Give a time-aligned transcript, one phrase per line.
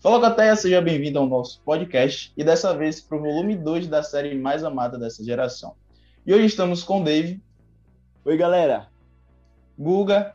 [0.00, 4.02] Fala Cateia, seja bem-vindo ao nosso podcast e dessa vez para o volume 2 da
[4.02, 5.74] série mais amada dessa geração.
[6.26, 7.38] E hoje estamos com o Dave.
[8.24, 8.88] Oi, galera.
[9.78, 10.34] Guga.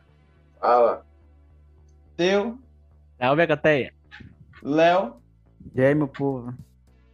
[0.60, 1.04] Fala.
[2.16, 2.58] Teu.
[3.18, 3.92] Salve, Cateia.
[4.62, 5.16] Léo.
[5.74, 6.54] E aí, meu povo.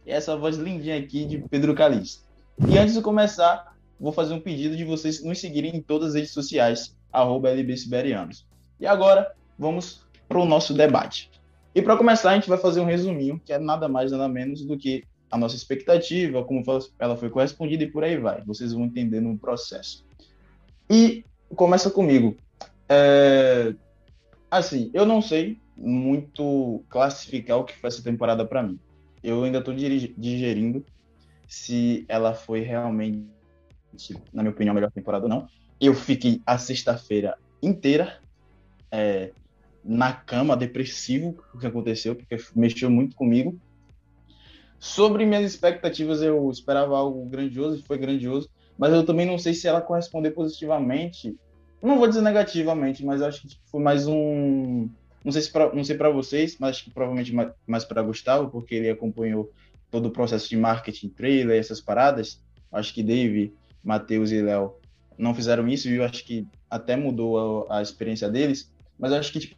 [0.05, 2.23] E essa voz lindinha aqui de Pedro Calixto.
[2.67, 6.15] E antes de começar, vou fazer um pedido de vocês nos seguirem em todas as
[6.15, 8.45] redes sociais, arroba LBSiberianos.
[8.83, 11.31] E agora, vamos para o nosso debate.
[11.73, 14.65] E para começar, a gente vai fazer um resuminho, que é nada mais, nada menos
[14.65, 16.61] do que a nossa expectativa, como
[16.99, 18.41] ela foi correspondida e por aí vai.
[18.41, 20.05] Vocês vão entender no processo.
[20.89, 21.23] E
[21.55, 22.35] começa comigo.
[22.89, 23.73] É...
[24.51, 28.77] Assim, eu não sei muito classificar o que foi essa temporada para mim.
[29.23, 30.85] Eu ainda estou digerindo
[31.47, 33.23] se ela foi realmente,
[34.33, 35.47] na minha opinião, a melhor temporada ou não.
[35.79, 38.21] Eu fiquei a sexta-feira inteira
[38.93, 39.31] é,
[39.83, 43.59] na cama, depressivo, o que aconteceu, porque mexeu muito comigo.
[44.79, 49.67] Sobre minhas expectativas, eu esperava algo grandioso foi grandioso, mas eu também não sei se
[49.67, 51.35] ela correspondeu positivamente.
[51.81, 54.87] Não vou dizer negativamente, mas acho que foi mais um.
[55.23, 58.03] Não sei se pra, não sei para vocês, mas acho que provavelmente mais, mais para
[58.03, 59.51] Gustavo, porque ele acompanhou
[59.89, 62.39] todo o processo de marketing, trailer, essas paradas.
[62.71, 64.75] Acho que Dave, Matheus e Léo
[65.17, 68.72] não fizeram isso e eu acho que até mudou a, a experiência deles.
[68.97, 69.55] Mas acho que tipo,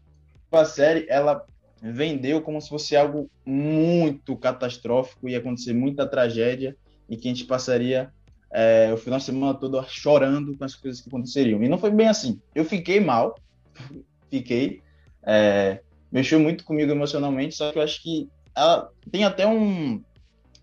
[0.52, 1.46] a série ela
[1.82, 6.76] vendeu como se fosse algo muito catastrófico, ia acontecer muita tragédia
[7.10, 8.12] e que a gente passaria
[8.52, 11.62] é, o final de semana todo chorando com as coisas que aconteceriam.
[11.62, 12.40] E não foi bem assim.
[12.54, 13.36] Eu fiquei mal,
[14.32, 14.82] fiquei,
[15.24, 20.02] é, mexeu muito comigo emocionalmente, só que eu acho que ela tem até um.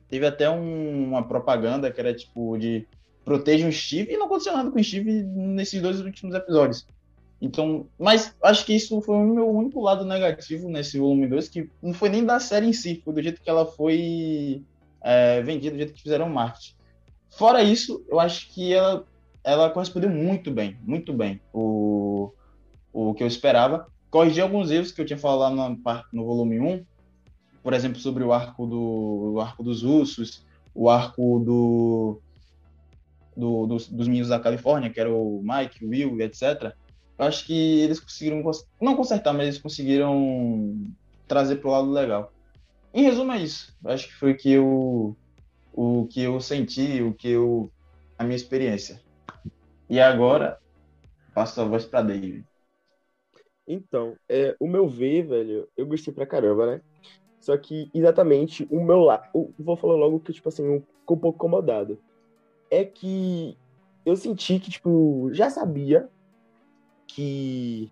[0.08, 2.86] Teve até um, uma propaganda que era tipo de
[3.24, 6.86] proteja o Steve, e não aconteceu nada com o Steve nesses dois últimos episódios.
[7.42, 11.68] Então, mas acho que isso foi o meu único lado negativo nesse volume 2, que
[11.83, 14.62] não foi nem da série em si, foi do jeito que ela foi
[15.02, 16.77] é, vendida, do jeito que fizeram o marketing.
[17.30, 19.05] Fora isso, eu acho que ela,
[19.42, 22.33] ela correspondeu muito bem, muito bem o,
[22.92, 23.88] o que eu esperava.
[24.08, 25.80] Corrigi alguns erros que eu tinha falado no,
[26.12, 26.84] no volume 1,
[27.61, 32.20] por exemplo, sobre o arco, do, o arco dos ursos, o arco do,
[33.36, 36.72] do dos, dos meninos da Califórnia, que era o Mike, o Will, etc
[37.18, 38.42] acho que eles conseguiram,
[38.80, 40.74] não consertar, mas eles conseguiram
[41.28, 42.33] trazer para o lado legal.
[42.92, 43.74] Em resumo, é isso.
[43.84, 45.17] Acho que foi que eu,
[45.73, 47.70] o que eu senti, o que eu,
[48.18, 49.00] a minha experiência.
[49.89, 50.58] E agora,
[51.34, 52.45] passo a voz para David.
[53.67, 56.83] Então, é, o meu ver, velho, eu gostei pra caramba, né?
[57.40, 59.29] Só que, exatamente, o meu lado.
[59.58, 61.98] Vou falar logo que, tipo assim, eu fico um pouco incomodado.
[62.70, 63.56] É que
[64.05, 66.08] eu senti que, tipo, já sabia
[67.14, 67.90] que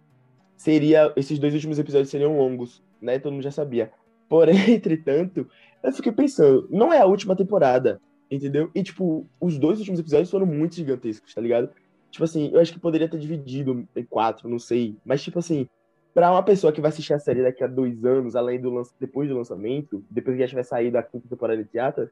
[0.56, 3.18] seria esses dois últimos episódios seriam longos, né?
[3.18, 3.92] Todo mundo já sabia.
[4.28, 5.46] Porém, entretanto,
[5.82, 8.00] eu fiquei pensando, não é a última temporada,
[8.30, 8.70] entendeu?
[8.74, 11.70] E tipo, os dois últimos episódios foram muito gigantescos, tá ligado?
[12.10, 14.96] Tipo assim, eu acho que poderia ter dividido em quatro, não sei.
[15.04, 15.68] Mas tipo assim,
[16.14, 19.28] para uma pessoa que vai assistir a série daqui a dois anos, além do depois
[19.28, 22.10] do lançamento, depois que já tiver saído a quinta temporada de teatro,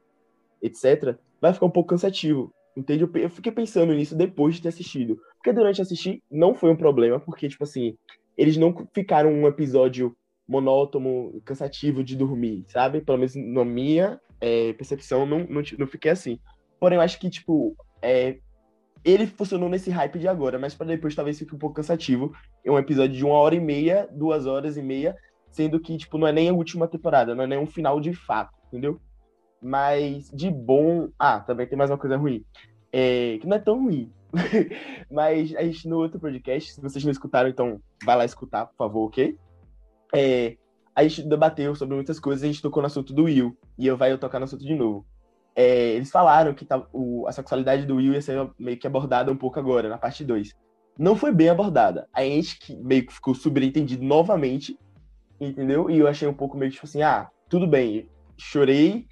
[0.62, 2.52] etc., vai ficar um pouco cansativo.
[2.78, 3.02] Entende?
[3.02, 5.18] Eu fiquei pensando nisso depois de ter assistido.
[5.34, 7.96] Porque durante assistir não foi um problema, porque, tipo assim,
[8.36, 10.16] eles não ficaram um episódio
[10.46, 13.00] monótono, cansativo de dormir, sabe?
[13.00, 16.38] Pelo menos na minha é, percepção, não, não, não fiquei assim.
[16.78, 18.38] Porém, eu acho que, tipo, é,
[19.04, 22.32] ele funcionou nesse hype de agora, mas para depois talvez fique um pouco cansativo.
[22.64, 25.16] É um episódio de uma hora e meia, duas horas e meia,
[25.50, 28.14] sendo que, tipo, não é nem a última temporada, não é nem um final de
[28.14, 29.00] fato, entendeu?
[29.60, 31.08] Mas de bom.
[31.19, 32.44] Ah, também tem mais uma coisa ruim.
[32.92, 34.12] É, que não é tão ruim.
[35.10, 38.76] Mas a gente no outro podcast, se vocês não escutaram, então vai lá escutar, por
[38.76, 39.36] favor, ok?
[40.14, 40.56] É,
[40.94, 43.96] a gente debateu sobre muitas coisas, a gente tocou no assunto do Will, e eu
[43.96, 45.06] vai tocar no assunto de novo.
[45.54, 49.32] É, eles falaram que tá, o, a sexualidade do Will ia ser meio que abordada
[49.32, 50.55] um pouco agora, na parte 2.
[50.99, 52.08] Não foi bem abordada.
[52.12, 54.78] A gente que meio que ficou subentendido novamente,
[55.40, 55.90] entendeu?
[55.90, 59.06] E eu achei um pouco meio tipo assim, ah, tudo bem, chorei,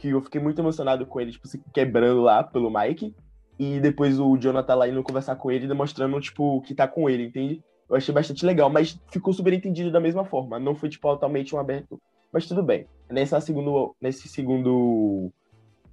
[0.00, 3.14] que eu fiquei muito emocionado com ele, tipo, se quebrando lá pelo Mike.
[3.58, 7.24] E depois o Jonathan lá indo conversar com ele, demonstrando, tipo, que tá com ele,
[7.24, 7.62] entende?
[7.88, 10.58] Eu achei bastante legal, mas ficou super entendido da mesma forma.
[10.58, 12.00] Não foi, tipo, totalmente um aberto.
[12.32, 12.86] Mas tudo bem.
[13.10, 15.30] Nessa segundo, nesse segundo.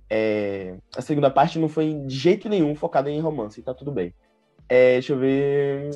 [0.10, 4.14] É, a segunda parte não foi de jeito nenhum focada em romance, tá tudo bem.
[4.70, 5.90] É, deixa eu ver.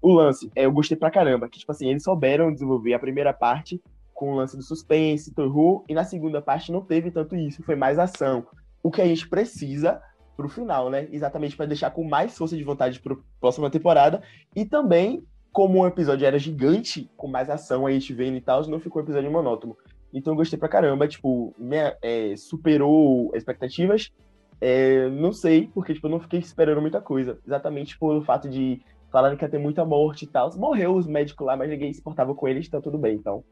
[0.00, 1.48] O lance, é, eu gostei pra caramba.
[1.48, 3.82] Que, tipo assim, eles souberam desenvolver a primeira parte
[4.14, 7.74] com o lance do suspense, terror, e na segunda parte não teve tanto isso, foi
[7.74, 8.46] mais ação.
[8.82, 10.00] O que a gente precisa
[10.36, 11.08] pro final, né?
[11.10, 14.22] Exatamente para deixar com mais força de vontade para próxima temporada
[14.54, 18.66] e também como um episódio era gigante, com mais ação, a gente vendo e tal,
[18.66, 19.76] não ficou um episódio monótono.
[20.12, 21.54] Então eu gostei pra caramba, tipo,
[22.02, 24.12] é, superou expectativas.
[24.60, 27.38] É, não sei, porque tipo, eu não fiquei esperando muita coisa.
[27.46, 28.80] Exatamente pelo fato de
[29.12, 30.50] falarem que ia ter muita morte e tal.
[30.56, 33.14] Morreu os médicos lá, mas ninguém se portava com eles, então tudo bem.
[33.14, 33.44] Então,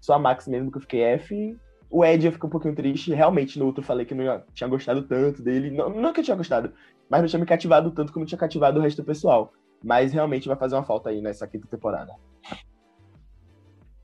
[0.00, 1.58] só a Max mesmo que eu fiquei F.
[1.90, 3.12] O Ed eu fiquei um pouquinho triste.
[3.12, 5.70] Realmente, no outro eu falei que não tinha gostado tanto dele.
[5.70, 6.72] Não, não que eu tinha gostado,
[7.08, 9.52] mas não tinha me cativado tanto como tinha cativado o resto do pessoal.
[9.82, 12.14] Mas realmente vai fazer uma falta aí nessa quinta temporada.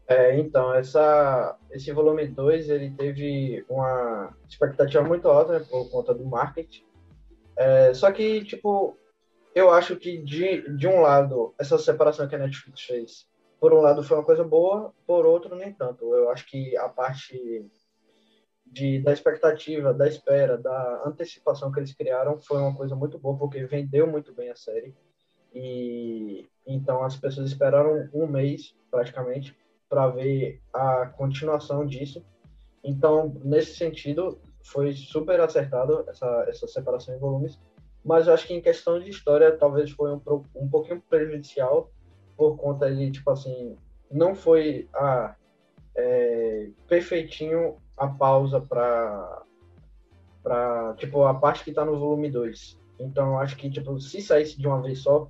[0.08, 6.14] É, então, essa, esse volume 2, ele teve uma expectativa muito alta, né, por conta
[6.14, 6.84] do marketing.
[7.56, 8.96] É, só que, tipo,
[9.54, 13.26] eu acho que, de, de um lado, essa separação que a Netflix fez,
[13.60, 16.14] por um lado foi uma coisa boa, por outro, nem tanto.
[16.14, 17.66] Eu acho que a parte
[18.66, 23.38] de, da expectativa, da espera, da antecipação que eles criaram foi uma coisa muito boa,
[23.38, 24.94] porque vendeu muito bem a série.
[25.54, 29.56] E então as pessoas esperaram um mês, praticamente,
[29.88, 32.24] para ver a continuação disso.
[32.82, 37.58] Então, nesse sentido, foi super acertado essa, essa separação em volumes.
[38.04, 40.20] Mas eu acho que em questão de história, talvez foi um,
[40.54, 41.90] um pouquinho prejudicial,
[42.36, 43.76] por conta de, tipo assim,
[44.10, 45.34] não foi a,
[45.96, 49.42] é, perfeitinho a pausa para
[50.42, 52.78] para tipo a parte que está no volume 2.
[53.00, 55.28] Então acho que tipo se saísse de uma vez só,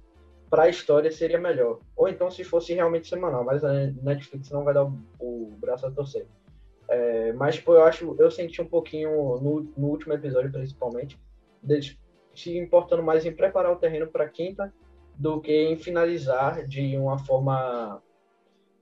[0.50, 1.78] para a história seria melhor.
[1.96, 5.90] Ou então se fosse realmente semanal, mas a Netflix não vai dar o, braço a
[5.90, 6.26] torcer.
[6.88, 9.10] É, mas tipo, eu acho, eu senti um pouquinho
[9.40, 11.18] no, no último episódio principalmente,
[11.62, 11.98] deles
[12.34, 14.72] se importando mais em preparar o terreno para quinta
[15.16, 18.02] do que em finalizar de uma forma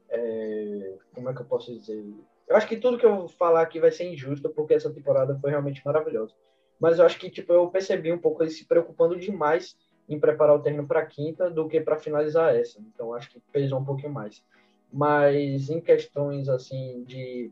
[0.08, 2.04] é, como é que eu posso dizer?
[2.46, 5.38] Eu acho que tudo que eu vou falar aqui vai ser injusto porque essa temporada
[5.40, 6.34] foi realmente maravilhosa.
[6.78, 9.76] Mas eu acho que tipo eu percebi um pouco eles se preocupando demais
[10.08, 12.80] em preparar o terreno para quinta do que para finalizar essa.
[12.80, 14.44] Então acho que pesou um pouquinho mais.
[14.92, 17.50] Mas em questões assim de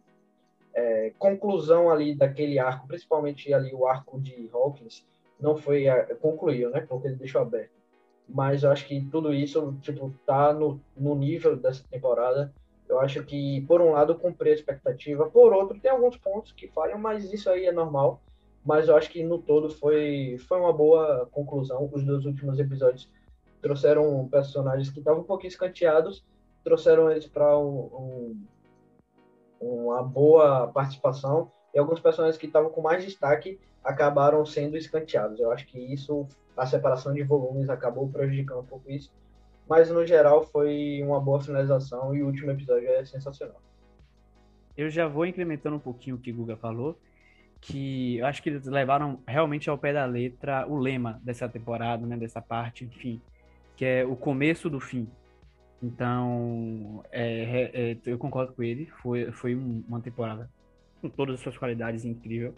[0.74, 5.06] é, conclusão ali daquele arco, principalmente ali o arco de Hawkins,
[5.40, 5.86] não foi
[6.20, 6.80] concluído, né?
[6.80, 7.81] Porque ele deixou aberto.
[8.28, 12.52] Mas eu acho que tudo isso tipo tá no, no nível dessa temporada.
[12.88, 16.68] Eu acho que por um lado cumpri a expectativa, por outro tem alguns pontos que
[16.68, 18.20] falham, mas isso aí é normal
[18.64, 21.90] mas eu acho que no todo foi, foi uma boa conclusão.
[21.92, 23.08] Os dois últimos episódios
[23.60, 26.24] trouxeram personagens que estavam um pouquinho escanteados,
[26.62, 28.36] trouxeram eles para um,
[29.60, 35.40] um, uma boa participação, e alguns personagens que estavam com mais destaque acabaram sendo escanteados.
[35.40, 36.26] Eu acho que isso,
[36.56, 39.10] a separação de volumes acabou prejudicando um pouco isso,
[39.68, 43.60] mas no geral foi uma boa finalização e o último episódio é sensacional.
[44.76, 46.96] Eu já vou incrementando um pouquinho o que o Guga falou
[47.62, 52.04] que eu acho que eles levaram realmente ao pé da letra o lema dessa temporada,
[52.04, 53.22] né, dessa parte, enfim,
[53.76, 55.08] que é o começo do fim.
[55.80, 60.50] Então, é, é, eu concordo com ele, foi, foi uma temporada
[61.02, 62.54] com todas as suas qualidades incrível.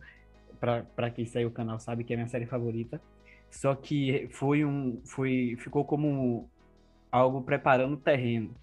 [0.60, 3.00] Para quem segue o canal sabe que é minha série favorita.
[3.50, 6.48] Só que foi um, foi, ficou como
[7.10, 8.54] algo preparando o terreno.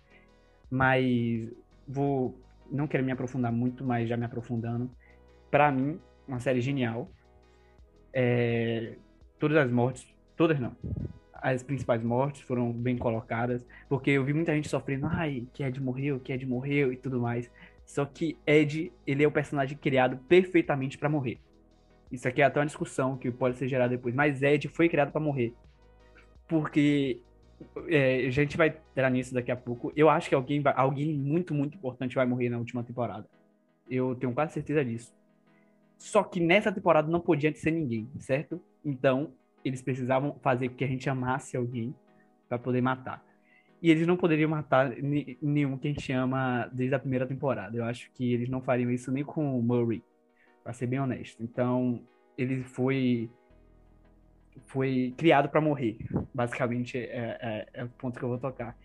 [0.70, 1.52] Mas
[1.88, 2.40] vou,
[2.72, 4.90] não quero me aprofundar muito, mas já me aprofundando.
[5.50, 7.10] Para mim, uma série genial.
[8.14, 8.96] É,
[9.40, 10.08] todas as mortes,
[10.38, 10.76] todas não.
[11.34, 15.82] As principais mortes foram bem colocadas, porque eu vi muita gente sofrendo, ai, que Ed
[15.82, 17.50] morreu, que Ed morreu e tudo mais.
[17.92, 21.42] Só que Ed, ele é o personagem criado perfeitamente para morrer.
[22.10, 25.12] Isso aqui é até uma discussão que pode ser gerada depois, mas Ed foi criado
[25.12, 25.54] para morrer.
[26.48, 27.22] Porque
[27.90, 29.92] é, a gente vai entrar nisso daqui a pouco.
[29.94, 33.28] Eu acho que alguém, vai, alguém muito, muito importante vai morrer na última temporada.
[33.90, 35.14] Eu tenho quase certeza disso.
[35.98, 38.62] Só que nessa temporada não podia ser ninguém, certo?
[38.86, 39.34] Então,
[39.66, 41.94] eles precisavam fazer com que a gente amasse alguém
[42.48, 43.22] para poder matar.
[43.82, 44.92] E eles não poderiam matar
[45.42, 47.76] nenhum que a gente ama desde a primeira temporada.
[47.76, 50.04] Eu acho que eles não fariam isso nem com o Murray,
[50.64, 51.42] para ser bem honesto.
[51.42, 52.02] Então,
[52.38, 53.30] ele foi
[54.68, 55.98] foi criado para morrer.
[56.34, 58.78] Basicamente, é, é, é, o ponto que eu vou tocar.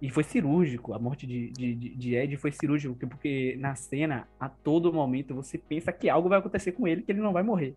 [0.00, 4.48] E foi cirúrgico, a morte de, de, de Ed foi cirúrgico, porque na cena, a
[4.48, 7.74] todo momento, você pensa que algo vai acontecer com ele, que ele não vai morrer.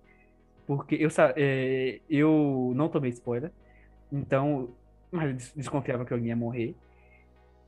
[0.66, 3.52] Porque eu, é, eu não tomei spoiler,
[4.12, 4.76] então,
[5.12, 6.76] mas desconfiava que alguém ia morrer,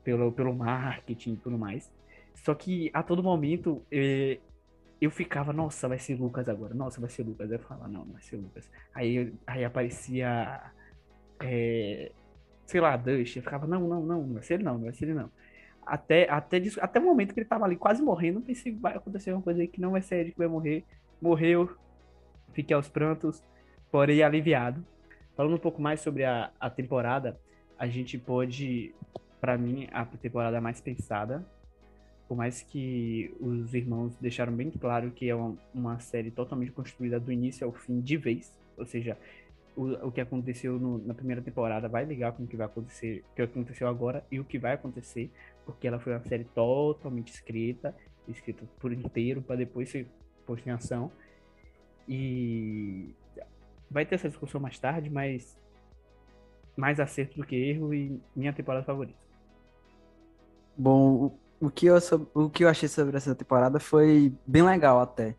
[0.03, 1.91] pelo, pelo marketing e tudo mais.
[2.36, 4.39] Só que a todo momento, é,
[5.01, 7.51] eu ficava, nossa, vai ser Lucas agora, nossa, vai ser Lucas.
[7.51, 8.69] Eu falava, não, não vai ser Lucas.
[8.93, 10.72] Aí, aí aparecia
[11.41, 12.12] é,
[12.65, 14.93] sei lá, Dust, eu ficava, não, não, não, não vai ser ele não, não vai
[14.93, 15.31] ser ele não.
[15.86, 19.31] Até, até, até o momento que ele tava ali quase morrendo, pensei que vai acontecer
[19.34, 20.86] uma coisa aí que não vai ser ele que vai morrer.
[21.19, 21.75] Morreu,
[22.53, 23.43] fiquei aos prantos,
[23.91, 24.86] porém aliviado.
[25.39, 27.39] Falando um pouco mais sobre a, a temporada,
[27.77, 28.93] a gente pode
[29.39, 31.48] para mim, a temporada mais pensada.
[32.27, 37.22] Por mais que os irmãos deixaram bem claro que é uma, uma série totalmente construída
[37.22, 38.53] do início ao fim de vez.
[38.77, 39.17] Ou seja,
[39.77, 43.24] o, o que aconteceu no, na primeira temporada vai ligar com o que vai acontecer,
[43.31, 45.31] o que aconteceu agora e o que vai acontecer,
[45.65, 47.96] porque ela foi uma série totalmente escrita,
[48.27, 50.05] escrita por inteiro para depois ser
[50.46, 51.10] posta em ação.
[52.10, 53.15] E
[53.89, 55.58] vai ter essa discussão mais tarde, mas
[56.75, 59.19] mais acerto do que erro e minha temporada favorita.
[60.77, 61.98] Bom, o que eu,
[62.34, 65.36] o que eu achei sobre essa temporada foi bem legal até.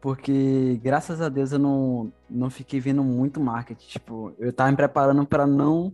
[0.00, 3.88] Porque, graças a Deus, eu não, não fiquei vendo muito marketing.
[3.88, 5.92] Tipo, eu tava me preparando para não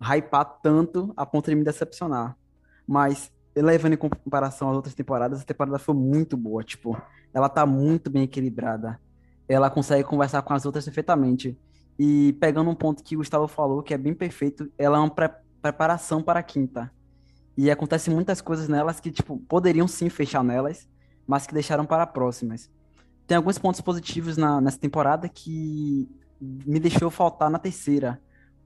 [0.00, 2.36] hypar tanto a ponto de me decepcionar.
[2.84, 6.64] Mas, levando em comparação às outras temporadas, a temporada foi muito boa.
[6.64, 7.00] Tipo,
[7.32, 9.00] ela tá muito bem equilibrada.
[9.48, 11.58] Ela consegue conversar com as outras perfeitamente.
[11.98, 15.10] E pegando um ponto que o Gustavo falou, que é bem perfeito, ela é uma
[15.10, 15.30] pre
[15.62, 16.92] preparação para a quinta.
[17.56, 20.86] E acontecem muitas coisas nelas que, tipo, poderiam sim fechar nelas,
[21.26, 22.70] mas que deixaram para próximas.
[23.26, 26.08] Tem alguns pontos positivos na, nessa temporada que
[26.40, 28.20] me deixou faltar na terceira,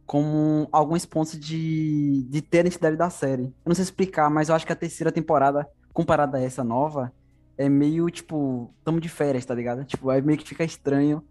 [0.05, 3.45] como alguns pontos de, de ter a identidade da série.
[3.45, 7.13] Eu não sei explicar, mas eu acho que a terceira temporada, comparada a essa nova,
[7.61, 9.85] é meio, tipo, tamo de férias, tá ligado?
[9.85, 11.23] Tipo, aí meio que fica estranho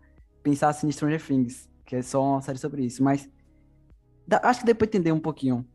[0.43, 3.27] pensar assim em Stranger Things, que é só uma série sobre isso, mas
[4.43, 5.65] acho que deu pra entender um pouquinho.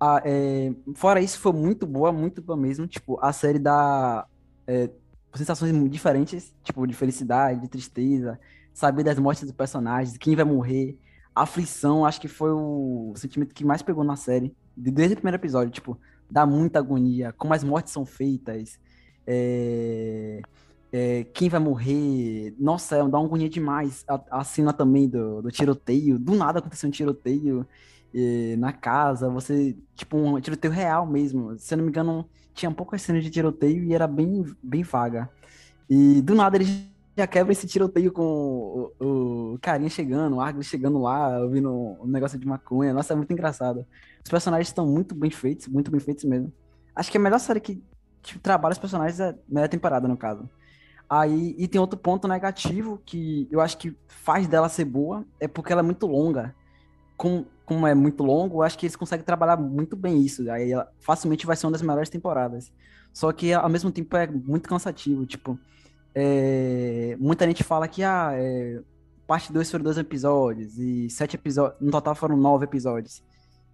[0.00, 2.86] Ah, é, fora isso, foi muito boa, muito boa mesmo.
[2.86, 4.26] Tipo, a série dá
[4.66, 4.88] é,
[5.34, 8.40] sensações diferentes, tipo, de felicidade, de tristeza,
[8.72, 10.96] saber das mortes dos personagens, quem vai morrer.
[11.34, 15.70] Aflição, acho que foi o sentimento que mais pegou na série, desde o primeiro episódio.
[15.70, 16.00] Tipo,
[16.30, 18.80] dá muita agonia, como as mortes são feitas,
[19.30, 20.40] é,
[20.90, 22.54] é, quem vai morrer.
[22.58, 24.04] Nossa, é, dá uma agonia demais.
[24.08, 27.66] A, a cena também do, do tiroteio, do nada aconteceu um tiroteio
[28.58, 31.58] na casa, você, tipo, um tiroteio real mesmo.
[31.58, 35.28] Se eu não me engano, tinha poucas cenas de tiroteio e era bem, bem vaga.
[35.88, 36.68] E do nada eles
[37.16, 42.06] já quebram esse tiroteio com o, o carinha chegando, o Argus chegando lá, ouvindo um
[42.06, 42.94] negócio de maconha.
[42.94, 43.84] Nossa, é muito engraçado.
[44.24, 46.52] Os personagens estão muito bem feitos, muito bem feitos mesmo.
[46.94, 47.82] Acho que a melhor série que
[48.22, 50.48] tipo, trabalha os personagens a melhor temporada, no caso.
[51.08, 55.48] Aí, e tem outro ponto negativo que eu acho que faz dela ser boa, é
[55.48, 56.54] porque ela é muito longa.
[57.16, 60.48] Com, como é muito longo, acho que eles conseguem trabalhar muito bem isso.
[60.50, 60.70] Aí
[61.00, 62.70] facilmente vai ser uma das melhores temporadas.
[63.12, 65.24] Só que ao mesmo tempo é muito cansativo.
[65.24, 65.58] Tipo,
[66.14, 67.16] é...
[67.18, 68.80] muita gente fala que ah, é...
[69.26, 71.80] parte 2 foram dois episódios, e sete episódios.
[71.80, 73.22] No total foram nove episódios.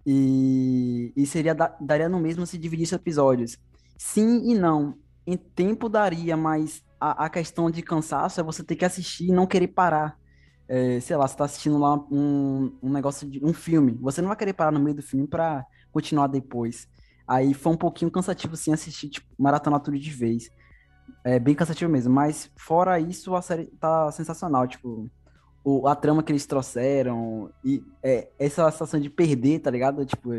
[0.07, 3.57] E, e seria daria no mesmo se dividisse episódios.
[3.97, 4.97] Sim e não.
[5.25, 9.31] Em tempo daria, mas a, a questão de cansaço é você ter que assistir e
[9.31, 10.17] não querer parar
[10.67, 14.29] é, sei lá, você tá assistindo lá um, um negócio de um filme, você não
[14.29, 16.87] vai querer parar no meio do filme para continuar depois.
[17.27, 20.49] Aí foi um pouquinho cansativo, assim, assistir, tipo, maratona tudo de vez.
[21.23, 25.09] É bem cansativo mesmo, mas fora isso, a série tá sensacional, tipo,
[25.63, 30.05] o, a trama que eles trouxeram, e é, essa sensação de perder, tá ligado?
[30.05, 30.29] Tipo,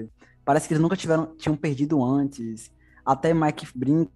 [0.44, 2.70] parece que eles nunca tiveram, tinham perdido antes.
[3.06, 4.10] Até Mike brinca,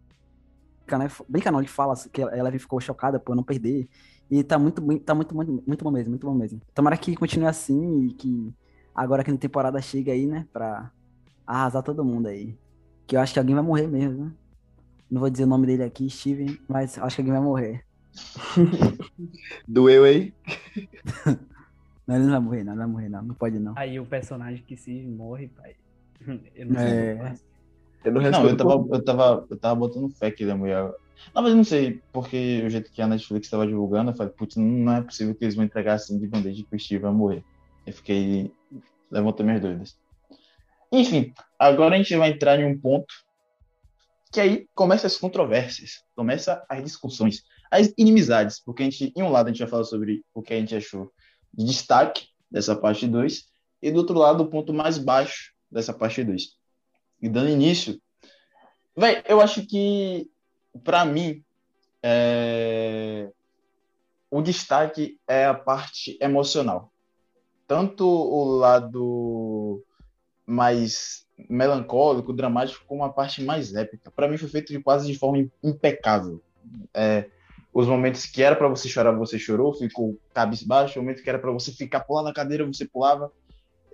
[0.99, 1.09] né?
[1.28, 3.88] Brinca não, ele fala que ela ficou chocada por não perder.
[4.28, 6.61] E tá muito, tá muito, muito, muito bom mesmo, muito bom mesmo.
[6.75, 8.54] Tomara que continue assim e que
[8.94, 10.90] agora que na temporada chega aí, né, pra
[11.47, 12.56] arrasar todo mundo aí.
[13.06, 14.32] Que eu acho que alguém vai morrer mesmo, né?
[15.11, 17.85] Não vou dizer o nome dele aqui, Steven, mas acho que alguém vai morrer.
[19.66, 20.32] Doeu aí?
[22.06, 23.23] não, ele não vai morrer, não, não vai morrer, não.
[23.23, 23.75] Não pode, não.
[23.76, 25.75] Aí o personagem que se morre, pai.
[26.54, 26.88] Eu não sei.
[26.88, 27.35] É...
[28.04, 30.92] Eu não, não eu, tava, eu, tava, eu tava botando fé que ele ia morrer
[31.35, 34.33] não, mas eu não sei, porque o jeito que a Netflix estava divulgando, eu falei,
[34.33, 37.12] putz, não é possível que eles vão entregar assim de bandeja que o Steve vai
[37.12, 37.45] morrer.
[37.87, 38.52] Eu fiquei.
[39.11, 39.97] levantou minhas dúvidas.
[40.90, 43.14] Enfim, agora a gente vai entrar em um ponto
[44.33, 49.30] que aí começa as controvérsias, começa as discussões, as inimizades, porque a gente, em um
[49.30, 51.12] lado, a gente vai falar sobre o que a gente achou
[51.52, 53.45] de destaque dessa parte 2,
[53.83, 56.60] e do outro lado, o ponto mais baixo dessa parte 2.
[57.21, 58.00] E dando início,
[58.97, 60.31] véi, eu acho que
[60.85, 61.43] para mim,
[62.03, 63.31] é...
[64.31, 66.93] o destaque é a parte emocional.
[67.67, 69.83] Tanto o lado
[70.47, 74.11] mais melancólico, dramático, como a parte mais épica.
[74.11, 76.43] Para mim foi feito de quase de forma impecável.
[76.93, 77.31] É,
[77.73, 80.99] os momentos que era para você chorar, você chorou, ficou cabisbaixo.
[80.99, 83.33] O momento que era para você ficar pulando na cadeira, você pulava.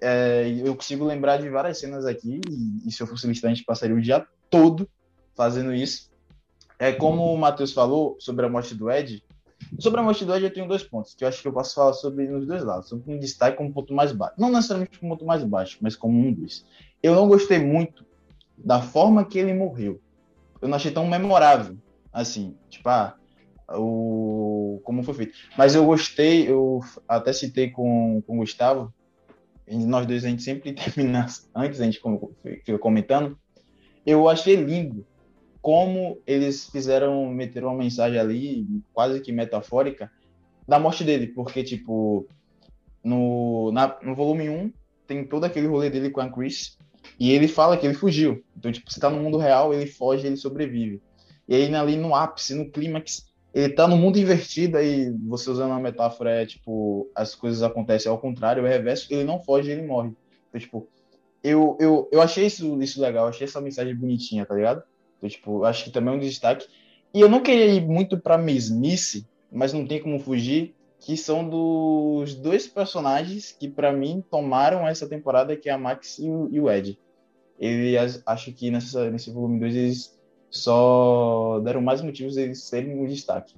[0.00, 3.54] É, eu consigo lembrar de várias cenas aqui, e, e se eu fosse listar, a
[3.54, 4.88] gente passaria o dia todo
[5.34, 6.10] fazendo isso.
[6.78, 9.22] É como o Matheus falou sobre a morte do Ed.
[9.78, 11.74] Sobre a morte do Ed, eu tenho dois pontos que eu acho que eu posso
[11.74, 12.92] falar sobre nos dois lados.
[12.92, 14.34] Um destaque como um ponto mais baixo.
[14.38, 16.66] Não necessariamente como um ponto mais baixo, mas como um dos.
[17.02, 18.04] Eu não gostei muito
[18.56, 20.00] da forma que ele morreu.
[20.60, 21.76] Eu não achei tão memorável,
[22.12, 23.16] assim, tipo, ah,
[23.70, 25.34] o como foi feito.
[25.56, 28.92] Mas eu gostei, eu até citei com, com o Gustavo,
[29.68, 32.00] nós dois a gente sempre termina antes, a gente
[32.64, 33.38] fica comentando,
[34.04, 35.04] eu achei lindo
[35.60, 40.10] como eles fizeram meter uma mensagem ali, quase que metafórica,
[40.66, 42.24] da morte dele, porque, tipo,
[43.02, 44.72] no, na, no volume 1
[45.06, 46.78] tem todo aquele rolê dele com a Chris,
[47.18, 48.44] e ele fala que ele fugiu.
[48.56, 51.02] Então, tipo, você tá no mundo real, ele foge, ele sobrevive.
[51.48, 55.70] E aí, ali no ápice, no clímax, ele tá no mundo invertido, aí você usando
[55.70, 59.80] uma metáfora, é tipo, as coisas acontecem ao contrário, o reverso, ele não foge, ele
[59.80, 60.12] morre.
[60.50, 60.88] Então, tipo,
[61.42, 64.82] eu, eu, eu achei isso, isso legal, achei essa mensagem bonitinha, tá ligado?
[65.16, 66.66] Então, tipo, acho que também é um destaque.
[67.14, 71.48] E eu não queria ir muito pra mesmice, mas não tem como fugir, que são
[71.48, 76.46] dos dois personagens que, para mim, tomaram essa temporada, que é a Max e o,
[76.52, 76.98] e o Ed.
[77.58, 77.96] Ele,
[78.26, 80.15] acho que nessa, nesse volume 2 eles
[80.56, 83.54] só deram mais motivos de eles serem um destaque.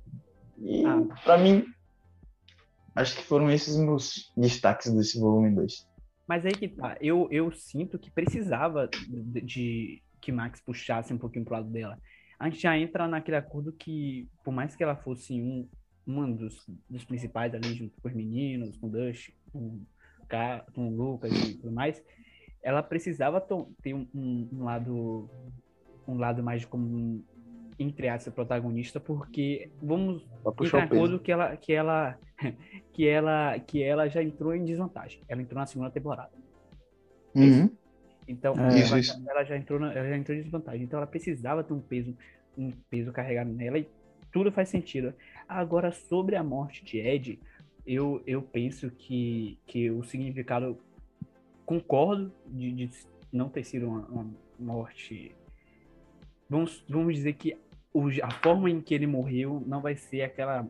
[0.58, 1.02] E, ah.
[1.24, 1.64] para mim,
[2.94, 5.88] acho que foram esses meus destaques desse volume 2.
[6.26, 11.18] Mas aí que tá, eu, eu sinto que precisava de, de que Max puxasse um
[11.18, 11.98] pouquinho pro lado dela.
[12.38, 15.66] A gente já entra naquele acordo que, por mais que ela fosse um,
[16.06, 19.80] um dos, dos principais ali, junto com os meninos, com o Dust, com,
[20.74, 22.02] com o Lucas e tudo mais,
[22.62, 23.40] ela precisava
[23.82, 25.30] ter um, um, um, lado
[26.08, 27.24] um lado mais como
[27.78, 30.26] entre aspas protagonista porque vamos
[30.62, 32.18] entrar em acordo que ela que ela
[32.92, 36.32] que ela que ela já entrou em desvantagem ela entrou na segunda temporada
[37.34, 37.70] uhum.
[38.28, 39.24] Então, é, ela, isso.
[39.26, 40.82] ela, já entrou na, ela já entrou em desvantagem.
[40.82, 42.14] Então, ela precisava ter um peso,
[42.56, 43.88] um peso carregado nela e
[44.30, 45.14] tudo faz sentido.
[45.48, 47.40] Agora, sobre a morte de Ed,
[47.86, 50.78] eu, eu penso que, que o significado.
[51.64, 52.90] Concordo de, de
[53.32, 55.34] não ter sido uma, uma morte.
[56.48, 57.56] Vamos, vamos dizer que
[58.22, 60.68] a forma em que ele morreu não vai ser aquela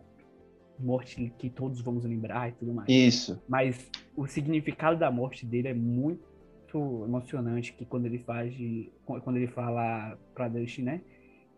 [0.78, 2.88] morte que todos vamos lembrar e tudo mais.
[2.88, 3.42] Isso.
[3.48, 6.28] Mas o significado da morte dele é muito
[6.74, 11.00] muito emocionante que quando ele faz de, quando ele fala para Dusty, né?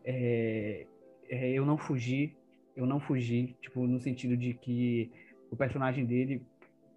[0.04, 0.86] É,
[1.28, 2.36] é, eu não fugi,
[2.76, 5.10] eu não fugi, tipo no sentido de que
[5.50, 6.42] o personagem dele,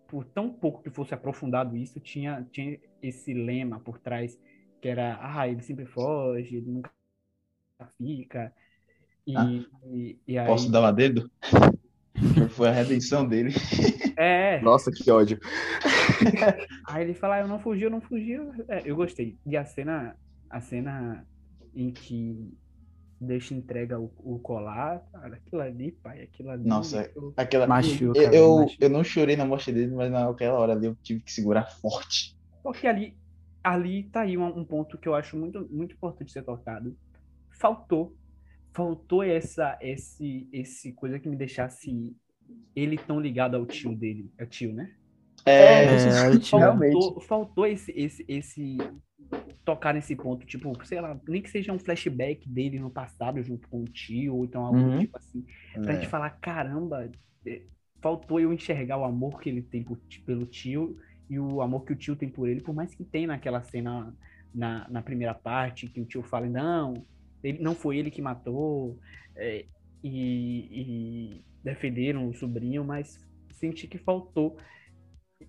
[0.07, 4.39] por tão pouco que fosse aprofundado isso, tinha tinha esse lema por trás
[4.81, 6.91] que era, ah, ele sempre foge, ele nunca
[7.97, 8.53] fica.
[9.25, 10.47] E, ah, e, e aí...
[10.47, 11.29] Posso dar uma dedo?
[12.51, 13.53] Foi a redenção dele.
[14.15, 14.61] É.
[14.61, 15.39] Nossa, que ódio.
[16.87, 18.33] Aí ele fala, ah, eu não fugi, eu não fugi.
[18.67, 19.37] É, eu gostei.
[19.45, 20.15] E a cena,
[20.49, 21.25] a cena
[21.73, 22.53] em que
[23.19, 26.67] deixa entrega o, o colar, cara, aquilo ali, pai, aquilo ali.
[26.67, 27.33] Nossa, eu...
[27.35, 27.65] aquela.
[27.65, 28.85] Machuca, eu, eu, machuca.
[28.85, 32.37] eu não chorei na morte dele, mas naquela hora ali eu tive que segurar forte.
[32.61, 33.17] Porque ali,
[33.63, 36.95] ali tá aí um, um ponto que eu acho muito, muito importante ser tocado.
[37.59, 38.15] Faltou
[38.73, 42.15] faltou essa esse esse coisa que me deixasse
[42.75, 44.91] ele tão ligado ao tio dele, é tio, né?
[45.45, 48.77] É, é faltou, faltou esse, esse, esse
[49.65, 53.67] tocar nesse ponto, tipo, sei lá, nem que seja um flashback dele no passado junto
[53.67, 54.99] com o tio, ou então algo uhum.
[54.99, 55.95] tipo assim, pra é.
[55.95, 57.09] gente falar, caramba,
[57.45, 57.61] é,
[58.01, 60.97] faltou eu enxergar o amor que ele tem por, pelo tio
[61.29, 64.15] e o amor que o tio tem por ele, por mais que tenha naquela cena
[64.53, 67.05] na, na primeira parte, que o tio fala, não,
[67.43, 68.97] ele, não foi ele que matou,
[69.35, 69.65] é,
[70.03, 73.19] e, e defenderam o sobrinho, mas
[73.51, 74.57] senti que faltou.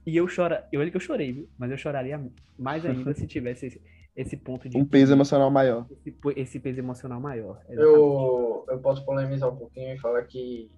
[0.07, 1.49] E eu chora, eu olhei que eu chorei, viu?
[1.59, 2.21] Mas eu choraria
[2.59, 3.83] mais ainda se tivesse esse,
[4.17, 5.87] esse ponto de um peso emocional maior.
[5.91, 7.61] Esse, esse peso emocional maior.
[7.69, 10.71] Eu, eu posso polemizar um pouquinho e falar que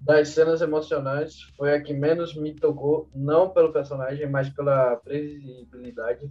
[0.00, 6.30] das cenas emocionantes foi a que menos me tocou, não pelo personagem, mas pela previsibilidade.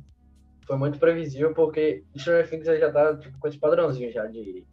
[0.65, 4.65] Foi muito previsível, porque Stranger Things já tá tipo, com esse padrãozinho já de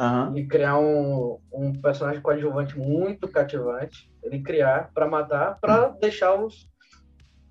[0.00, 0.38] Uhum.
[0.38, 4.10] E criar um, um personagem coadjuvante muito cativante.
[4.22, 6.66] Ele criar para matar, para deixar os,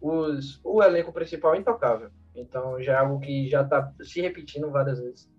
[0.01, 2.10] os, o elenco principal intocável.
[2.36, 5.29] Então já é algo que já está se repetindo várias vezes.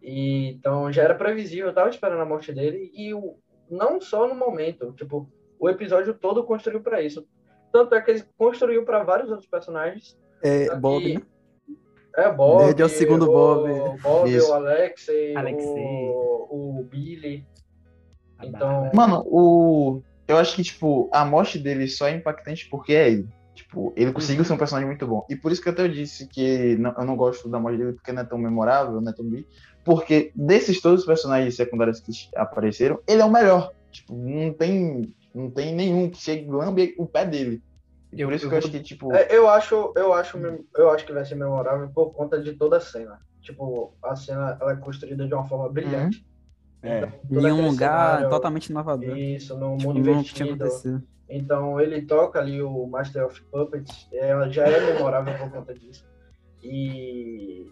[0.00, 2.88] E, então já era previsível, eu tava esperando a morte dele.
[2.94, 3.36] E o,
[3.68, 7.26] não só no momento, tipo, o episódio todo construiu para isso.
[7.72, 10.16] Tanto é que ele construiu para vários outros personagens.
[10.44, 11.20] É, Bob, né?
[12.18, 12.66] É, Bob.
[12.66, 14.00] Ned é o segundo o, Bob.
[14.02, 14.50] Bob, Isso.
[14.50, 16.08] o Alexei, Alexei.
[16.10, 17.46] O, o Billy.
[18.42, 18.90] Então.
[18.92, 20.02] Mano, o.
[20.26, 23.28] Eu acho que, tipo, a morte dele só é impactante porque é ele.
[23.54, 25.24] Tipo, ele conseguiu ser um personagem muito bom.
[25.30, 27.92] E por isso que até eu disse que não, eu não gosto da morte dele
[27.92, 29.46] porque não é tão memorável, não é tão bem.
[29.84, 33.72] Porque desses todos os personagens secundários que apareceram, ele é o melhor.
[33.90, 37.62] Tipo, não tem, não tem nenhum que chegue lambe o pé dele.
[38.12, 39.12] Eu- por isso eu que eu acho que, tipo.
[39.14, 40.38] É, eu acho, eu acho,
[40.76, 43.18] eu acho que vai ser memorável por conta de toda a cena.
[43.42, 46.26] Tipo, a cena ela é construída de uma forma brilhante.
[46.82, 46.98] É.
[47.00, 49.16] Então, Em um lugar cenário, totalmente inovador.
[49.16, 50.64] Isso, no Tipo, mundo invertido.
[50.64, 51.02] acontecido.
[51.28, 56.06] Então ele toca ali o Master of Puppets, ela já é memorável por conta disso.
[56.62, 57.70] E,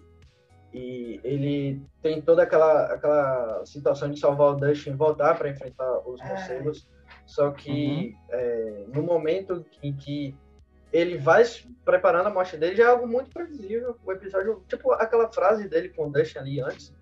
[0.73, 5.91] e ele tem toda aquela, aquela situação de salvar o Dustin e voltar para enfrentar
[6.07, 6.87] os morcegos.
[7.27, 10.35] Só que é, no momento em que
[10.93, 13.97] ele vai se preparando a morte dele, já é algo muito previsível.
[14.05, 16.95] O episódio, tipo, aquela frase dele com o Dustin ali antes,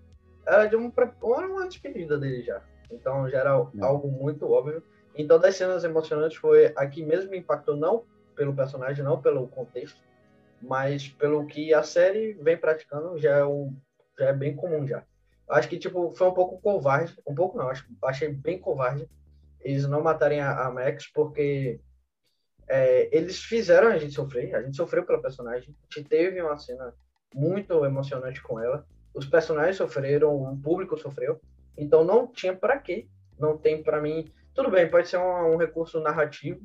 [0.45, 2.61] era de um, pre- era uma despedida dele já.
[2.91, 4.83] Então já era algo muito óbvio.
[5.15, 8.03] Então, das cenas emocionantes foi aqui mesmo me impactou não
[8.35, 10.01] pelo personagem, não pelo contexto,
[10.61, 13.73] mas pelo que a série vem praticando já é, um,
[14.19, 15.03] já é bem comum já.
[15.49, 19.07] Acho que tipo foi um pouco covarde, um pouco não, acho, achei bem covarde
[19.65, 21.79] eles não matarem a, a Max porque
[22.67, 26.57] é, eles fizeram a gente sofrer, a gente sofreu pela personagem, a gente teve uma
[26.57, 26.93] cena
[27.33, 31.41] muito emocionante com ela, os personagens sofreram, o público sofreu,
[31.75, 33.07] então não tinha para quê,
[33.39, 34.31] não tem para mim.
[34.53, 36.61] Tudo bem, pode ser um, um recurso narrativo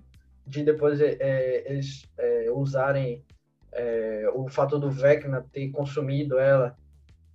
[0.47, 3.25] de depois é, é, eles é, usarem
[3.73, 6.77] é, o fato do Vecna ter consumido ela,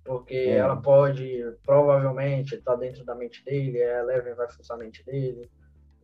[0.06, 0.56] porque É.
[0.56, 5.50] ela pode provavelmente estar dentro da mente dele, a Eleven vai forçar a mente dele.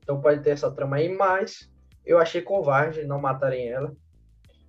[0.03, 1.71] Então pode ter essa trama aí, mas
[2.05, 3.95] eu achei covarde não matarem ela,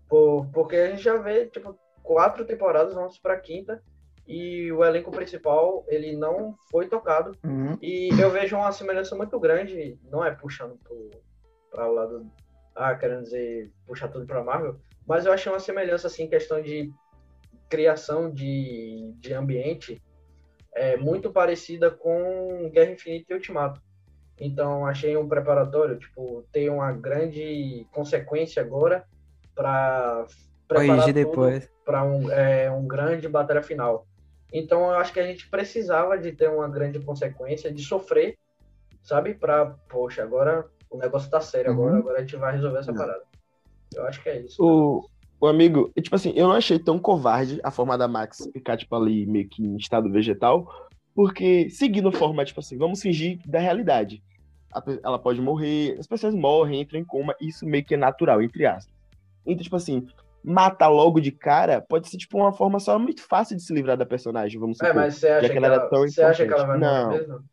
[0.07, 3.81] por, porque a gente já vê tipo quatro temporadas, vamos para quinta
[4.27, 7.77] e o elenco principal ele não foi tocado Uhum.
[7.81, 10.77] e eu vejo uma semelhança muito grande, não é puxando
[11.71, 12.27] para o lado,
[12.75, 16.91] ah, querendo dizer, puxar tudo para Marvel, mas eu achei uma semelhança, assim, questão de
[17.73, 19.99] criação de, de ambiente,
[20.75, 23.81] é muito parecida com Guerra Infinita e Ultimato.
[24.39, 29.03] Então, achei um preparatório, tipo, tem uma grande consequência agora
[29.55, 30.27] para
[30.67, 31.67] preparar depois.
[31.83, 34.05] para um, é, um grande batalha final.
[34.51, 38.37] Então eu acho que a gente precisava de ter uma grande consequência, de sofrer,
[39.01, 39.33] sabe?
[39.33, 41.77] Para, poxa, agora o negócio tá sério, Uhum.
[41.77, 43.23] agora, agora a gente vai resolver essa parada.
[43.95, 44.63] Eu acho que é isso.
[44.63, 45.07] O,
[45.39, 48.95] o amigo, tipo assim, eu não achei tão covarde a forma da Max ficar, tipo,
[48.95, 50.67] ali meio que em estado vegetal,
[51.13, 54.23] porque seguindo a forma, tipo assim, vamos fingir da realidade.
[55.03, 58.65] Ela pode morrer, as pessoas morrem, entram em coma, isso meio que é natural, entre
[58.65, 58.93] aspas.
[59.45, 60.07] Então, tipo assim,
[60.43, 63.97] matar logo de cara pode ser, tipo, uma forma só muito fácil de se livrar
[63.97, 64.91] da personagem, vamos supor.
[64.91, 67.09] É, mas você acha, que ela tão você acha que ela vai morrer Não.
[67.09, 67.43] mesmo?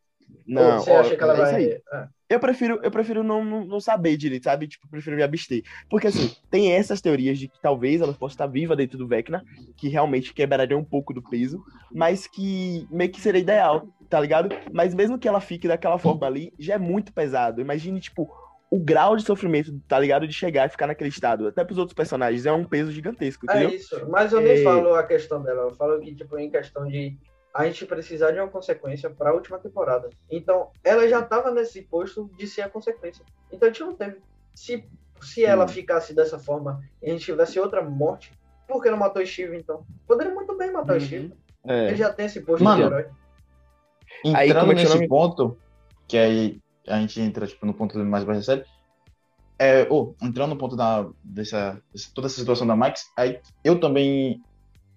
[0.46, 1.64] Não, Ou você ó, acha que ela é vai.
[1.64, 2.08] É.
[2.30, 4.68] Eu prefiro, eu prefiro não, não, não saber direito, sabe?
[4.68, 5.64] Tipo, eu prefiro me abster.
[5.90, 9.44] Porque, assim, tem essas teorias de que talvez ela possa estar viva dentro do Vecna,
[9.76, 11.60] que realmente quebraria um pouco do peso,
[11.92, 14.48] mas que meio que seria ideal, tá ligado?
[14.72, 17.60] Mas mesmo que ela fique daquela forma ali, já é muito pesado.
[17.60, 18.30] Imagine, tipo,
[18.70, 20.28] o grau de sofrimento, tá ligado?
[20.28, 21.48] De chegar e ficar naquele estado.
[21.48, 23.76] Até pros outros personagens, é um peso gigantesco, É entendeu?
[23.76, 24.08] isso.
[24.08, 24.62] Mas eu nem É.
[24.62, 25.62] falo a questão dela.
[25.62, 27.18] Eu falo que, tipo, em questão de
[27.52, 30.08] a gente precisar de uma consequência para a última temporada.
[30.30, 33.24] Então, ela já estava nesse posto de ser a consequência.
[33.52, 34.18] Então, a gente não teve.
[34.54, 34.84] Se,
[35.20, 38.32] se ela ficasse dessa forma e a gente tivesse outra morte,
[38.68, 39.84] por que não matou o Steve, então?
[40.06, 41.00] Poderia muito bem matar o Uhum.
[41.00, 41.34] Steve.
[41.64, 41.88] É.
[41.88, 43.06] Ele já tem esse posto Mano, de herói.
[44.34, 45.08] Aí, Entrando como é que nesse chama?
[45.08, 45.58] ponto,
[46.06, 48.64] que aí a gente entra tipo, no ponto mais baixo da série,
[49.58, 53.78] é, ô, entrando no ponto da, dessa, dessa- toda essa situação da Max, aí eu
[53.78, 54.42] também,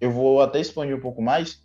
[0.00, 1.62] eu vou até expandir um pouco mais,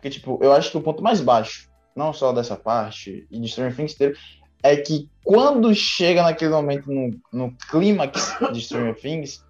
[0.00, 3.48] porque, tipo, eu acho que o ponto mais baixo, não só dessa parte, e de
[3.48, 4.16] Stranger Things inteiro,
[4.62, 9.44] é que quando chega naquele momento no, no clímax de Stranger Things,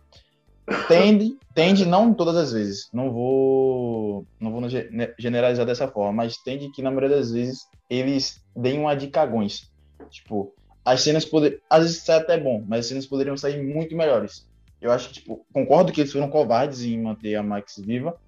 [0.89, 6.13] tende, tende, não todas as vezes, não vou, não vou ge- ne- generalizar dessa forma,
[6.13, 9.69] mas tende que na maioria das vezes eles deem uma de cagões.
[10.11, 10.53] Tipo,
[10.85, 14.49] as cenas poder, às vezes até bom, mas as cenas poderiam sair muito melhores.
[14.81, 18.19] Eu acho que, tipo, concordo que eles foram covardes em manter a Max viva.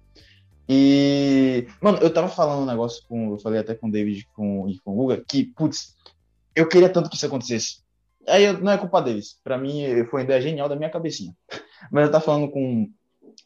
[0.67, 4.67] E, mano, eu tava falando um negócio com, eu falei até com o David com,
[4.69, 5.95] e com o Guga, que, putz,
[6.55, 7.83] eu queria tanto que isso acontecesse.
[8.27, 9.39] Aí eu- não é culpa deles.
[9.43, 11.35] Pra mim, foi uma ideia genial da minha cabecinha.
[11.91, 12.89] Mas eu tava falando com,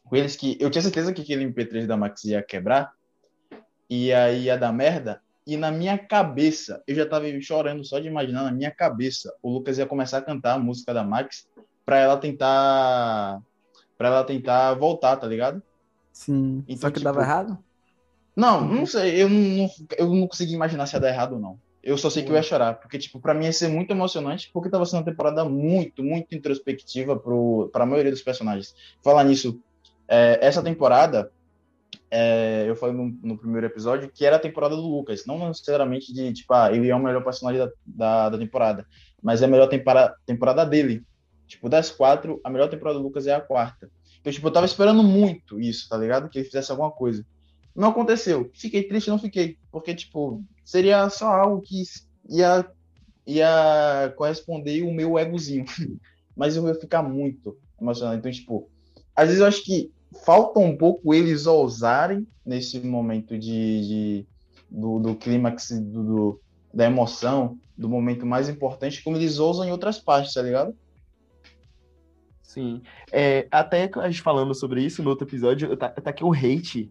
[0.04, 2.92] com eles que eu tinha certeza que aquele MP3 da Max ia quebrar.
[3.90, 5.20] E aí ia dar merda.
[5.46, 9.50] E na minha cabeça, eu já tava chorando só de imaginar na minha cabeça, o
[9.50, 11.48] Lucas ia começar a cantar a música da Max
[11.86, 13.40] pra ela tentar.
[13.96, 15.62] para ela tentar voltar, tá ligado?
[16.18, 16.64] Sim.
[16.66, 17.56] Então, Só que tipo, dava errado?
[18.34, 21.60] Não, não sei, eu não, eu não consegui imaginar se ia dar errado ou não.
[21.80, 24.50] Eu só sei que eu ia chorar, porque, tipo, pra mim ia ser muito emocionante,
[24.52, 28.74] porque tava sendo uma temporada muito, muito introspectiva pro, pra maioria dos personagens.
[29.00, 29.62] Falar nisso,
[30.08, 31.30] é, essa temporada,
[32.10, 36.12] é, eu falei no, no primeiro episódio, que era a temporada do Lucas, não necessariamente
[36.12, 38.84] de, tipo, ah, ele é o melhor personagem da, da, da temporada,
[39.22, 41.04] mas é a melhor tempora, temporada dele.
[41.46, 43.88] Tipo, das quatro, a melhor temporada do Lucas é a quarta.
[44.28, 46.28] Então, tipo, eu tava esperando muito isso, tá ligado?
[46.28, 47.24] Que ele fizesse alguma coisa.
[47.74, 48.50] Não aconteceu.
[48.52, 49.56] Fiquei triste, não fiquei.
[49.70, 51.82] Porque, tipo, seria só algo que
[52.28, 52.70] ia,
[53.26, 55.64] ia corresponder o meu egozinho.
[56.36, 58.18] Mas eu ia ficar muito emocionado.
[58.18, 58.68] Então, tipo,
[59.16, 59.90] às vezes eu acho que
[60.26, 64.26] falta um pouco eles ousarem nesse momento de, de
[64.70, 66.40] do, do clímax, do, do,
[66.74, 70.76] da emoção, do momento mais importante, como eles ousam em outras partes, tá ligado?
[72.48, 72.80] Sim.
[73.12, 76.90] É, até a gente falando sobre isso no outro episódio, tá, tá aqui um hate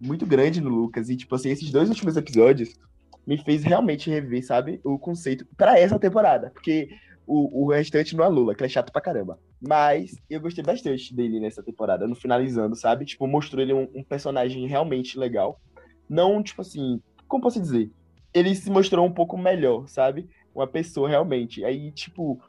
[0.00, 1.10] muito grande no Lucas.
[1.10, 2.78] E, tipo assim, esses dois últimos episódios
[3.26, 6.50] me fez realmente rever, sabe, o conceito para essa temporada.
[6.50, 6.88] Porque
[7.26, 9.40] o, o restante não é Lula, que é chato pra caramba.
[9.60, 13.04] Mas eu gostei bastante dele nessa temporada, no finalizando, sabe?
[13.04, 15.60] Tipo, mostrou ele um, um personagem realmente legal.
[16.08, 17.90] Não, tipo assim, como posso dizer?
[18.32, 20.28] Ele se mostrou um pouco melhor, sabe?
[20.54, 21.64] Uma pessoa realmente.
[21.64, 22.40] Aí, tipo,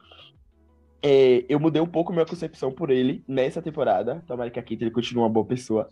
[1.04, 4.24] é, eu mudei um pouco minha concepção por ele nessa temporada.
[4.26, 5.89] Tomara que aqui ele continue uma boa pessoa.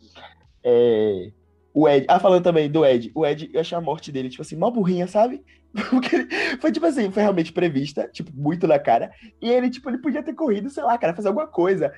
[0.64, 1.32] É,
[1.74, 2.06] o Ed.
[2.08, 3.12] Ah, falando também do Ed.
[3.14, 5.44] O Ed, eu achei a morte dele, tipo assim, mó burrinha, sabe?
[5.90, 6.28] Porque
[6.60, 9.12] foi tipo assim, foi realmente prevista, tipo, muito na cara.
[9.42, 11.94] E ele, tipo, ele podia ter corrido, sei lá, cara, fazer alguma coisa.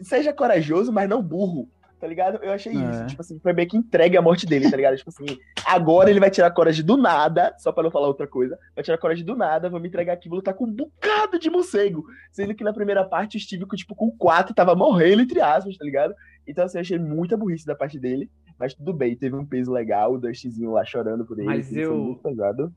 [0.00, 1.68] Seja corajoso, mas não burro.
[1.98, 2.42] Tá ligado?
[2.42, 2.76] Eu achei é.
[2.76, 3.06] isso.
[3.06, 4.96] Tipo assim, foi meio que entregue a morte dele, tá ligado?
[4.96, 8.58] tipo assim, agora ele vai tirar coragem do nada, só pra não falar outra coisa.
[8.74, 11.48] Vai tirar coragem do nada, vou me entregar aqui, vou lutar com um bocado de
[11.48, 12.04] morcego.
[12.30, 15.84] Sendo que na primeira parte o Steve, tipo, com quatro, tava morrendo, entre aspas, tá
[15.84, 16.14] ligado?
[16.46, 18.30] Então, assim, eu achei muita burrice da parte dele.
[18.58, 21.46] Mas tudo bem, teve um peso legal, o Dustzinho lá chorando por ele.
[21.46, 21.96] Mas eu.
[21.96, 22.72] Muito pesado.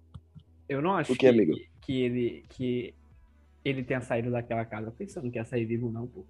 [0.67, 1.53] Eu não acho que, amigo?
[1.89, 2.93] que ele que
[3.65, 6.23] ele tenha saído daquela casa pensando que ia sair vivo, não, pô.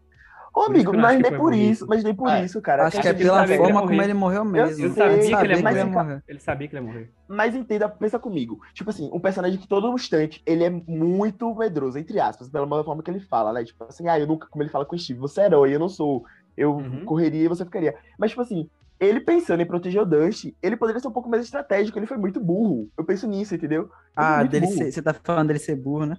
[0.53, 2.87] Ô, amigo, mas nem por isso, mas nem por isso, cara.
[2.87, 4.85] Acho que é pela forma como ele morreu mesmo.
[4.85, 6.23] Eu sabia, que ele ia morrer.
[6.27, 7.11] Ele sabia que ele ia morrer.
[7.27, 8.59] Mas entenda, pensa comigo.
[8.73, 13.03] Tipo assim, um personagem que todo instante, ele é muito medroso, entre aspas, pela forma
[13.03, 13.63] que ele fala, né?
[13.63, 15.79] Tipo assim, ah, eu nunca, como ele fala com o Steve, você é herói, eu
[15.79, 16.23] não sou.
[16.57, 17.05] Eu uhum.
[17.05, 17.95] correria e você ficaria.
[18.17, 21.43] Mas, tipo assim, ele pensando em proteger o Dust, ele poderia ser um pouco mais
[21.43, 22.89] estratégico, ele foi muito burro.
[22.97, 23.83] Eu penso nisso, entendeu?
[23.83, 26.17] Ele ah, dele ser, você tá falando dele ser burro, né?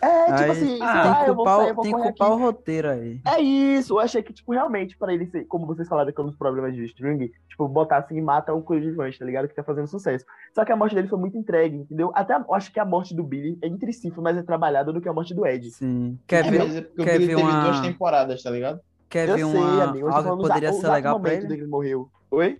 [0.00, 3.20] É, tipo aí, assim, ah, tem que culpar, sair, tem que culpar o roteiro aí.
[3.26, 6.22] É isso, eu achei que, tipo, realmente, pra ele ser, como vocês falaram que é
[6.22, 9.48] um dos problemas de string, tipo, botar assim e mata o coadjuvante, tá ligado?
[9.48, 10.24] Que tá fazendo sucesso.
[10.54, 12.12] Só que a morte dele foi muito entregue, entendeu?
[12.14, 14.92] Até eu acho que a morte do Billy é entre si, foi mais é trabalhada
[14.92, 15.70] do que a morte do Ed.
[15.72, 16.16] Sim.
[16.26, 17.64] Quer é, ver, mas é porque quer o Billy ver teve uma...
[17.64, 18.80] duas temporadas, tá ligado?
[19.08, 19.84] Quer eu ver sei, uma...
[19.84, 21.46] amigo, algo que poderia ser legal pra ele?
[21.46, 22.08] Dele morreu.
[22.30, 22.58] Oi?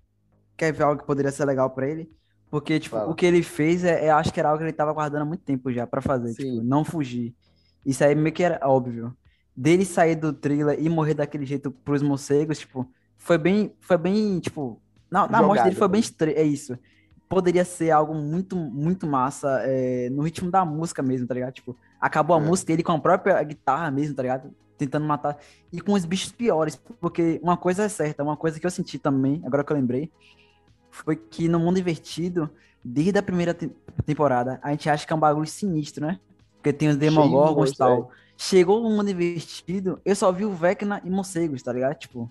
[0.59, 2.11] quer ver algo que poderia ser legal para ele.
[2.51, 3.11] Porque, tipo, Fala.
[3.11, 5.25] o que ele fez, é, é, acho que era algo que ele tava guardando há
[5.25, 6.55] muito tempo já para fazer, Sim.
[6.55, 7.35] tipo, não fugir.
[7.85, 9.15] Isso aí meio que era óbvio.
[9.55, 14.41] Dele sair do thriller e morrer daquele jeito pros morcegos, tipo, foi bem, foi bem,
[14.41, 14.81] tipo,
[15.11, 16.79] na, na morte dele foi bem estranho, é isso.
[17.29, 21.53] Poderia ser algo muito, muito massa é, no ritmo da música mesmo, tá ligado?
[21.53, 22.43] Tipo, acabou a é.
[22.43, 24.51] música ele com a própria guitarra mesmo, tá ligado?
[24.79, 25.37] Tentando matar.
[25.71, 28.99] E com os bichos piores, porque uma coisa é certa, uma coisa que eu senti
[28.99, 30.11] também, agora que eu lembrei,
[31.05, 32.51] foi que no mundo invertido,
[32.85, 33.71] desde a primeira te
[34.05, 36.19] temporada, a gente acha que é um bagulho sinistro, né?
[36.57, 38.11] Porque tem os Demogorgons e tal.
[38.13, 38.29] É.
[38.37, 41.95] Chegou o mundo invertido, eu só vi o Vecna e morcegos, tá ligado?
[41.97, 42.31] Tipo,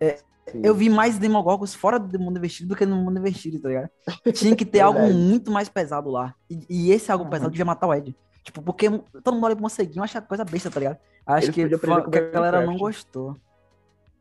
[0.00, 0.18] é,
[0.62, 3.90] eu vi mais Demogorgons fora do mundo invertido do que no mundo invertido, tá ligado?
[4.32, 6.34] Tinha que ter algo muito mais pesado lá.
[6.48, 7.30] E, e esse algo uhum.
[7.30, 8.14] pesado devia matar o Ed.
[8.42, 8.88] Tipo, porque
[9.22, 10.98] todo mundo olha pro morceguinho acha coisa besta, tá ligado?
[11.26, 11.74] Acho que, que
[12.18, 13.36] a galera não gostou.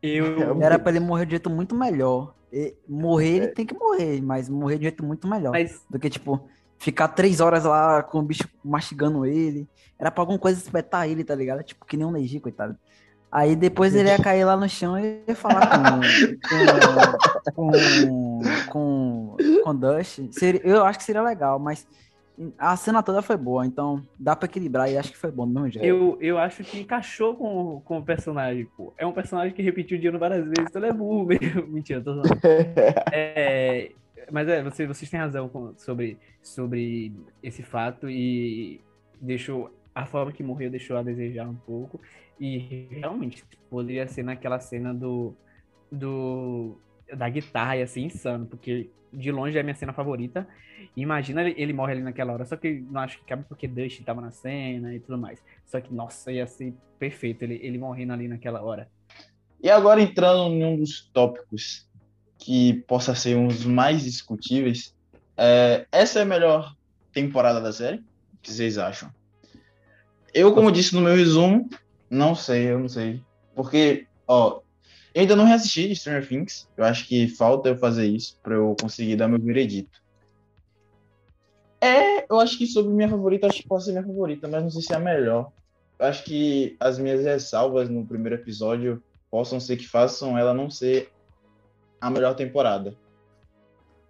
[0.02, 0.62] Eu...
[0.62, 2.34] Era pra ele morrer de jeito muito melhor.
[2.88, 3.50] Morrer, ele é.
[3.50, 5.52] tem que morrer, mas morrer de jeito muito melhor.
[5.52, 5.82] Mas...
[5.90, 9.68] Do que, tipo, ficar três horas lá com o bicho mastigando ele.
[9.98, 11.64] Era pra alguma coisa espetar ele, tá ligado?
[11.64, 12.78] Tipo, que nem um Neji, coitado.
[13.32, 16.02] Aí depois ele ia cair lá no chão e ia falar com.
[17.56, 18.42] com.
[18.70, 19.38] com.
[19.64, 20.20] com Dust.
[20.32, 21.88] Seria, eu acho que seria legal, mas
[22.58, 25.54] a cena toda foi boa, então dá pra equilibrar e acho que foi bom do
[25.54, 25.86] mesmo jeito.
[25.86, 28.94] Eu, eu acho que encaixou com, com o personagem, pô.
[28.98, 31.68] É um personagem que repetiu o dia várias vezes, então ele é burro mesmo.
[31.70, 32.40] Mentira, tô falando.
[33.14, 33.92] é,
[34.32, 38.82] mas é, vocês, vocês têm razão com, sobre, sobre esse fato e
[39.22, 39.72] deixou.
[39.96, 42.02] A forma que morreu deixou a desejar um pouco.
[42.40, 45.36] E realmente, poderia ser naquela cena do.
[45.92, 46.76] do
[47.16, 50.48] da guitarra, ia ser insano, porque de longe é a minha cena favorita.
[50.96, 54.04] Imagina ele, ele, morre ali naquela hora, só que não acho que cabe porque Dust
[54.04, 55.40] tava na cena e tudo mais.
[55.66, 58.90] Só que, nossa, ia ser perfeito ele, ele morrendo ali naquela hora.
[59.62, 61.88] E agora entrando em um dos tópicos
[62.38, 64.94] que possa ser um dos mais discutíveis,
[65.38, 66.76] é, essa é a melhor
[67.14, 67.98] temporada da série?
[68.34, 69.10] O que vocês acham?
[70.34, 71.70] Eu, como disse no meu resumo,
[72.10, 73.22] não sei, eu não sei.
[73.56, 74.62] Porque, ó,
[75.14, 76.68] eu ainda não reassisti Stranger Things.
[76.76, 80.02] Eu acho que falta eu fazer isso para eu conseguir dar meu veredito.
[81.80, 84.70] É, eu acho que sobre minha favorita, acho que pode ser minha favorita, mas não
[84.72, 85.52] sei se é a melhor.
[86.00, 91.12] acho que as minhas ressalvas no primeiro episódio possam ser que façam ela não ser
[92.00, 92.96] a melhor temporada.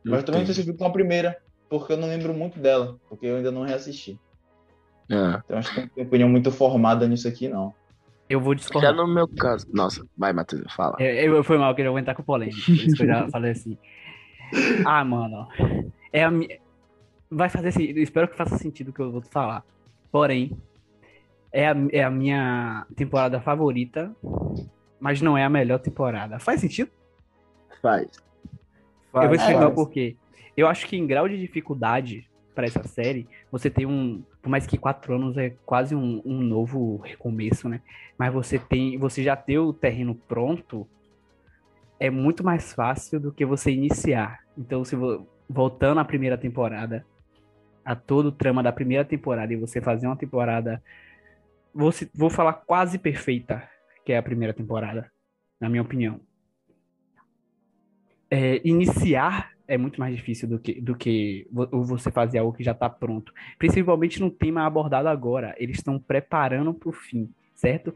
[0.04, 1.38] Mas eu também não sei se eu fico com a primeira,
[1.70, 4.20] porque eu não lembro muito dela, porque eu ainda não reassisti.
[5.10, 5.42] É.
[5.44, 7.74] Então acho que não tenho opinião muito formada nisso aqui, não.
[8.30, 8.96] Eu vou Já discordar.
[8.96, 9.68] no meu caso.
[9.72, 10.96] Nossa, vai, Matheus, fala.
[11.00, 12.58] Eu, eu foi mal, que eu vou entrar com polêmica.
[12.66, 13.78] Por isso que eu já falei assim.
[14.86, 15.48] Ah, mano.
[16.12, 16.48] É a mi...
[17.30, 18.00] Vai fazer sentido.
[18.00, 19.64] Espero que faça sentido o que eu vou te falar.
[20.12, 20.56] Porém,
[21.52, 24.16] é a, é a minha temporada favorita,
[25.00, 26.40] mas não é a melhor temporada.
[26.40, 26.92] Faz sentido?
[27.82, 28.08] Faz.
[29.14, 29.74] Eu vou explicar o faz.
[29.76, 30.16] porquê.
[30.56, 34.24] Eu acho que em grau de dificuldade para essa série, você tem um.
[34.44, 37.82] Por mais que quatro anos é quase um, um novo recomeço, né?
[38.18, 38.98] Mas você tem.
[39.00, 40.88] Você já ter o terreno pronto
[42.00, 44.42] é muito mais fácil do que você iniciar.
[44.58, 47.06] Então, se vo- voltando à primeira temporada,
[47.86, 50.84] a todo o trama da primeira temporada, e você fazer uma temporada.
[51.74, 53.68] Vou, vou falar quase perfeita,
[54.06, 55.10] que é a primeira temporada,
[55.60, 56.20] na minha opinião
[58.34, 62.64] é, iniciar é muito mais difícil do que, do que vo- você fazer algo que
[62.64, 63.34] já está pronto.
[63.58, 65.56] Principalmente no tema abordado agora.
[65.58, 67.94] Eles estão preparando para o fim, certo?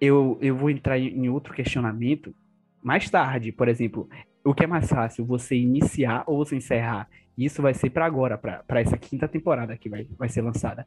[0.00, 2.34] Eu, eu vou entrar em outro questionamento
[2.82, 3.52] mais tarde.
[3.52, 4.08] Por exemplo,
[4.44, 7.08] o que é mais fácil, você iniciar ou você encerrar?
[7.36, 10.86] Isso vai ser para agora, para essa quinta temporada que vai, vai ser lançada.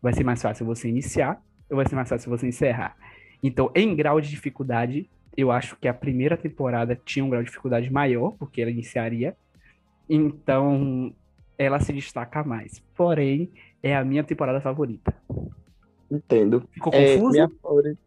[0.00, 2.96] Vai ser mais fácil você iniciar ou vai ser mais fácil você encerrar?
[3.42, 7.48] Então, em grau de dificuldade, eu acho que a primeira temporada tinha um grau de
[7.48, 9.36] dificuldade maior, porque ela iniciaria.
[10.08, 11.14] Então,
[11.58, 12.82] ela se destaca mais.
[12.94, 13.50] Porém,
[13.82, 15.14] é a minha temporada favorita.
[16.10, 16.62] Entendo.
[16.72, 17.32] Ficou É, confuso?
[17.32, 17.48] minha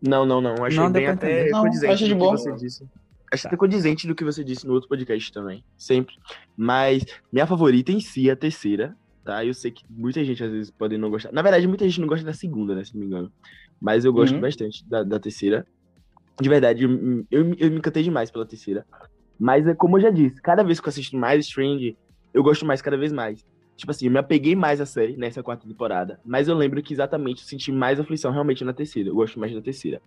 [0.01, 0.63] Não, não, não.
[0.63, 1.49] Achei Não, bem até.
[1.49, 2.87] Não, condizente achei de do que você disse.
[3.33, 5.63] Achei até condizente do que você disse no outro podcast também.
[5.77, 6.13] Sempre.
[6.55, 9.43] Mas minha favorita em si é a terceira, tá?
[9.43, 11.31] Eu sei que muita gente às vezes pode não gostar.
[11.31, 12.83] Na verdade, muita gente não gosta da segunda, né?
[12.83, 13.33] Se não me engano.
[13.81, 14.41] Mas eu gosto Uhum.
[14.41, 15.65] bastante da, da terceira.
[16.39, 16.91] De verdade, eu,
[17.31, 18.85] eu, eu me encantei demais pela terceira.
[19.39, 21.97] Mas é como eu já disse, cada vez que eu assisto mais Strange,
[22.33, 23.45] eu gosto mais cada vez mais.
[23.75, 26.19] Tipo assim, eu me apeguei mais à série nessa quarta temporada.
[26.25, 29.09] Mas eu lembro que exatamente eu senti mais aflição realmente na terceira.
[29.09, 30.01] Eu gosto mais da terceira.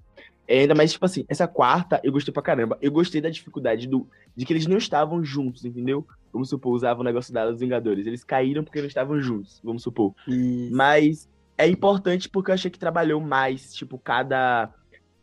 [0.46, 2.78] É, ainda mais, tipo assim, essa quarta eu gostei pra caramba.
[2.80, 6.06] Eu gostei da dificuldade do, de que eles não estavam juntos, entendeu?
[6.32, 8.06] Vamos supor, usavam o negócio da dos Vingadores.
[8.06, 10.14] Eles caíram porque não estavam juntos, vamos supor.
[10.26, 14.72] E Mas é importante porque eu achei que trabalhou mais, tipo, cada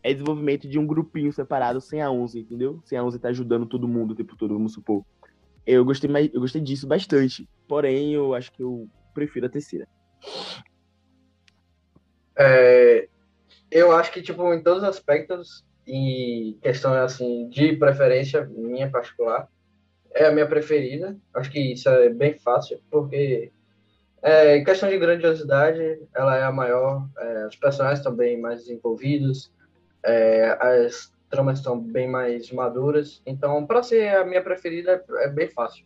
[0.05, 2.79] é desenvolvimento de um grupinho separado sem a 11, entendeu?
[2.85, 5.03] Sem a 11 tá ajudando todo mundo o tempo todo, vamos supor.
[5.65, 7.49] Eu gostei, mais, eu gostei disso bastante.
[7.67, 9.87] Porém, eu acho que eu prefiro a terceira.
[12.37, 13.09] É,
[13.71, 19.49] eu acho que, tipo, em todos os aspectos, e questão assim, de preferência minha particular,
[20.13, 21.17] é a minha preferida.
[21.33, 23.51] Acho que isso é bem fácil, porque
[24.21, 29.51] é, em questão de grandiosidade, ela é a maior, é, os personagens bem mais desenvolvidos,
[30.05, 35.27] é, as tramas estão bem mais maduras, então, para ser a minha preferida, é, é
[35.27, 35.85] bem fácil.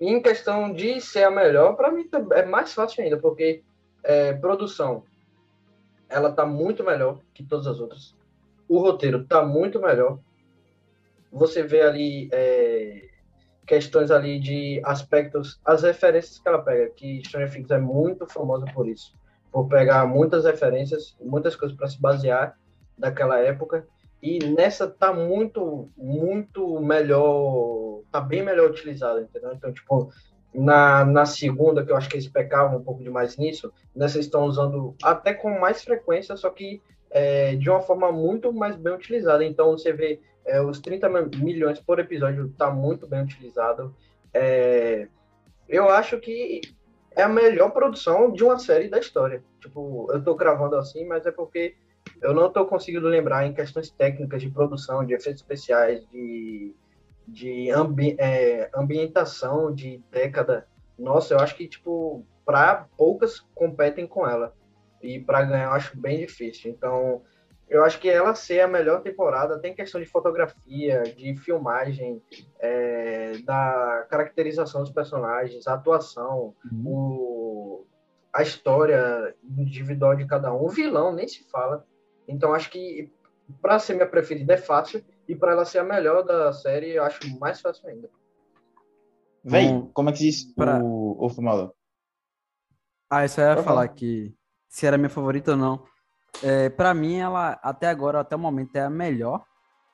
[0.00, 3.62] E em questão de ser a melhor, para mim é mais fácil ainda, porque
[4.02, 5.04] é, produção,
[6.08, 8.16] ela tá muito melhor que todas as outras.
[8.68, 10.18] O roteiro tá muito melhor.
[11.30, 13.08] Você vê ali é,
[13.66, 18.66] questões ali de aspectos, as referências que ela pega, que Stranger Things é muito famosa
[18.66, 19.14] por isso,
[19.50, 22.56] por pegar muitas referências, muitas coisas para se basear
[23.02, 23.86] daquela época.
[24.22, 29.52] E nessa tá muito, muito melhor, tá bem melhor utilizada, entendeu?
[29.52, 30.12] Então, tipo,
[30.54, 34.44] na, na segunda, que eu acho que eles pecavam um pouco demais nisso, nessa estão
[34.44, 39.44] usando até com mais frequência, só que é, de uma forma muito mais bem utilizada.
[39.44, 43.92] Então, você vê é, os 30 milhões por episódio tá muito bem utilizado.
[44.32, 45.08] É,
[45.68, 46.60] eu acho que
[47.16, 49.42] é a melhor produção de uma série da história.
[49.60, 51.74] Tipo, eu tô gravando assim, mas é porque
[52.22, 56.74] eu não tô conseguindo lembrar em questões técnicas de produção, de efeitos especiais, de,
[57.26, 60.66] de ambi é, ambientação de década.
[60.98, 64.54] Nossa, eu acho que, tipo, para poucas competem com ela.
[65.02, 66.70] E para ganhar eu acho bem difícil.
[66.70, 67.22] Então,
[67.68, 72.22] eu acho que ela ser a melhor temporada tem questão de fotografia, de filmagem,
[72.60, 76.54] é, da caracterização dos personagens, a atuação,
[76.84, 77.84] o,
[78.32, 80.62] a história individual de cada um.
[80.62, 81.84] O vilão nem se fala.
[82.28, 83.10] Então, acho que
[83.60, 85.04] para ser minha preferida é fácil.
[85.28, 88.10] E para ela ser a melhor da série, eu acho mais fácil ainda.
[89.44, 91.72] Véi, Bom, como é que diz pra- o, o Fumador?
[93.10, 93.88] Ah, isso eu ia falar falar.
[93.88, 94.34] que
[94.68, 95.84] se era minha favorita ou não.
[96.42, 99.44] É, para mim, ela até agora, até o momento, é a melhor,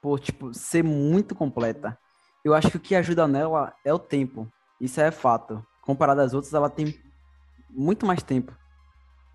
[0.00, 1.98] por tipo, ser muito completa.
[2.44, 4.48] Eu acho que o que ajuda nela é o tempo.
[4.80, 5.64] Isso é fato.
[5.82, 6.94] Comparado às outras, ela tem
[7.68, 8.56] muito mais tempo.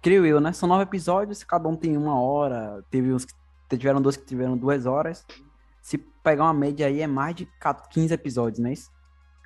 [0.03, 0.51] Creio eu, né?
[0.51, 2.83] São nove episódios, cada um tem uma hora.
[2.91, 3.33] Teve uns que
[3.77, 5.25] tiveram dois que tiveram duas horas.
[5.81, 7.47] Se pegar uma média aí, é mais de
[7.89, 8.73] 15 episódios, né?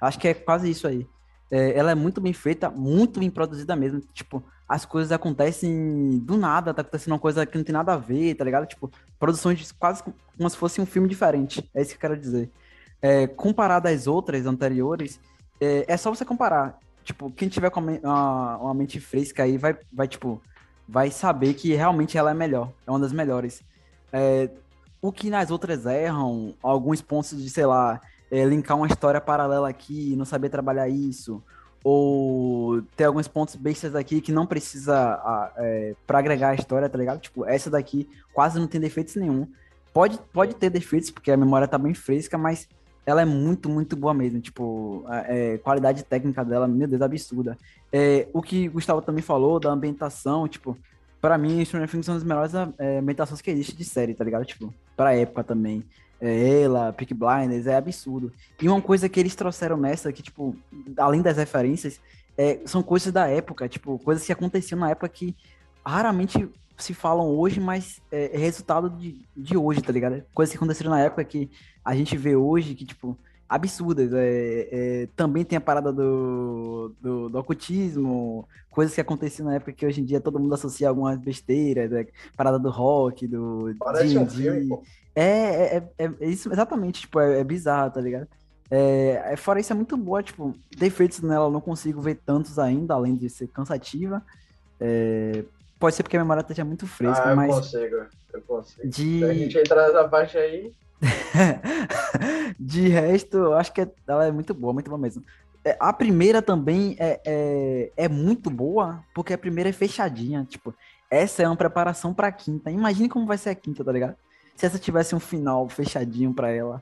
[0.02, 1.08] Acho que é quase isso aí.
[1.50, 4.02] É, ela é muito bem feita, muito bem produzida mesmo.
[4.14, 7.98] Tipo, as coisas acontecem do nada, tá acontecendo uma coisa que não tem nada a
[7.98, 8.66] ver, tá ligado?
[8.66, 11.70] Tipo, produções quase como se fosse um filme diferente.
[11.74, 12.52] É isso que eu quero dizer.
[13.00, 15.20] É, comparado às outras anteriores,
[15.62, 16.80] é, é, só você comparar.
[17.08, 20.42] Tipo, quem tiver com uma, uma, mente fresca aí vai, vai, tipo,
[20.86, 22.70] vai saber que realmente ela é melhor.
[22.86, 23.64] É uma das melhores.
[24.12, 24.50] É,
[25.02, 29.70] o que nas outras erram, alguns pontos de, sei lá, é, linkar uma história paralela
[29.70, 31.42] aqui, não saber trabalhar isso,
[31.82, 36.98] ou ter alguns pontos bestas aqui que não precisa é, para agregar a história, tá
[36.98, 37.22] ligado?
[37.22, 39.48] Tipo, essa daqui quase não tem defeitos nenhum.
[39.94, 42.68] Pode, pode ter defeitos, porque a memória tá bem fresca, mas
[43.08, 44.42] ela é muito, muito boa mesmo.
[44.42, 47.58] Tipo, a é, qualidade técnica dela, meu Deus, absurda.
[47.92, 50.78] É, o que o Gustavo também falou da ambientação, tipo,
[51.22, 54.44] para mim, Stranger Things são as melhores é, ambientações que existe de série, tá ligado?
[54.44, 55.86] Tipo, pra época também
[56.20, 58.30] é, ela, Peak Blinders, é absurdo.
[58.62, 60.54] E uma coisa que eles trouxeram nessa, que, tipo,
[60.98, 62.02] além das referências,
[62.38, 65.34] é, são coisas da época, tipo, coisas que aconteciam na época que
[65.86, 70.24] raramente se falam hoje, mas é, é resultado de, de hoje, tá ligado?
[70.34, 71.50] Coisas que aconteceram na época que
[71.84, 73.18] a gente vê hoje, que, tipo,
[73.48, 74.12] absurdas.
[74.14, 79.72] É, é, também tem a parada do, do, do, ocultismo, coisas que aconteciam na época
[79.72, 84.18] que hoje em dia todo mundo associa algumas besteiras, é, parada do rock, do Parece
[84.18, 84.84] um filme, pô.
[85.16, 88.28] É, é, é, é, isso exatamente, tipo, é, é bizarro, tá ligado?
[88.70, 92.94] É, fora isso, é muito boa, tipo, defeitos nela eu não consigo ver tantos ainda,
[92.94, 94.22] além de ser cansativa.
[94.80, 95.44] É,
[95.80, 97.56] pode ser porque a memória esteja muito fresca, ah, eu mas.
[97.56, 97.96] Consigo,
[98.34, 98.88] eu consigo.
[98.88, 99.20] De...
[99.20, 100.72] Se a gente entrar nessa parte aí.
[102.60, 105.24] de resto, eu acho que ela é muito boa, muito boa mesmo.
[105.80, 110.46] A primeira também é, é, é muito boa, porque a primeira é fechadinha.
[110.50, 110.74] Tipo,
[111.10, 112.72] essa é uma preparação pra quinta.
[112.72, 114.16] Imagine como vai ser a quinta, tá ligado?
[114.56, 116.82] Se essa tivesse um final fechadinho para ela,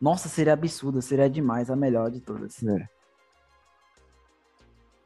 [0.00, 2.62] nossa, seria absurdo, seria demais, a melhor de todas.
[2.62, 2.88] É.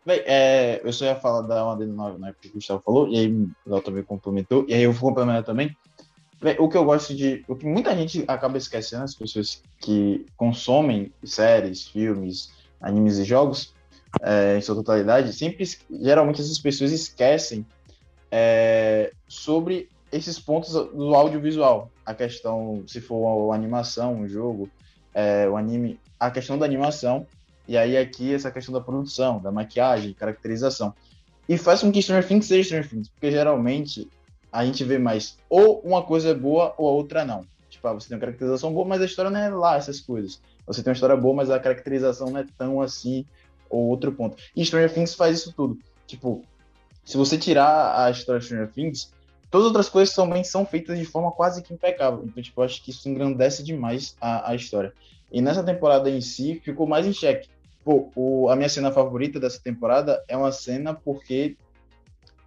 [0.09, 3.09] Bem, é, eu só ia falar da uma dele nova, né, que o Gustavo falou,
[3.09, 5.77] e aí o Léo também complementou, e aí eu vou complementar também.
[6.59, 7.45] O que eu gosto de.
[7.47, 12.51] O que muita gente acaba esquecendo, as pessoas que consomem séries, filmes,
[12.81, 13.75] animes e jogos,
[14.23, 17.67] é, em sua totalidade, sempre, geralmente essas pessoas esquecem
[18.31, 21.91] é, sobre esses pontos do audiovisual.
[22.07, 24.71] A questão, se for a animação, um jogo,
[25.13, 27.27] é, o anime, a questão da animação,
[27.69, 30.95] e aí aqui essa questão da produção, da maquiagem, caracterização.
[31.49, 34.09] E faz com que Stranger Things seja Stranger Things, porque geralmente
[34.51, 37.45] a gente vê mais ou uma coisa é boa ou a outra não.
[37.69, 40.41] Tipo, ah, você tem uma caracterização boa, mas a história não é lá essas coisas.
[40.67, 43.25] Você tem uma história boa, mas a caracterização não é tão assim,
[43.71, 44.37] ou outro ponto.
[44.57, 45.79] E Stranger Things faz isso tudo.
[46.07, 46.43] Tipo,
[47.05, 49.13] se você tirar a história de Stranger Things,
[49.51, 52.23] Todas as outras coisas também são feitas de forma quase que impecável.
[52.25, 54.93] Então, tipo, eu acho que isso engrandece demais a, a história.
[55.33, 57.49] E nessa temporada em si, ficou mais em xeque.
[57.89, 61.57] Pô, o, a minha cena favorita dessa temporada é uma cena porque.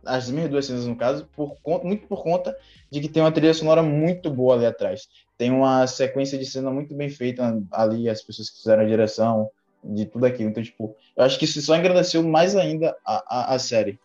[0.05, 2.55] As minhas duas cenas, no caso, por conta, muito por conta
[2.91, 5.07] de que tem uma trilha sonora muito boa ali atrás.
[5.37, 9.49] Tem uma sequência de cena muito bem feita ali, as pessoas que fizeram a direção,
[9.83, 10.49] de tudo aquilo.
[10.49, 13.99] Então, tipo, eu acho que isso só engrandeceu mais ainda a, a, a série.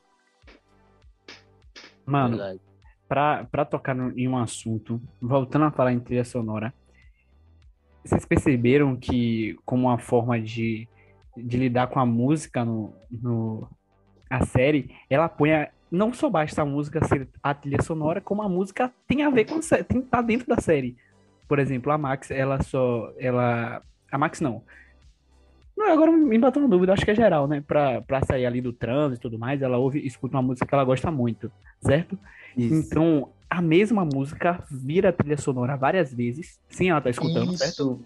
[2.05, 2.61] Mano, Verdade
[3.09, 6.75] para tocar no, em um assunto, voltando a falar em trilha sonora,
[8.05, 10.89] vocês perceberam que, como uma forma de,
[11.37, 13.69] de lidar com a música no, no
[14.29, 18.43] a série, ela põe a, não só basta a música ser a trilha sonora, como
[18.43, 20.97] a música tem a ver com tem tá dentro da série.
[21.49, 24.63] Por exemplo, a Max, ela só ela a Max não.
[25.77, 27.63] Não, agora me bateu uma dúvida, acho que é geral, né?
[27.67, 30.75] Pra, pra sair ali do trânsito e tudo mais, ela ouve, escuta uma música que
[30.75, 32.19] ela gosta muito, certo?
[32.57, 32.75] Isso.
[32.75, 37.59] Então, a mesma música vira trilha sonora várias vezes, sem ela tá escutando, Isso.
[37.59, 38.03] certo?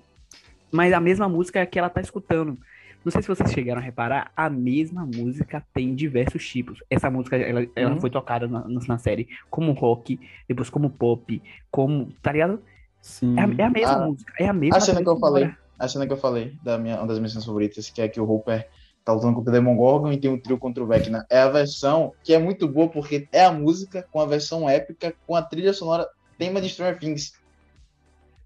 [0.73, 2.59] Mas a mesma música é que ela tá escutando.
[3.05, 6.83] Não sei se vocês chegaram a reparar, a mesma música tem diversos tipos.
[6.91, 8.01] Essa música, ela, ela uhum.
[8.01, 12.61] foi tocada na, na, série como rock, depois como pop, como, tá ligado?
[13.01, 13.35] Sim.
[13.39, 15.51] É, a, é a mesma a, música, é a mesma A cena que eu falei,
[15.79, 18.21] a cena que eu falei, da minha, uma das minhas cenas favoritas, que é que
[18.21, 18.69] o Hooper
[19.03, 21.25] tá lutando contra o Demogorgon e tem um trio contra o Vecna.
[21.31, 25.15] É a versão que é muito boa porque é a música com a versão épica,
[25.27, 26.07] com a trilha sonora,
[26.39, 27.33] tema de Stranger Things.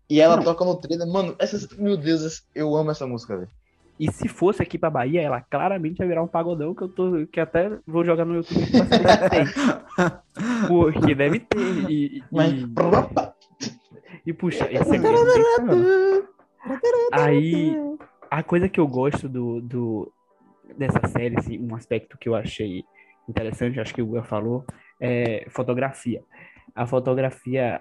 [0.08, 0.44] E ela Não.
[0.44, 1.08] toca no trailer.
[1.08, 3.50] Mano, essas, meu Deus, eu amo essa música, velho.
[3.98, 7.26] E se fosse aqui pra Bahia, ela claramente ia virar um pagodão que eu tô.
[7.30, 8.66] que até vou jogar no YouTube
[9.96, 10.22] pra.
[10.66, 11.90] Porque deve ter.
[11.90, 12.52] E, Mas...
[12.54, 12.66] e,
[14.26, 15.00] e puxa, esse é
[17.12, 17.76] Aí,
[18.30, 20.12] a coisa que eu gosto do, do,
[20.76, 22.82] dessa série, assim, um aspecto que eu achei
[23.28, 24.64] interessante, acho que o Guga falou,
[25.00, 26.22] é, fotografia.
[26.74, 27.80] A fotografia,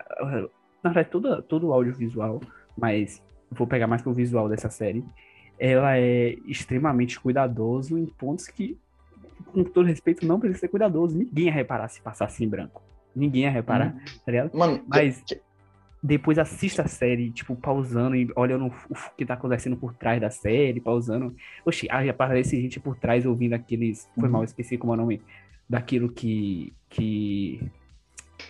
[0.84, 2.40] na verdade, tudo, tudo audiovisual,
[2.78, 5.04] mas vou pegar mais pro visual dessa série.
[5.66, 8.78] Ela é extremamente cuidadoso em pontos que,
[9.54, 11.18] com todo respeito, não precisa ser cuidadoso.
[11.18, 12.82] Ninguém ia reparar se passasse em branco.
[13.16, 13.96] Ninguém ia reparar,
[14.26, 14.58] tá ligado?
[14.58, 15.24] Mano, Mas
[16.04, 20.30] depois assista a série, tipo, pausando e olhando o que tá acontecendo por trás da
[20.30, 21.34] série, pausando.
[21.66, 24.10] Oxi, aí aparece gente por trás ouvindo aqueles.
[24.20, 25.22] Foi mal, esqueci como é o nome.
[25.70, 26.74] Daquilo que.
[26.90, 27.72] que.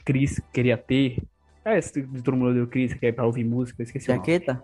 [0.03, 1.21] Chris queria ter.
[1.63, 1.79] É,
[2.23, 4.07] todo mundo deu Chris, que é pra ouvir música, eu esqueci.
[4.07, 4.63] Jaqueta?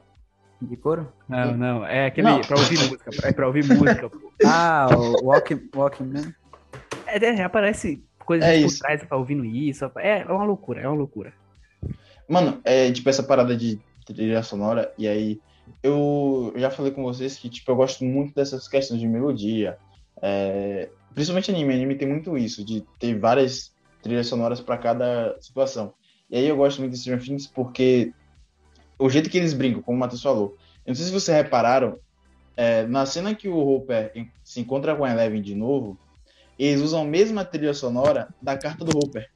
[0.61, 1.11] De couro?
[1.27, 2.41] Não, não, é aquele Não.
[2.41, 4.09] pra ouvir música, é pra ouvir música.
[4.09, 4.29] pô.
[4.45, 6.33] Ah, o Walking, walking Man.
[7.07, 8.79] É, é, aparece coisas É por isso.
[8.79, 9.89] trás pra ouvindo isso.
[9.97, 11.33] É, é uma loucura, é uma loucura.
[12.27, 15.39] Mano, é tipo essa parada de trilha sonora, e aí
[15.83, 19.77] eu já falei com vocês que tipo, eu gosto muito dessas questões de melodia.
[20.21, 25.93] é, principalmente anime, anime tem muito isso, de ter várias trilhas sonoras para cada situação.
[26.29, 28.11] E aí eu gosto muito de Stranger Things porque
[28.99, 30.57] o jeito que eles brincam, como o Matheus falou.
[30.85, 31.97] Eu não sei se vocês repararam,
[32.55, 35.97] é, na cena que o Hopper en- se encontra com a Eleven de novo,
[36.57, 39.29] eles usam a mesma trilha sonora da carta do Hopper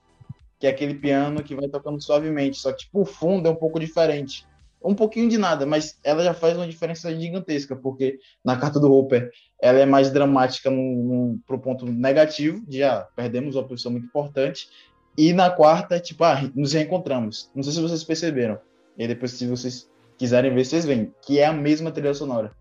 [0.63, 3.55] que é aquele piano que vai tocando suavemente, só que tipo, o fundo é um
[3.55, 4.47] pouco diferente.
[4.81, 8.89] Um pouquinho de nada, mas ela já faz uma diferença gigantesca, porque na carta do
[8.89, 9.29] Hopper
[9.61, 14.05] ela é mais dramática no, no, pro ponto negativo, de ah, perdemos uma pessoa muito
[14.05, 14.69] importante,
[15.17, 17.51] e na quarta, tipo, ah, nos reencontramos.
[17.53, 18.57] Não sei se vocês perceberam.
[18.97, 22.51] E depois, se vocês quiserem ver, vocês veem, que é a mesma trilha sonora.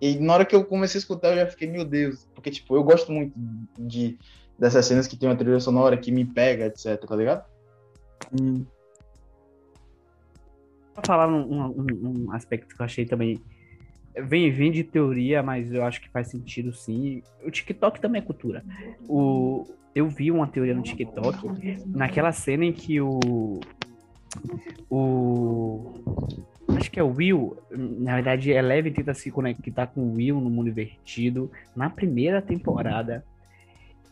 [0.00, 2.74] E na hora que eu comecei a escutar, eu já fiquei, meu Deus, porque tipo,
[2.76, 3.32] eu gosto muito
[3.78, 4.18] de
[4.58, 7.44] dessas cenas que tem uma trilha sonora que me pega, etc, tá ligado?
[8.40, 8.64] Hum,
[10.94, 13.40] Pra falar um, um- um aspecto que eu achei também.
[14.14, 17.22] Vem, vem de teoria, mas eu acho que faz sentido sim.
[17.46, 18.62] O TikTok também é cultura.
[19.08, 19.64] O,
[19.94, 21.38] eu vi uma teoria no TikTok,
[21.86, 23.18] naquela cena em que o.
[24.90, 25.94] O.
[26.76, 27.56] Acho que é o Will.
[27.70, 33.24] Na verdade, Eleven tenta se conectar com o Will no mundo invertido na primeira temporada.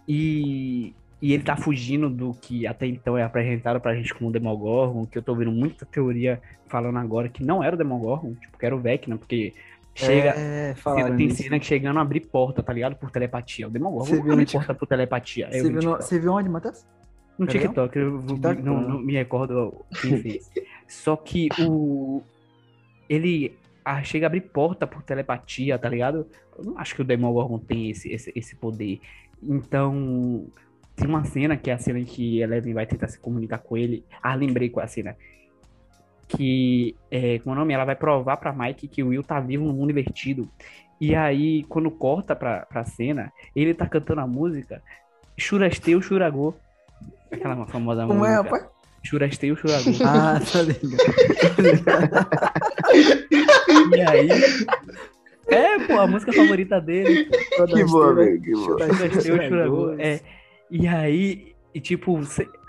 [0.06, 0.92] E,
[1.22, 5.06] e ele tá fugindo do que até então é apresentado pra gente como o Demogorgon,
[5.06, 8.66] que eu tô vendo muita teoria falando agora que não era o Demogorgon, tipo, que
[8.66, 9.54] era o Vecna, porque
[9.94, 10.30] chega.
[10.30, 12.96] É, cena- falaram tem cena que chegando a abrir porta, tá ligado?
[12.96, 13.68] Por telepatia.
[13.68, 15.46] O Demogorgon Você não viu abre porta por telepatia.
[15.50, 16.84] É Você viu, no, você viu onde, Matheus?
[17.40, 17.68] No Perdão?
[17.68, 18.62] TikTok, eu TikTok?
[18.62, 20.50] não, não me recordo quem fez.
[20.86, 22.22] Só que o.
[23.08, 26.26] Ele ah, chega a abrir porta por telepatia, tá ligado?
[26.58, 29.00] Eu não acho que o Demogorgon tem esse, esse, esse poder.
[29.42, 30.46] Então.
[30.94, 33.74] Tem uma cena que é a cena em que Eleven vai tentar se comunicar com
[33.74, 34.04] ele.
[34.22, 35.16] Ah, lembrei qual é a cena.
[36.28, 37.72] Que, é, como é o nome?
[37.72, 40.46] Ela vai provar pra Mike que o Will tá vivo no mundo invertido.
[41.00, 44.82] E aí, quando corta pra, pra cena, ele tá cantando a música
[45.38, 46.54] Churasteu Churagô.
[47.30, 48.56] Aquela famosa Como é, música.
[48.56, 48.80] rapaz?
[49.02, 49.90] Churasteu Churagô.
[50.04, 50.96] Ah, tá ligado.
[53.96, 54.28] e aí.
[55.48, 57.28] É, pô, a música favorita dele.
[57.56, 57.64] pô.
[57.66, 58.78] Que boa, velho, que boa.
[58.78, 59.94] Churasteu Churagô.
[59.98, 60.20] É.
[60.70, 62.20] E aí, e tipo,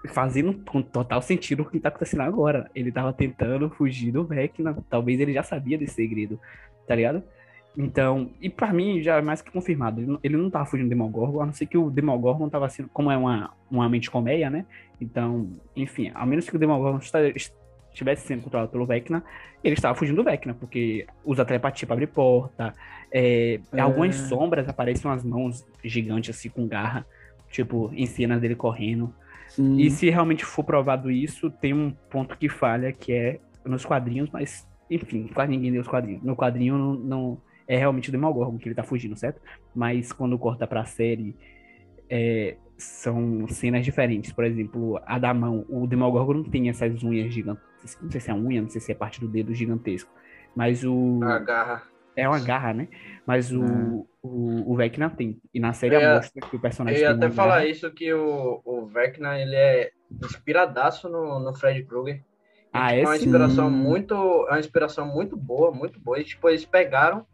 [0.09, 2.69] fazendo com total sentido o que tá acontecendo agora.
[2.73, 4.75] Ele tava tentando fugir do Vecna.
[4.89, 6.39] Talvez ele já sabia desse segredo,
[6.87, 7.23] tá ligado?
[7.77, 10.01] Então, e pra mim já é mais que confirmado.
[10.01, 12.67] Ele não, ele não tava fugindo do Demogorgon, a não ser que o Demogorgon tava
[12.69, 14.65] sendo, como é uma, uma mente colmeia, né?
[14.99, 19.23] Então, enfim, a menos que o Demogorgon estivesse sendo controlado pelo Vecna,
[19.63, 22.73] ele estava fugindo do Vecna, porque usa telepatia pra abrir porta.
[23.11, 23.79] é, É.
[23.79, 27.05] Algumas sombras aparecem umas mãos gigantes assim com garra,
[27.49, 29.13] tipo, em cenas dele correndo.
[29.47, 29.77] Sim.
[29.79, 34.29] E se realmente for provado isso, tem um ponto que falha, que é nos quadrinhos,
[34.31, 36.23] mas, enfim, quase ninguém leu os quadrinhos.
[36.23, 37.37] No quadrinho não, não-
[37.73, 39.41] é realmente o Demogorgon que ele tá fugindo, certo?
[39.73, 41.35] Mas quando corta pra série,
[42.09, 44.31] é, são cenas diferentes.
[44.33, 47.63] Por exemplo, a da mão, o Demogorgon não tem essas unhas gigantes.
[48.01, 50.11] Não sei se é unha, não sei se é parte do dedo gigantesco.
[50.55, 51.19] Mas o.
[51.23, 51.83] A garra.
[52.15, 52.89] É uma garra, né?
[53.25, 54.03] Mas o, É.
[54.21, 55.39] o, o Vecna tem.
[55.53, 57.67] E na série Eu ia- mostra que o Eu personagem ia tem até falar garra.
[57.67, 59.91] isso, que o, o Vecna, ele é
[60.21, 62.21] inspiradaço no, no Fred Krueger.
[62.73, 63.25] Ah, tipo, é é uma sim?
[63.25, 64.13] inspiração muito,
[64.47, 66.19] é uma inspiração muito boa, muito boa.
[66.19, 67.25] E, tipo, eles pegaram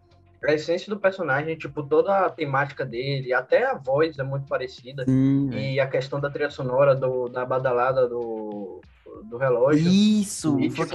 [0.43, 5.03] a essência do personagem, tipo, toda a temática dele, até a voz é muito parecida.
[5.05, 5.49] Sim.
[5.51, 8.81] E a questão da trilha sonora, do, da badalada do,
[9.25, 9.89] do relógio.
[9.89, 10.85] Isso, E, tipo,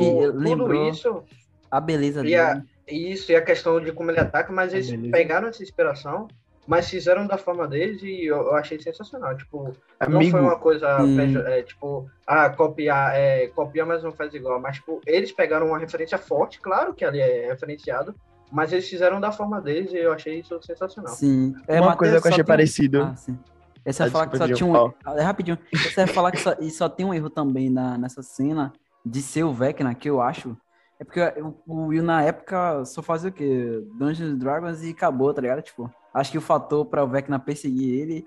[0.45, 1.25] tudo isso,
[1.71, 2.67] a beleza E a- dele.
[3.13, 5.11] isso, e a questão de como ele ataca, mas eles Beleza.
[5.11, 6.29] pegaram essa inspiração,
[6.67, 9.37] mas fizeram da forma deles e eu, eu achei sensacional.
[9.37, 9.75] Tipo,
[10.09, 11.19] não Amigo, foi uma coisa, Hum.
[11.49, 14.61] é, tipo, ah, copiar, é, copiar, mas não faz igual.
[14.61, 18.15] Mas, tipo, eles pegaram uma referência forte, claro que ali é referenciado,
[18.53, 21.13] mas eles fizeram da forma deles e eu achei isso sensacional.
[21.15, 21.55] Sim.
[21.67, 23.03] É, uma coisa que eu achei tem- parecido.
[23.03, 23.39] Ah, sim.
[23.85, 25.19] Vai Ah, falar que só desculpa, tinha um.
[25.19, 25.59] É rapidinho.
[25.73, 28.73] Esse vai falar que só, e só tem um erro também na, nessa cena
[29.05, 30.57] de ser o Vecna, que eu acho.
[31.01, 33.83] É porque o, o Will na época só fazia o quê?
[33.99, 35.63] Dungeons and Dragons e acabou, tá ligado?
[35.63, 38.27] Tipo, acho que o fator pra o Vecna perseguir ele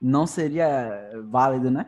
[0.00, 1.86] não seria válido, né?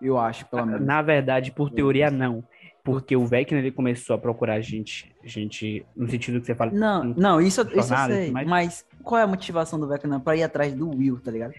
[0.00, 0.86] Eu acho, pelo menos.
[0.86, 2.44] Na verdade, por teoria, não.
[2.92, 6.70] Porque o Vecna ele começou a procurar gente, gente no sentido que você fala.
[6.72, 8.30] Não, não, isso, isso eu sei.
[8.30, 8.86] mas- Mas...
[9.02, 11.52] qual é a motivação do Vecna pra ir atrás do Will, tá ligado?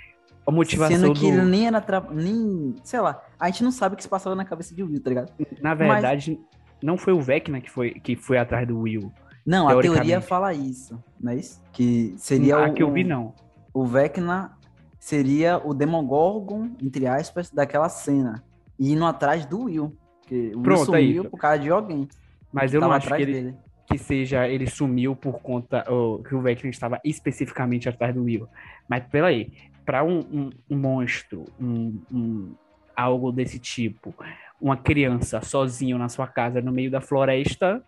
[0.46, 1.20] A motivação Sendo do.
[1.20, 1.80] que ele nem era.
[1.80, 2.02] Tra...
[2.12, 2.76] Nem.
[2.84, 3.24] Sei lá.
[3.40, 5.32] A gente não sabe o que se passava na cabeça de Will, tá ligado?
[5.62, 6.40] Na verdade,
[6.82, 9.12] não foi o Vecna que foi, que foi atrás do Will.
[9.46, 11.62] Não, a teoria fala isso, não é isso?
[11.72, 13.34] Que seria a o, que eu vi, não.
[13.74, 14.52] o Vecna
[15.00, 18.44] seria o Demogorgon, entre aspas, daquela cena.
[18.78, 19.96] E indo atrás do Will.
[20.32, 21.08] Porque o Pronto, aí.
[21.08, 22.08] sumiu por causa de alguém.
[22.54, 23.54] Mas eu não acho que ele,
[23.86, 28.48] que seja ele sumiu por conta ou, que o Vecna estava especificamente atrás do Will.
[28.88, 29.52] Mas peraí,
[29.86, 32.54] para um, um, um monstro, um, um-
[32.96, 34.14] algo desse tipo,
[34.60, 37.84] uma criança sozinho na sua casa no meio da floresta,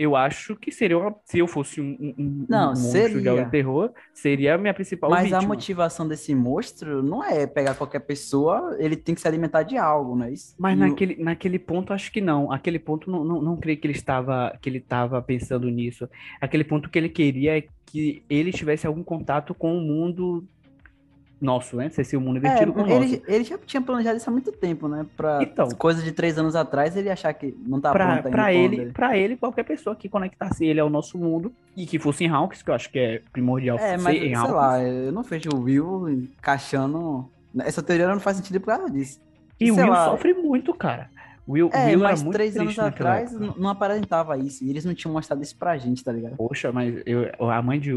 [0.00, 3.44] eu acho que seria uma, se eu fosse um, um- Não, um monstro seria.
[3.44, 5.38] de terror, seria a minha principal Mas vítima.
[5.42, 9.76] a motivação desse monstro não é pegar qualquer pessoa, ele tem que se alimentar de
[9.76, 10.54] algo, não é isso?
[10.58, 12.50] Mas naquele, naquele ponto, acho que não.
[12.50, 16.08] Aquele ponto, não, não, não creio que ele estava que ele estava pensando nisso.
[16.40, 20.44] Aquele ponto que ele queria é que ele tivesse algum contato com o mundo
[21.40, 21.88] nosso, né?
[21.88, 22.92] Se esse o mundo É, invertido com o nosso.
[23.02, 25.06] ele, ele já tinha planejado isso há muito tempo, né?
[25.16, 25.68] Pra Então.
[25.70, 29.16] coisa de três anos atrás, ele achar que não tá Pra, pronto pra ele, pra
[29.16, 32.70] ele, qualquer pessoa que conectasse ele ao nosso mundo e que fosse em Hawks, que
[32.70, 34.52] eu acho que é primordial É, mas sei Hawks.
[34.52, 37.28] lá, eu não vejo o Will encaixando.
[37.60, 39.20] Essa teoria não faz sentido por causa disso.
[39.58, 40.06] E o Will lá.
[40.06, 41.08] sofre muito, cara.
[41.48, 43.54] Will, É, Will mas três anos atrás época.
[43.58, 44.62] não, aparentava isso.
[44.64, 46.36] E eles não tinham mostrado isso pra gente, tá ligado?
[46.36, 47.92] Poxa, mas eu, a mãe de.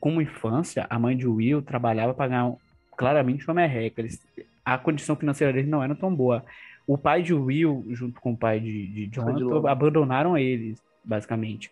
[0.00, 2.52] Como infância, a mãe de Will trabalhava para ganhar
[2.96, 4.00] claramente uma merreca.
[4.00, 4.20] Eles,
[4.64, 6.44] a condição financeira deles não era tão boa.
[6.86, 9.66] O pai de Will, junto com o pai de, de Jonathan, logo.
[9.66, 11.70] abandonaram eles, basicamente.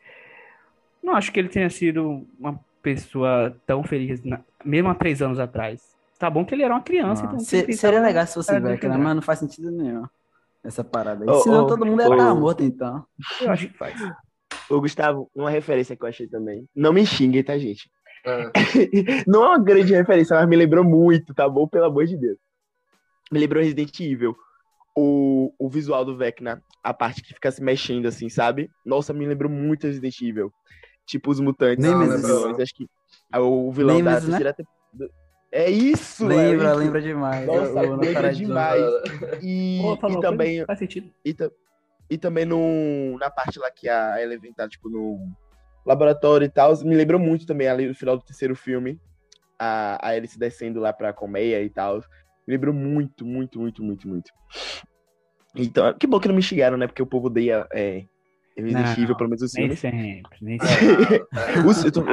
[1.02, 5.38] Não acho que ele tenha sido uma pessoa tão feliz, na- mesmo há três anos
[5.38, 5.94] atrás.
[6.18, 8.52] Tá bom que ele era uma criança, Ah, então se- seria tava- legal se fosse
[8.52, 8.98] Vecna, definir.
[8.98, 10.04] mas não faz sentido nenhum.
[10.62, 11.30] Essa parada aí.
[11.30, 12.12] Ô, Senão ô, todo mundo ia ô.
[12.14, 13.04] estar morto, então.
[13.40, 14.00] Eu acho que faz.
[14.70, 16.66] Ô, Gustavo, uma referência que eu achei também.
[16.74, 17.90] Não me xinguem, tá, gente?
[18.26, 18.50] Ah,
[19.26, 21.66] Não é uma grande referência, mas me lembrou muito, tá bom?
[21.68, 22.38] Pelo amor de Deus.
[23.30, 24.34] Me lembrou Resident Evil.
[24.96, 28.70] O, o visual do Vecna, a parte que fica se mexendo assim, sabe?
[28.86, 30.52] Nossa, me lembrou muito Resident Evil.
[31.04, 31.84] Tipo os mutantes.
[31.84, 32.22] Nemesis.
[32.24, 32.86] os vilões, acho que
[33.32, 34.52] é o vilão Nemesis, da né?
[34.52, 35.14] temporada.
[35.50, 36.26] É isso!
[36.26, 37.46] Lembra, é lembra demais.
[37.46, 38.82] Nossa, Eu- eu não lembra demais.
[39.42, 41.10] E, Pô, e também faz, sentido.
[41.24, 41.36] e,
[42.10, 45.18] e também no, na parte lá que a Eleven tá, tipo, no
[45.84, 48.98] laboratório e tal, me lembrou muito também ali no final do terceiro filme,
[49.58, 51.98] a, a Alice descendo lá pra colmeia e tal.
[52.46, 54.30] Me lembrou muito, muito, muito, muito, muito.
[55.56, 56.86] Então, que bom que não me xingaram, né?
[56.86, 58.04] Porque o povo odeia é,
[58.56, 61.24] Resident Evil, pelo menos os Nem sempre, nem sempre.
[61.66, 62.04] Os- eu tô-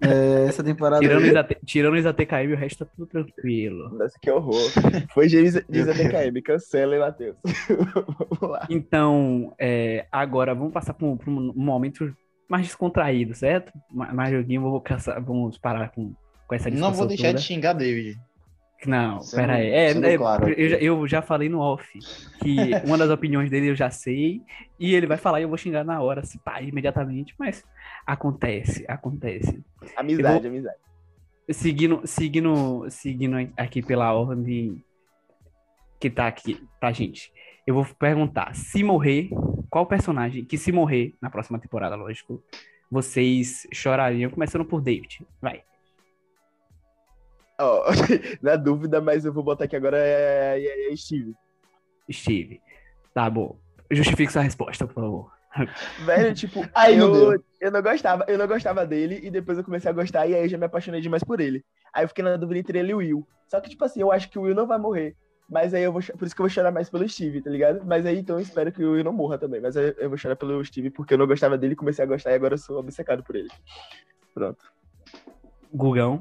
[0.00, 1.00] É, essa temporada.
[1.00, 3.90] Tirando aí- os, AT, tirando os ATKM, o resto tá tudo tranquilo.
[3.90, 4.58] Nossa, que horror.
[5.12, 7.36] Foi James diz a DKM, cancela, hein, Matheus.
[8.40, 8.66] Vamos lá.
[8.70, 12.14] Então, é, agora vamos passar para um, um momento
[12.48, 13.72] mais descontraído, certo?
[13.90, 16.14] Ma- Mais joguinho, vou caçar- vamos parar com,
[16.46, 17.38] com essa discussão Não vou deixar toda.
[17.38, 18.18] de xingar David.
[18.86, 19.68] Não, Sendo- pera aí.
[19.70, 21.98] É, é, claro eu, já, eu já falei no off
[22.40, 24.40] que uma das opiniões dele eu já sei
[24.78, 27.64] e ele vai falar e eu vou xingar na hora, se pá, imediatamente, mas
[28.06, 29.62] acontece, acontece.
[29.96, 30.76] Amizade, amizade.
[31.50, 34.80] Seguindo, seguindo, seguindo aqui pela ordem
[35.98, 37.32] que tá aqui pra gente.
[37.68, 39.28] Eu vou perguntar, se morrer,
[39.68, 42.42] qual personagem que se morrer na próxima temporada, lógico,
[42.90, 45.20] vocês chorariam, começando por David.
[45.38, 45.62] Vai.
[47.60, 47.84] Ó,
[48.40, 51.34] na dúvida, mas eu vou botar aqui agora é, é, é Steve.
[52.10, 52.62] Steve.
[53.12, 53.58] Tá bom.
[53.90, 55.32] Justifique sua resposta, por favor.
[56.06, 59.90] Velho, tipo, Aí eu, eu não gostava, eu não gostava dele e depois eu comecei
[59.90, 61.62] a gostar e aí eu já me apaixonei demais por ele.
[61.92, 63.28] Aí eu fiquei na dúvida entre ele e o Will.
[63.46, 65.14] Só que, tipo assim, eu acho que o Will não vai morrer.
[65.48, 66.02] Mas aí eu vou.
[66.02, 67.82] Por isso que eu vou chorar mais pelo Steve, tá ligado?
[67.84, 69.60] Mas aí então eu espero que o Will não morra também.
[69.60, 72.32] Mas aí eu vou chorar pelo Steve porque eu não gostava dele, comecei a gostar
[72.32, 73.48] e agora eu sou obcecado por ele.
[74.34, 74.62] Pronto.
[75.72, 76.20] Gugão.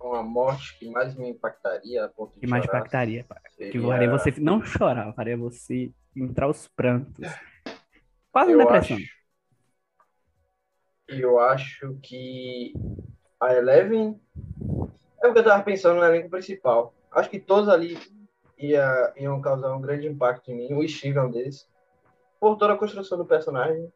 [0.00, 3.26] Uma morte que mais me impactaria a ponto de que mais chorar impactaria?
[3.50, 7.26] seria- Que faria você não chorar, faria você entrar os prantos.
[8.30, 8.96] Quase uma depressão.
[8.96, 9.08] acho,
[11.08, 12.72] eu acho que
[13.40, 14.20] a Eleven
[15.22, 16.94] é o que eu tava pensando no elenco principal.
[17.10, 17.98] Acho que todos ali
[18.58, 20.74] ia, iam causar um grande impacto em mim.
[20.74, 21.68] O Steve é um deles.
[22.40, 23.92] Por toda a construção do personagem.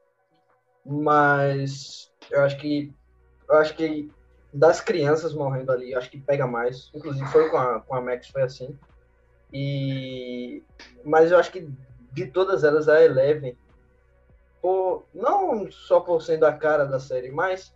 [0.85, 2.93] Mas eu acho que
[3.49, 4.11] eu acho que
[4.53, 6.91] das crianças morrendo ali, acho que pega mais.
[6.95, 8.79] Inclusive foi com a, com a Max, foi assim.
[9.53, 10.63] E...
[11.05, 11.69] Mas eu acho que
[12.13, 13.57] de todas elas, a Eleven,
[14.61, 17.75] por, não só por sendo a cara da série, mas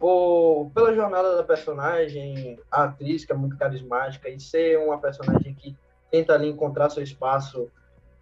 [0.00, 5.54] por, pela jornada da personagem, a atriz que é muito carismática e ser uma personagem
[5.54, 5.76] que
[6.10, 7.70] tenta ali encontrar seu espaço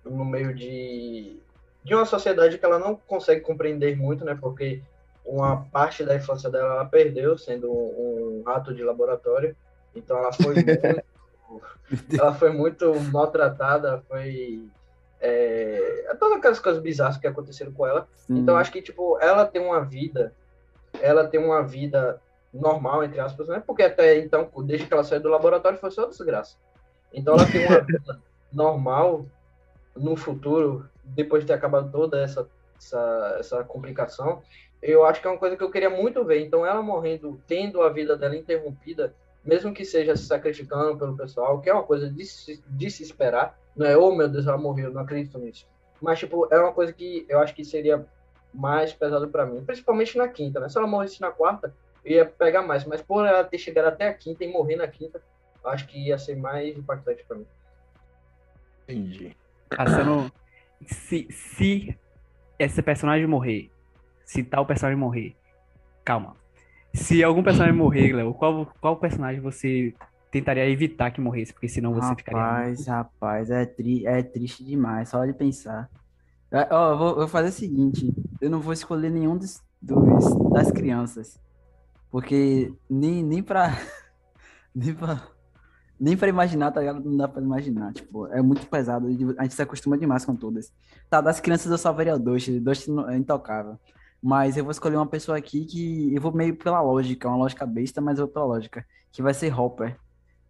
[0.04, 1.40] no meio de,
[1.84, 4.36] de uma sociedade que ela não consegue compreender muito, né?
[4.38, 4.82] Porque
[5.24, 9.54] uma parte da infância dela ela perdeu sendo um, um rato de laboratório.
[9.94, 10.54] Então ela foi
[11.88, 14.66] muito, ela foi muito maltratada, foi
[15.20, 18.08] é, todas aquelas coisas bizarras que aconteceram com ela.
[18.16, 18.38] Sim.
[18.38, 20.32] Então acho que tipo ela tem uma vida,
[21.01, 22.20] ela tem uma vida
[22.53, 23.62] normal entre aspas, né?
[23.66, 26.57] Porque até então, desde que ela saiu do laboratório, foi só desgraça.
[27.12, 28.20] Então ela tem uma vida
[28.53, 29.26] normal
[29.96, 34.42] no futuro, depois de ter acabado toda essa, essa, essa complicação.
[34.80, 36.44] Eu acho que é uma coisa que eu queria muito ver.
[36.44, 41.61] Então ela morrendo, tendo a vida dela interrompida, mesmo que seja se sacrificando pelo pessoal,
[41.61, 44.59] que é uma coisa de se, de se esperar, não é, oh meu Deus, ela
[44.59, 45.66] morreu, não acredito nisso.
[46.01, 48.07] Mas, tipo, é uma coisa que eu acho que seria
[48.53, 50.68] mais pesado para mim, principalmente na quinta, né?
[50.68, 51.74] Se ela morresse na quarta,
[52.05, 54.88] eu ia pegar mais, mas por ela ter chegado até a quinta e morrer na
[54.88, 55.20] quinta,
[55.64, 57.46] acho que ia ser mais impactante para mim.
[58.84, 59.36] Entendi.
[59.68, 60.32] Passando.
[60.86, 61.99] Se, se
[62.59, 63.70] esse personagem morrer,
[64.24, 65.36] se tal personagem morrer,
[66.05, 66.36] calma.
[66.94, 69.94] Se algum personagem morrer, Léo, qual, qual personagem você
[70.30, 71.53] tentaria evitar que morresse?
[71.53, 72.40] Porque senão você rapaz, ficaria.
[72.40, 75.90] Rapaz, rapaz, é, tri, é triste demais, só de pensar.
[76.70, 80.70] Ó, eu vou, vou, fazer o seguinte: eu não vou escolher nenhum dos, dos das
[80.70, 81.39] crianças.
[82.11, 83.76] Porque nem, nem pra.
[84.74, 85.28] nem pra
[86.01, 87.03] nem pra imaginar, tá ligado?
[87.05, 87.93] Não dá pra imaginar.
[87.93, 89.09] Tipo, é muito pesado.
[89.39, 90.72] A gente se acostuma demais com todas.
[91.11, 92.51] Tá, das crianças eu salvaria o Dost.
[92.61, 93.78] Dost é intocável.
[94.22, 97.66] Mas eu vou escolher uma pessoa aqui que eu vou meio pela lógica, uma lógica
[97.66, 98.84] besta, mas eu vou pela lógica.
[99.11, 99.97] Que vai ser Hopper.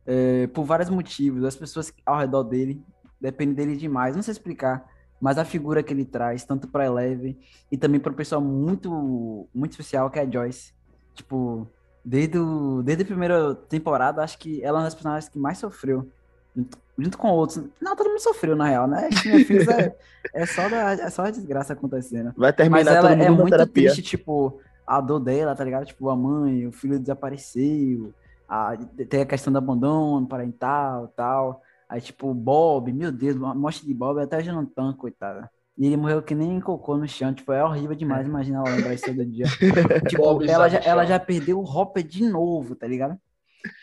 [0.07, 1.45] É, por vários motivos.
[1.45, 2.83] As pessoas ao redor dele
[3.21, 4.15] dependem dele demais.
[4.15, 4.87] Não sei explicar.
[5.21, 7.37] Mas a figura que ele traz, tanto pra Eleven
[7.71, 10.73] e também para um pessoal muito, muito especial, que é a Joyce.
[11.15, 11.69] Tipo,
[12.05, 15.59] Desde, o, desde a primeira temporada, acho que ela é uma das personagens que mais
[15.59, 16.09] sofreu.
[16.57, 17.63] Junto, junto com outros.
[17.79, 19.11] Não, todo mundo sofreu, na real, né?
[19.13, 19.95] Filhos é,
[20.33, 22.33] é, só da, é só a desgraça acontecendo.
[22.35, 23.93] Vai terminar Mas ela é muito terapia.
[23.93, 25.85] triste, tipo, a dor dela, tá ligado?
[25.85, 28.11] Tipo, a mãe, o filho desapareceu,
[28.49, 28.75] a,
[29.07, 31.63] tem a questão do abandono parental e tal.
[31.89, 35.51] Aí, tipo, Bob, meu Deus, a morte de Bob até já não tanco, coitada.
[35.77, 37.33] E ele morreu que nem cocô no chão.
[37.33, 38.29] Tipo, é horrível demais é.
[38.29, 39.47] imaginar ela lembrar isso todo dia.
[40.09, 43.17] tipo, ela já, ela já perdeu o Hopper de novo, tá ligado?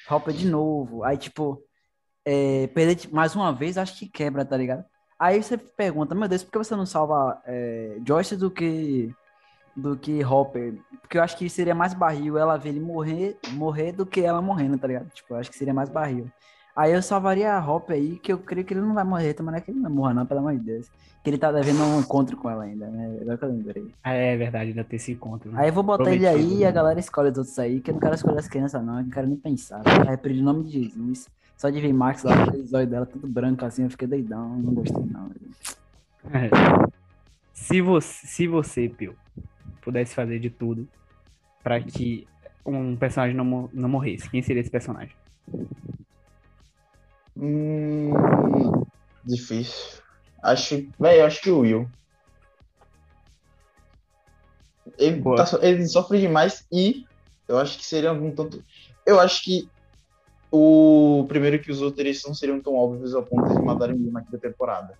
[0.10, 1.04] Hopper de novo.
[1.04, 1.64] Aí, tipo,
[2.26, 4.84] é, perder mais uma vez, acho que quebra, tá ligado?
[5.18, 9.14] Aí você pergunta, meu Deus, por que você não salva é, Joyce do que
[9.76, 10.76] do que Hopper?
[11.02, 14.42] Porque eu acho que seria mais barril ela ver ele morrer, morrer do que ela
[14.42, 15.10] morrendo, tá ligado?
[15.12, 16.30] Tipo, eu acho que seria mais barril.
[16.76, 19.62] Aí eu salvaria a Hopper aí, que eu creio que ele não vai morrer, tomara
[19.62, 20.88] que ele não morra, não, pelo amor de Deus.
[21.24, 23.18] Que ele tá devendo um encontro com ela ainda, né?
[23.22, 23.88] Agora que eu lembrei.
[24.04, 25.52] Ah, é verdade, ainda tem esse encontro.
[25.52, 25.62] Né?
[25.62, 27.90] Aí eu vou botar Prometido, ele aí e a galera escolhe os outros aí, que
[27.90, 29.82] eu não quero escolher as crianças, não, eu não quero nem pensar.
[30.22, 31.30] Perdi o nome de Jesus.
[31.58, 34.74] Só de ver Max lá, aquele zóio dela tudo branco assim, eu fiquei doidão, não
[34.74, 35.32] gostei não.
[36.34, 36.50] É.
[37.54, 39.16] Se você, se você, Pio,
[39.82, 40.86] pudesse fazer de tudo
[41.64, 42.28] para que
[42.66, 45.16] um personagem não, não morresse, quem seria esse personagem?
[47.38, 48.14] Hum,
[49.24, 50.02] difícil.
[50.42, 51.90] Acho, velho, acho que o Will.
[54.98, 57.04] Ele, tá, ele sofre demais e
[57.48, 58.64] eu acho que seria algum tanto.
[59.06, 59.70] Eu acho que
[60.52, 64.24] o primeiro que os roteiristas não seriam tão óbvios ao ponto de matarem o na
[64.24, 64.98] quinta temporada.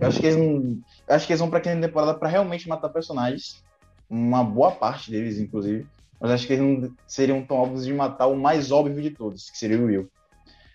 [0.00, 0.80] Eu acho que eles não.
[1.08, 3.64] Acho que eles vão pra quinta temporada pra realmente matar personagens.
[4.08, 5.86] Uma boa parte deles, inclusive.
[6.20, 9.48] Mas acho que eles não seriam tão óbvios de matar o mais óbvio de todos,
[9.50, 10.10] que seria o Will.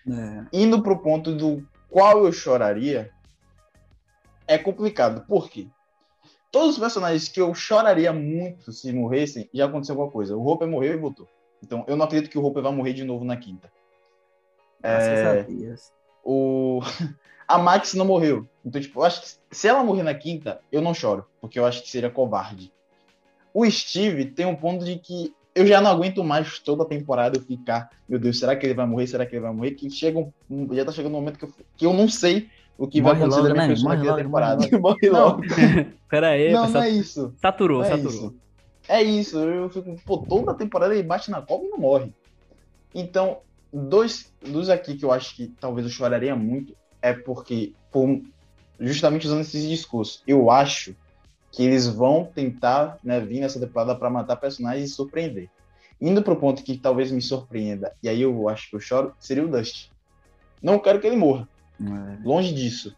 [0.08, 0.46] É.
[0.52, 3.10] Indo pro ponto do qual eu choraria,
[4.46, 5.24] é complicado.
[5.26, 5.68] Por quê?
[6.50, 10.36] Todos os personagens que eu choraria muito se morressem, já aconteceu alguma coisa.
[10.36, 11.28] O Hopper morreu e voltou.
[11.62, 13.70] Então, eu não acredito que o Hopper vai morrer de novo na quinta.
[14.82, 15.74] É,
[16.24, 16.80] o...
[17.48, 18.46] A Max não morreu.
[18.64, 21.64] Então, tipo, eu acho que se ela morrer na quinta, eu não choro, porque eu
[21.64, 22.72] acho que seria covarde.
[23.54, 27.38] O Steve tem um ponto de que eu já não aguento mais toda a temporada
[27.38, 29.06] eu ficar, meu Deus, será que ele vai morrer?
[29.06, 29.70] Será que ele vai morrer?
[29.70, 30.18] Que chega
[30.50, 33.14] um, já tá chegando um momento que eu, que eu não sei o que morre
[33.14, 33.82] vai acontecer logo, na minha né?
[33.82, 34.56] morre logo, temporada.
[34.62, 35.42] Morre, morre logo.
[36.10, 37.32] Pera aí, não, não é isso.
[37.40, 38.10] Saturou, não é saturou.
[38.10, 38.34] Isso.
[38.86, 42.12] É isso, eu fico, pô, toda a temporada ele bate na cobra e não morre.
[42.94, 43.38] Então,
[43.72, 48.20] dois, dois aqui que eu acho que talvez eu choraria muito é porque, por,
[48.78, 50.94] justamente usando esse discurso, eu acho
[51.56, 55.48] que eles vão tentar né, vir nessa temporada para matar personagens e surpreender.
[55.98, 59.42] Indo pro ponto que talvez me surpreenda, e aí eu acho que eu choro, seria
[59.42, 59.88] o Dust.
[60.62, 61.48] Não quero que ele morra,
[61.80, 62.18] É.
[62.22, 62.94] longe disso.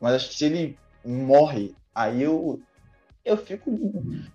[0.00, 2.58] Mas acho que se ele morre, aí eu
[3.24, 3.70] eu fico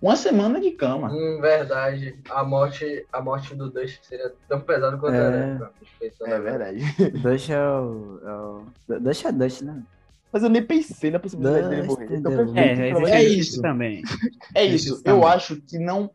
[0.00, 1.10] uma semana de cama.
[1.12, 5.18] Em verdade, a morte, a morte do Dust seria tão pesada quanto É.
[5.20, 5.70] a Electra.
[5.98, 7.10] Pensando É verdade.
[7.20, 8.20] Dust é o.
[8.24, 8.32] É
[8.94, 9.00] o...
[9.00, 9.82] Dust é Dust, né?
[10.34, 12.16] Mas eu nem pensei na possibilidade dele Dust, morrer.
[12.18, 13.46] Então, É, É de existe Deus.
[13.46, 13.62] isso.
[13.62, 14.02] também.
[14.52, 15.02] É isso.
[15.02, 15.20] também.
[15.20, 16.10] Eu acho que não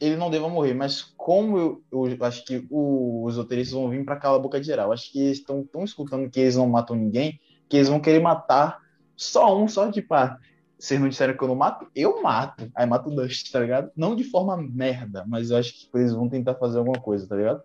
[0.00, 4.04] ele não deva morrer, mas como eu, eu acho que o- os roteiristas vão vir
[4.04, 4.92] para calar a boca de geral.
[4.92, 8.20] Acho que eles estão tão escutando que eles não matam ninguém, que eles vão querer
[8.20, 8.78] matar
[9.16, 10.36] só um, só tipo, ah,
[10.78, 11.86] vocês não disseram que eu não mato?
[11.94, 12.70] Eu mato.
[12.74, 13.90] Aí mato o Dust, tá ligado?
[13.96, 17.26] Não de forma merda, mas eu acho que tipo, eles vão tentar fazer alguma coisa,
[17.26, 17.62] tá ligado?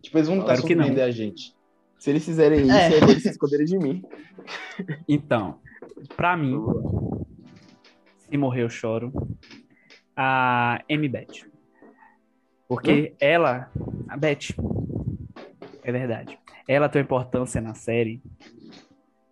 [0.00, 0.68] Tipo, eles vão tentar Claro não.
[0.68, 1.54] surpreender a gente.
[2.02, 2.96] Se eles fizerem isso, É.
[2.96, 4.02] eles se esconderem de mim.
[5.08, 5.60] Então,
[6.16, 6.58] pra mim,
[8.18, 9.12] se morrer eu choro,
[10.16, 11.46] a Amy Beth.
[12.66, 13.70] Porque ela,
[14.08, 14.48] a Beth,
[15.84, 16.36] é verdade,
[16.66, 18.20] ela tem uma importância na série,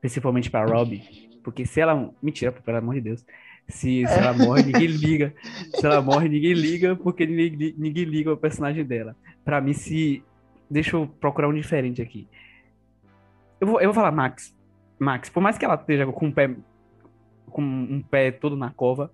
[0.01, 3.27] principalmente pra Robbie, porque se ela, mentira, pelo amor de Deus,
[3.67, 5.35] se, se ela morre, ninguém liga,
[5.75, 9.17] se ela morre, ninguém liga, porque ninguém, ninguém liga o personagem dela.
[9.45, 10.23] Pra mim, se,
[10.71, 12.29] deixa eu procurar um diferente aqui.
[13.61, 14.57] Eu vou, eu vou falar Max,
[14.99, 16.55] Max, por mais que ela esteja com um pé
[17.51, 19.11] com um pé todo na cova,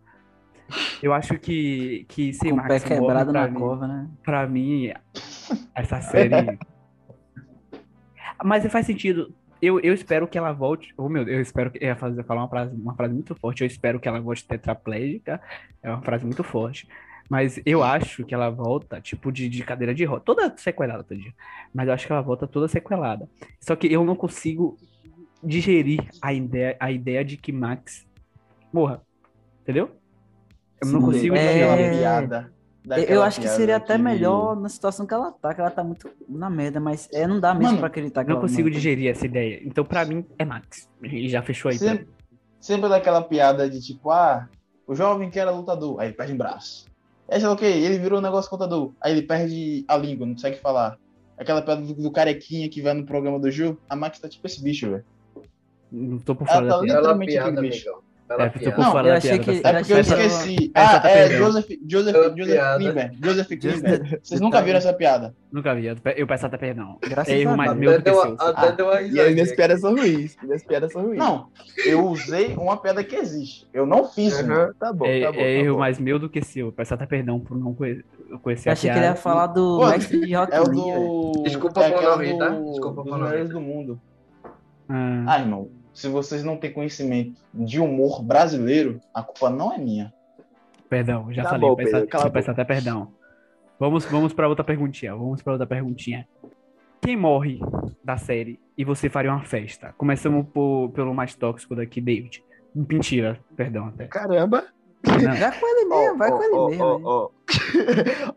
[1.03, 4.09] eu acho que que se Com Max pé quebrado na mim, cova, né?
[4.23, 4.93] Pra mim
[5.75, 6.59] essa série
[8.45, 9.35] Mas faz sentido.
[9.61, 10.93] Eu, eu espero que ela volte.
[10.97, 11.83] Oh, meu Deus, eu espero que.
[11.83, 13.63] Eu ia fazer, falar uma frase, uma frase muito forte.
[13.63, 15.41] Eu espero que ela volte tetraplégica.
[15.83, 16.87] É uma frase muito forte.
[17.29, 20.21] Mas eu acho que ela volta, tipo, de, de cadeira de roda.
[20.25, 21.35] Toda sequelada, todinha.
[21.75, 23.29] Mas eu acho que ela volta toda sequelada.
[23.61, 24.77] Só que eu não consigo
[25.43, 28.07] digerir a ideia, a ideia de que Max
[28.73, 29.03] morra.
[29.63, 29.91] Entendeu?
[30.81, 32.53] Eu não Sim, consigo é- digerir.
[33.09, 35.83] Eu acho que seria até que- melhor na situação que ela tá, que ela tá
[35.83, 38.71] muito na merda, mas é, não dá mesmo Mano, pra acreditar que Não ela consigo
[38.71, 39.61] digerir essa ideia.
[39.65, 40.89] Então, pra mim, é Max.
[41.03, 41.79] E já fechou aí.
[41.79, 42.07] Sempre,
[42.61, 44.49] sempre daquela piada de tipo, ah,
[44.87, 46.87] o jovem que era lutador, aí ele perde um braço.
[47.29, 50.27] Aí sei lá o que, ele virou um negócio contador, aí ele perde a língua,
[50.27, 50.99] não consegue falar.
[51.37, 54.47] Aquela piada do, do carequinha que vai no programa do Ju, a Max tá tipo
[54.47, 55.05] esse bicho, velho.
[55.91, 56.81] Não tô por Ela fora tá.
[56.81, 57.89] Bela Literalmente aquele bicho.
[57.89, 58.06] amigão.
[58.29, 58.77] Bela É, piada.
[58.83, 59.45] Não, fora eu da achei piada.
[59.53, 59.69] que- tá?
[59.71, 60.71] É porque eu esqueci.
[60.75, 61.29] essa Ah, tá é.
[61.31, 62.79] Joseph, Joseph, Joseph piada.
[62.79, 63.13] Klimber.
[63.23, 64.21] Joseph Klimber.
[64.23, 65.35] Vocês nunca viram essa piada?
[65.53, 65.87] Nunca vi.
[65.87, 66.99] Eu pe- Eu peço até perdão.
[67.09, 67.81] Graças É erro a mais Deus.
[67.81, 68.31] meu do Até que deu, seu.
[68.35, 70.37] uma- até Ah, deu uma E as minhas piadas são ruins.
[70.43, 71.19] Minhas piadas são ruins.
[71.19, 71.47] Não,
[71.87, 73.67] eu usei uma piada que existe.
[73.73, 74.41] Eu não fiz.
[74.41, 74.73] Aham.
[74.79, 75.39] Tá bom, É, tá bom.
[75.39, 75.79] é tá erro bom.
[75.81, 76.67] mais meu do que seu.
[76.67, 78.03] Eu peço até perdão por não conhe-
[78.43, 79.17] conhecer Eu a achei que ele piada.
[79.17, 80.75] ia falar do Pô, Max de Rock É o velho.
[80.75, 81.43] do.
[81.45, 82.49] Desculpa é por não rir, tá?
[82.49, 83.45] Desculpa por dos não rir.
[83.49, 84.01] do mundo.
[84.89, 89.79] Ah, Ah, irmão, se vocês não têm conhecimento de humor brasileiro, a culpa não é
[89.79, 90.13] minha.
[90.89, 91.69] perdão, já Tá falei.
[91.69, 93.09] bom, peço, Pedro, peço até perdão.
[93.79, 95.15] Vamos, vamos pra outra perguntinha.
[95.15, 96.27] Vamos pra outra perguntinha.
[97.03, 97.59] Quem morre
[98.05, 99.95] da série e você faria uma festa?
[99.99, 102.43] Começamos por- pelo mais tóxico daqui, David.
[102.75, 104.07] Mentira, perdão até.
[104.07, 104.65] Caramba.
[105.05, 106.85] Não, Vai com ele mesmo, vai Ó, com ele ó, mesmo.
[106.85, 107.03] ó, hein?
[107.05, 107.31] ó.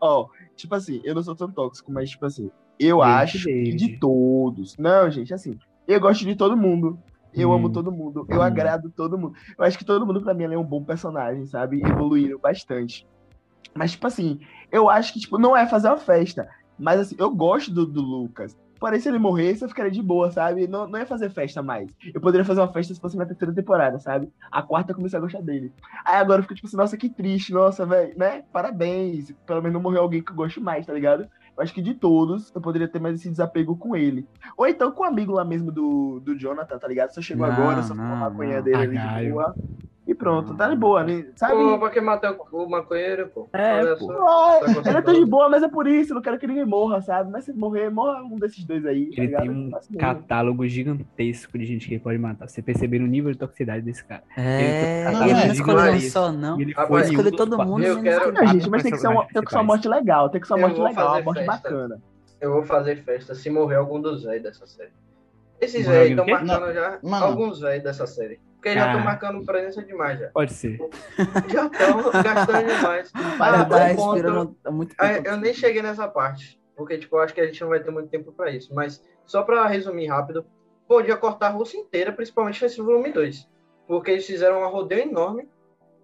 [0.00, 3.76] Ó, tipo assim, eu não sou tão tóxico, mas tipo assim, eu David, acho David.
[3.76, 4.76] de todos.
[4.78, 5.58] Não, gente, assim,
[5.88, 6.98] eu gosto de todo mundo.
[7.34, 7.54] Eu Hum.
[7.54, 8.44] amo todo mundo, eu Hum.
[8.44, 9.34] agrado todo mundo.
[9.58, 11.80] Eu acho que todo mundo, pra mim, é um bom personagem, sabe?
[11.82, 13.06] Evoluíram bastante.
[13.74, 14.38] Mas, tipo assim,
[14.72, 16.48] eu acho que, tipo, não é fazer uma festa.
[16.78, 18.56] Mas, assim, eu gosto do, do Lucas.
[18.80, 20.66] Porém, se ele morresse, eu ficaria de boa, sabe?
[20.66, 21.86] Não, não ia fazer festa mais.
[22.14, 24.26] Eu poderia fazer uma festa se fosse na terceira temporada, sabe?
[24.50, 25.70] A quarta eu comecei a gostar dele.
[26.02, 28.42] Aí agora eu fico tipo assim, nossa, que triste, nossa, velho, né?
[28.50, 29.26] Parabéns.
[29.46, 31.28] Pelo menos não morreu alguém que eu gosto mais, tá ligado?
[31.56, 34.26] Eu acho que de todos, eu poderia ter mais esse desapego com ele.
[34.56, 37.10] Ou então com o amigo lá mesmo do, do Jonathan, tá ligado?
[37.10, 39.54] Só chegou Não, agora, só não, a maconha dele ali de boa.
[40.10, 41.24] E pronto, tá de boa, né?
[41.36, 41.54] Sabe?
[41.54, 43.48] Pô, pra que matar o maconheiro, pô?
[43.52, 44.06] É, Olha pô.
[44.06, 44.26] só.
[44.26, 47.00] Ah, ele é tão de boa, mas é por isso, não quero que ninguém morra,
[47.00, 47.30] sabe?
[47.30, 49.06] Mas se morrer, morra um desses dois aí.
[49.06, 49.42] tá Ele ligado?
[49.42, 52.48] tem um catálogo gigantesco de gente que ele pode matar.
[52.48, 54.24] Você perceber o nível de toxicidade desse cara.
[54.36, 56.60] É, Ele- e ele Não, não é, escolheu um só, não.
[56.60, 58.32] Ele foi escolhe dos todo mundo, Eu quero-.
[58.32, 60.46] Não, gente, mas tem que, ser uma, tem que ser uma morte legal, tem que
[60.48, 61.52] ser uma morte legal, uma morte festa.
[61.52, 62.02] bacana.
[62.40, 64.90] Eu vou fazer festa se morrer algum dos velhos dessa série.
[65.60, 67.24] Esses velhos estão marcando já Mano.
[67.26, 68.40] alguns velhos dessa série.
[68.56, 69.04] Porque já estão Ah.
[69.04, 70.28] marcando presença demais já.
[70.30, 70.78] Pode ser.
[71.48, 73.10] Já estão gastando demais.
[73.38, 75.28] Para Ah, tá ponto- muito Ah, tempo.
[75.28, 76.60] eu nem cheguei nessa parte.
[76.76, 78.74] Porque, tipo, eu acho que a gente não vai ter muito tempo pra isso.
[78.74, 80.44] Mas, só pra resumir rápido,
[80.86, 83.48] podia cortar a Rússia inteira, principalmente nesse volume 2.
[83.86, 85.48] Porque eles fizeram um rodeio enorme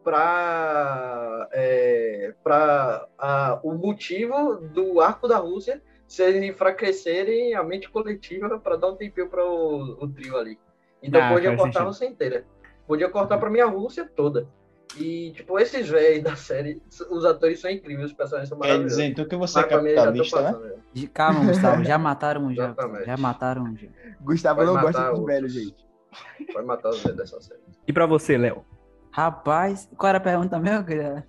[0.02, 8.58] pra, é, pra ah, o motivo do arco da Rússia ser enfraquecerem a mente coletiva
[8.58, 10.58] pra dar um tempinho para o, o trio ali.
[11.02, 11.84] Então Ah, podia cortar a.
[11.84, 12.44] Rússia inteira.
[12.86, 14.48] Podia cortar pra minha Rússia toda.
[14.96, 16.80] E, tipo, esses velhos da série,
[17.10, 18.96] os atores são incríveis, os personagens são Quer maravilhosos.
[18.98, 20.46] dizer, então que você é Mas capitalista, né?
[20.52, 20.74] passando, né?
[20.92, 22.74] De- Calma, Gustavo, já mataram um já.
[23.04, 23.88] Já mataram um já.
[24.20, 25.26] Gustavo Pode não gosta de outros.
[25.26, 25.86] velho, gente.
[26.52, 27.60] Pode matar os velhos dessa série.
[27.86, 28.64] E pra você, Léo?
[29.10, 30.84] Rapaz, qual era a pergunta mesmo?
[30.86, 31.26] queria?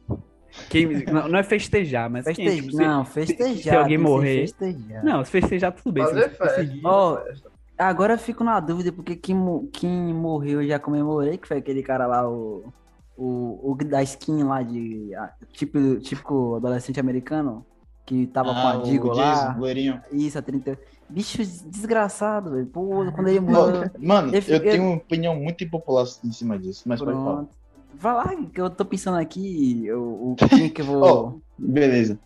[0.69, 2.61] Quem, não, não é festejar, mas quem, Festejar.
[2.63, 3.55] tipo, se- não, se, festejar.
[3.55, 5.03] se alguém morrer- Festejar.
[5.03, 6.03] Não, se festejar tudo bem.
[6.03, 6.55] Fazer festa.
[6.65, 7.51] festa.
[7.77, 9.37] Agora eu fico na dúvida, porque quem,
[9.71, 12.73] quem morreu eu já comemorei, que foi aquele cara lá, o,
[13.15, 15.11] o, o da skin lá de.
[15.51, 17.63] Tipo, típico adolescente americano,
[18.03, 19.55] que tava com Ah, a o Digo lá.
[20.11, 20.77] Isso, a 30.
[21.09, 21.37] Bicho
[21.69, 22.65] desgraçado, velho.
[22.65, 23.89] Pô, quando ele morreu.
[23.99, 27.45] Mano, Eu eu, tenho uma opinião muito impopular em cima disso, mas pode falar.
[27.99, 31.03] Vai lá, que eu tô pensando aqui, o, quem que eu vou.
[31.03, 32.19] Ó, beleza.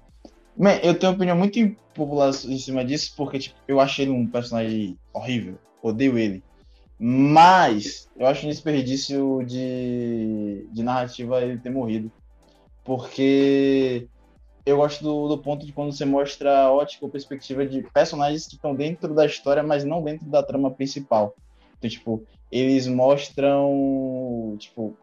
[0.57, 4.11] Man, eu tenho uma opinião muito impopular em cima disso, porque tipo, eu achei ele
[4.11, 5.57] um personagem horrível.
[5.81, 6.43] Odeio ele.
[6.99, 12.11] Mas eu acho um desperdício de, de narrativa ele ter morrido.
[12.83, 14.07] Porque
[14.65, 18.45] eu gosto do, do ponto de quando você mostra a ótica ou perspectiva de personagens
[18.45, 21.33] que estão dentro da história, mas não dentro da trama principal.
[21.77, 24.55] Então, tipo, eles mostram.
[24.59, 24.95] Tipo,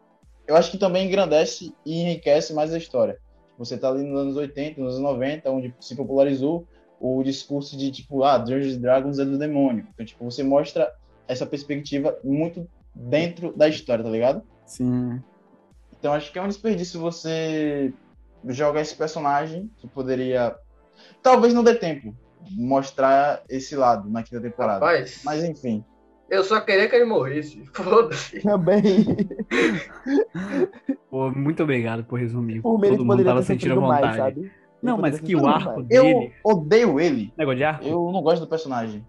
[0.49, 3.19] eu acho que também engrandece e enriquece mais a história.
[3.55, 6.67] Você tá ali nos anos 80, nos anos 90, onde se popularizou
[6.99, 9.85] o discurso de, tipo, ah, Dungeons Dragons é do demônio.
[9.93, 10.91] Então, tipo, você mostra
[11.27, 14.41] essa perspectiva muito dentro da história, tá ligado?
[14.65, 15.21] Sim.
[15.99, 17.93] Então, acho que é um desperdício você
[18.47, 20.55] jogar esse personagem que poderia.
[21.21, 22.15] Talvez não dê tempo
[22.49, 24.83] mostrar esse lado na quinta temporada.
[24.83, 25.85] Rapaz, Mas, enfim.
[26.29, 27.63] Eu só queria que ele morresse.
[27.73, 28.41] Foda-se.
[28.41, 29.05] Também.
[31.09, 32.61] Pô, muito obrigado por resumir.
[32.61, 34.17] Por Todo mundo poderia tava ter sentindo sofrido mais, vontade.
[34.35, 34.51] sabe?
[34.81, 35.87] Não, mas que o arco mais.
[35.89, 36.33] Eu dele.
[36.43, 37.33] odeio ele.
[37.37, 37.85] Negócio de arco?
[37.85, 39.05] Eu não gosto do personagem.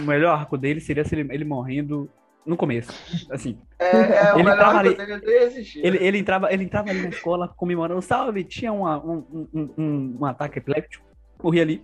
[0.00, 2.08] O melhor arco dele seria se ele, ele morrendo
[2.46, 2.90] no começo.
[3.30, 4.96] Assim, É, é o Ele arco ali-
[5.44, 5.86] existido.
[5.86, 10.16] ele, ele, entrava, ele entrava ali na escola comemorando, salve, tinha uma- um, um, um,
[10.20, 11.04] um ataque epiléptico,
[11.42, 11.82] morria ali.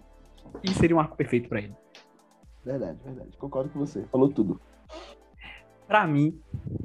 [0.64, 1.72] E seria um arco perfeito pra ele.
[2.64, 3.36] Verdade, verdade.
[3.36, 4.04] Concordo com você.
[4.10, 4.60] Falou tudo.
[5.86, 6.40] Pra mim,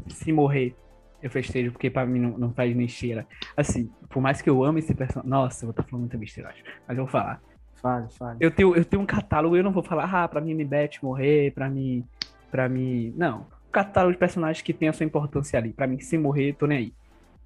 [0.08, 0.76] se morrer,
[1.22, 3.28] eu festejo, porque pra mim não, não faz nem cheira.
[3.56, 5.30] Assim, por mais que eu ame esse personagem.
[5.30, 6.64] Nossa, eu vou estar falando muita besteira, acho.
[6.88, 7.42] Mas eu vou falar.
[7.76, 8.38] Fale, fale.
[8.40, 11.52] Eu tenho, eu tenho um catálogo, eu não vou falar, ah, pra mim Beth morrer,
[11.52, 12.04] pra mim.
[12.50, 13.14] Pra mim.
[13.16, 13.42] Não.
[13.68, 15.74] Um catálogo de personagens que tem a sua importância ali.
[15.74, 16.94] Pra mim, se morrer, tô nem aí.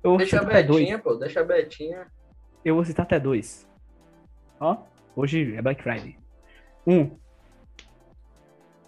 [0.04, 0.44] Eu Deixa a.
[0.44, 1.16] Betinha, pô.
[1.16, 2.08] Deixa a Betinha.
[2.64, 3.68] Eu vou citar até dois.
[4.60, 4.78] Ó,
[5.16, 6.18] hoje é Black Friday.
[6.86, 7.12] Um.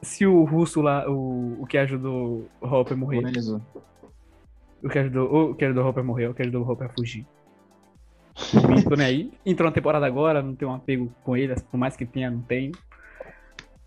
[0.01, 3.19] Se o russo lá, o, o que ajudou o Hopper morrer,
[4.83, 6.93] o que ajudou, o que ajudou o Hopper morrer, o que ajudou o Hopper a
[6.93, 7.25] fugir.
[8.97, 9.31] Nem aí.
[9.45, 12.41] Entrou na temporada agora, não tenho um apego com ele, por mais que tenha, não
[12.41, 12.71] tenho.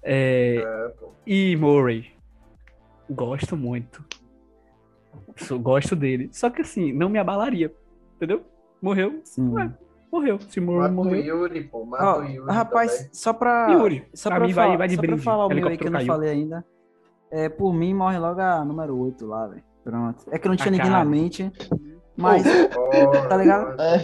[0.02, 0.92] É, É,
[1.26, 2.12] e Murray.
[3.10, 4.04] Gosto muito.
[5.60, 6.28] Gosto dele.
[6.32, 7.72] Só que assim, não me abalaria.
[8.16, 8.44] Entendeu?
[8.80, 9.48] Morreu, Sim.
[9.52, 9.72] Ué,
[10.14, 10.38] morreu.
[10.48, 11.20] Se o morreu.
[11.24, 11.84] Yuri, pô.
[11.84, 12.52] Mata Ó, o Yuri.
[12.52, 13.08] rapaz, também.
[13.12, 13.68] só pra.
[13.70, 15.22] Yuri, Só pra pra, mim vai- falar, vai de só pra brinde.
[15.24, 16.64] falar o meu aí que eu não falei ainda.
[17.30, 19.62] É, por mim, morre logo a número 8 lá, velho.
[19.82, 20.24] Pronto.
[20.30, 21.52] É que não tinha A ninguém na mente.
[22.16, 22.44] Mas.
[22.76, 23.80] Ó, tá ligado?
[23.80, 23.96] É.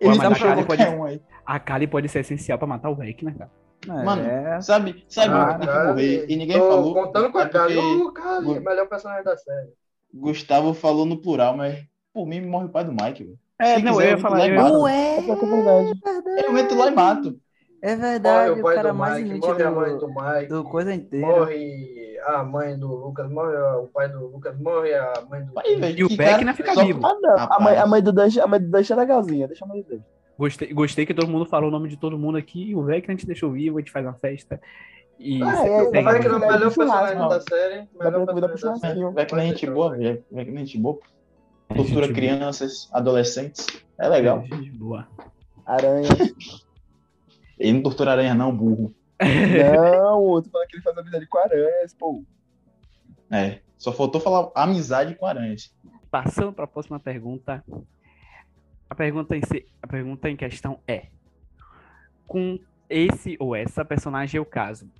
[0.00, 1.20] Ele mas tá a Kali qualquer pode- um aí.
[1.46, 3.50] A Kali pode ser essencial pra matar o Vec, né, cara?
[4.04, 6.94] Mano, é, Sabe, sabe Ah, o que cara, morrer e ninguém tô falou?
[6.94, 7.76] Contando com a É Kali.
[7.78, 9.70] O Kali, melhor personagem da série.
[10.14, 11.84] Gustavo falou no plural, mas
[12.14, 13.38] por mim morre o pai do Mike, velho.
[13.62, 14.48] É, Se não, quiser, eu ia falar.
[14.48, 14.90] Eu e Não falar.
[14.92, 16.00] é, É é verdade.
[16.46, 17.40] Eu entro lá e mato.
[17.82, 18.50] é Morre verdade.
[18.50, 20.46] o O pai cara do mais Mike, morre a mãe do, do Mike.
[20.48, 21.26] do coisa inteira.
[21.26, 25.58] Morre a mãe do Lucas, morre o pai do Lucas, morre a mãe do.
[25.58, 27.04] Aí, velho, E o Beck não fica vivo.
[27.06, 27.36] Ah, não.
[27.38, 29.46] A mãe, a mãe do Dante, a mãe do Dante é legalzinha.
[29.48, 30.04] Deixa a mãe do Dante.
[30.38, 32.74] Gostei, gostei que todo mundo falou o nome de todo mundo aqui.
[32.74, 34.60] O Vec a gente deixou vivo, a gente faz uma festa.
[35.18, 37.88] E Ah, é, O vai Beck é o melhor personagem da série.
[37.94, 39.26] Vai Melhor personagem da série.
[39.26, 40.24] que nem gente boa, velho.
[40.32, 40.98] Vai que nem gente boa.
[41.76, 43.66] Tortura gente crianças, adolescentes.
[43.98, 44.44] É legal.
[44.46, 45.08] Gente boa.
[45.66, 46.08] Aranha.
[47.58, 48.94] Ele não tortura aranha, não, burro.
[49.20, 52.24] Não, o outro falando que ele faz amizade com aranhas, pô.
[53.30, 53.60] É.
[53.78, 55.74] Só faltou falar amizade com aranhas.
[56.10, 57.64] Passando para a próxima pergunta.
[58.90, 61.06] A pergunta, em si- a pergunta em questão é:
[62.26, 62.58] Com
[62.90, 64.90] esse ou essa personagem é o caso.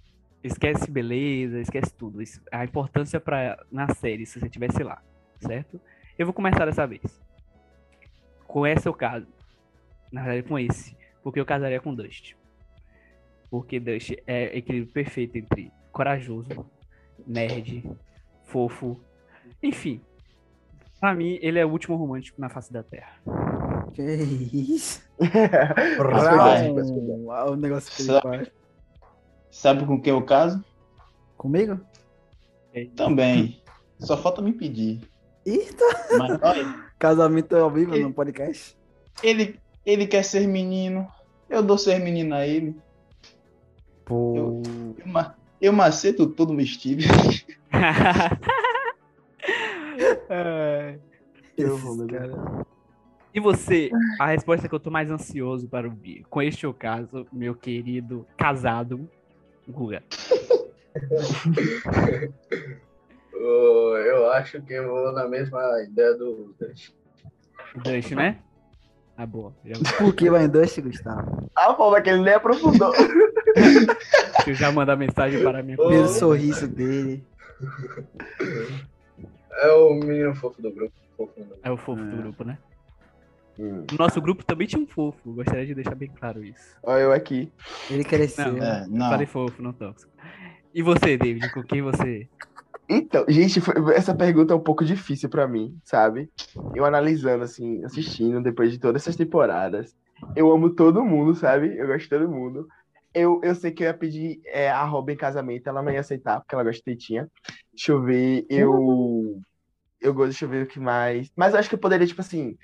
[0.42, 2.22] Esquece beleza, esquece tudo.
[2.22, 5.02] Isso- A importância para na série, se você tivesse lá,
[5.40, 5.80] certo?
[6.18, 7.02] Eu vou começar dessa vez.
[8.46, 9.26] Com esse é o caso.
[10.10, 10.96] Na verdade, com esse.
[11.22, 12.34] Porque eu casaria com Dust.
[13.50, 16.48] Porque Dust é equilíbrio perfeito entre corajoso,
[17.26, 17.88] nerd,
[18.44, 18.98] fofo,
[19.62, 20.00] enfim.
[21.00, 23.16] Pra mim, ele é o último romântico na face da Terra.
[23.92, 25.02] Que isso?
[25.98, 26.66] Rapaz.
[27.26, 28.52] Rau, o negócio que ele Sabe- faz.
[29.50, 30.64] Sabe com quem eu caso?
[31.36, 31.78] Comigo?
[32.96, 33.62] Também.
[33.98, 35.00] Só falta me pedir.
[35.44, 35.84] Eita!
[36.18, 38.76] Mas, olha, Casamento ao vivo Ele- no podcast.
[39.22, 41.06] Ele, ele quer ser menino.
[41.50, 42.76] Eu dou ser menino a ele.
[44.04, 44.62] Pô.
[44.98, 47.02] Eu, ma- eu maceto todo vestido.
[50.28, 50.98] É.
[51.56, 52.20] Eu vou, meu Deus.
[52.32, 52.66] cara.
[53.34, 56.24] E você, a resposta que eu tô mais ansioso para ouvir.
[56.30, 59.08] Com este o caso, meu querido casado,
[59.68, 60.02] Guga.
[63.44, 66.90] Eu acho que eu vou na mesma ideia do Dutch.
[67.76, 68.38] Dust, né?
[69.16, 69.54] Ah, boa.
[69.64, 71.50] Já, Por que vai em Dust, Gustavo?
[71.54, 72.92] A forma que ele nem aprofundou.
[73.54, 77.24] deixa eu já mandar mensagem para minha Pelo sorriso dele.
[79.52, 80.92] É o menino fofo do grupo.
[81.16, 81.60] Fofo do grupo.
[81.62, 82.16] É o fofo do É.
[82.22, 82.58] grupo, né?
[83.58, 83.84] Hum.
[83.92, 85.32] O nosso grupo também tinha um fofo.
[85.34, 86.74] Gostaria de deixar bem claro isso.
[86.82, 87.52] Olha eu aqui.
[87.90, 88.52] Ele cresceu.
[88.54, 89.10] Não, É, não.
[89.10, 90.10] Falei fofo, não tóxico.
[90.74, 91.52] E você, David?
[91.52, 92.26] Com quem você.
[92.92, 96.30] Então, gente, foi- essa pergunta é um pouco difícil pra mim, sabe?
[96.74, 99.94] Eu analisando, assim, assistindo depois de todas essas temporadas.
[100.36, 101.76] Eu amo todo mundo, sabe?
[101.76, 102.66] Eu gosto de todo mundo.
[103.14, 106.00] Eu, eu sei que eu ia pedir é, a Robin em casamento, ela não ia
[106.00, 107.28] aceitar, porque ela gosta de tetinha.
[107.72, 109.40] Deixa eu ver, eu.
[110.00, 111.30] Eu gosto, deixa eu ver o que mais.
[111.36, 112.56] Mas eu acho que eu poderia, tipo assim,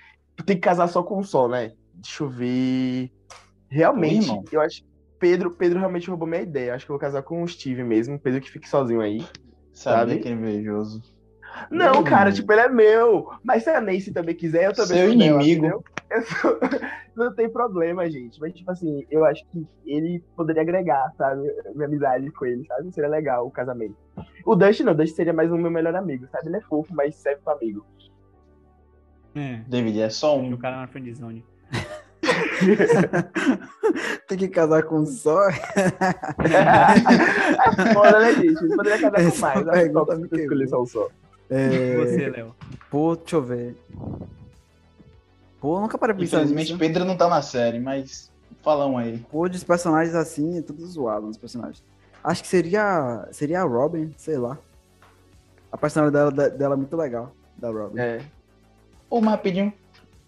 [0.44, 1.72] tem que casar só com um só, né?
[1.94, 3.10] Deixa eu ver.
[3.70, 4.82] Realmente, eu acho.
[5.20, 6.74] Pedro, Pedro realmente roubou minha ideia.
[6.74, 8.18] Acho que eu vou casar com o Steve mesmo.
[8.20, 9.18] Pedro que fique sozinho aí.
[9.78, 10.18] Sabia sabe?
[10.22, 11.02] que é invejoso.
[11.70, 12.36] Não, Meu cara, inimigo.
[12.36, 13.30] tipo, ele é meu.
[13.42, 15.66] Mas se a Nancy também quiser, eu também Seu sou dela, inimigo.
[15.66, 15.84] entendeu?
[16.10, 16.58] Eu sou-
[17.16, 18.40] Não tem problema, gente.
[18.40, 21.42] Mas, tipo assim, eu acho que ele poderia agregar, sabe?
[21.74, 22.92] Minha amizade com ele, sabe?
[22.92, 23.96] Seria legal o casamento.
[24.44, 26.46] O Dust não, o Dust seria mais um meu melhor amigo, sabe?
[26.48, 27.84] Ele é fofo, mas serve pra amigo.
[29.34, 29.62] É.
[29.68, 30.56] David, é só O um.
[30.56, 31.44] cara na friendzone.
[34.28, 35.49] Tem que casar com um só.
[35.51, 35.55] é
[37.95, 38.64] foda, né, gente?
[38.64, 39.57] Ele poderia casar com Essa mais.
[39.57, 41.09] Acho que pergunta eu me escolher só um só.
[41.51, 41.97] E É...
[41.97, 42.55] você, Léo?
[42.91, 43.76] Pô, deixa eu ver.
[45.61, 46.78] Pô, eu nunca parei pra pensar Infelizmente, nisso.
[46.78, 48.30] Pedro não tá na série, mas
[48.62, 49.18] fala um aí.
[49.30, 51.82] Pô, dos personagens assim, é tudo zoado nos personagens.
[52.22, 53.26] Acho que seria.
[53.32, 54.59] Seria a Robin, sei lá.
[55.70, 57.32] A personalidade dela, dela é muito legal.
[57.57, 57.99] Da Robin.
[57.99, 58.20] É.
[59.11, 59.72] Ô, mas rapidinho,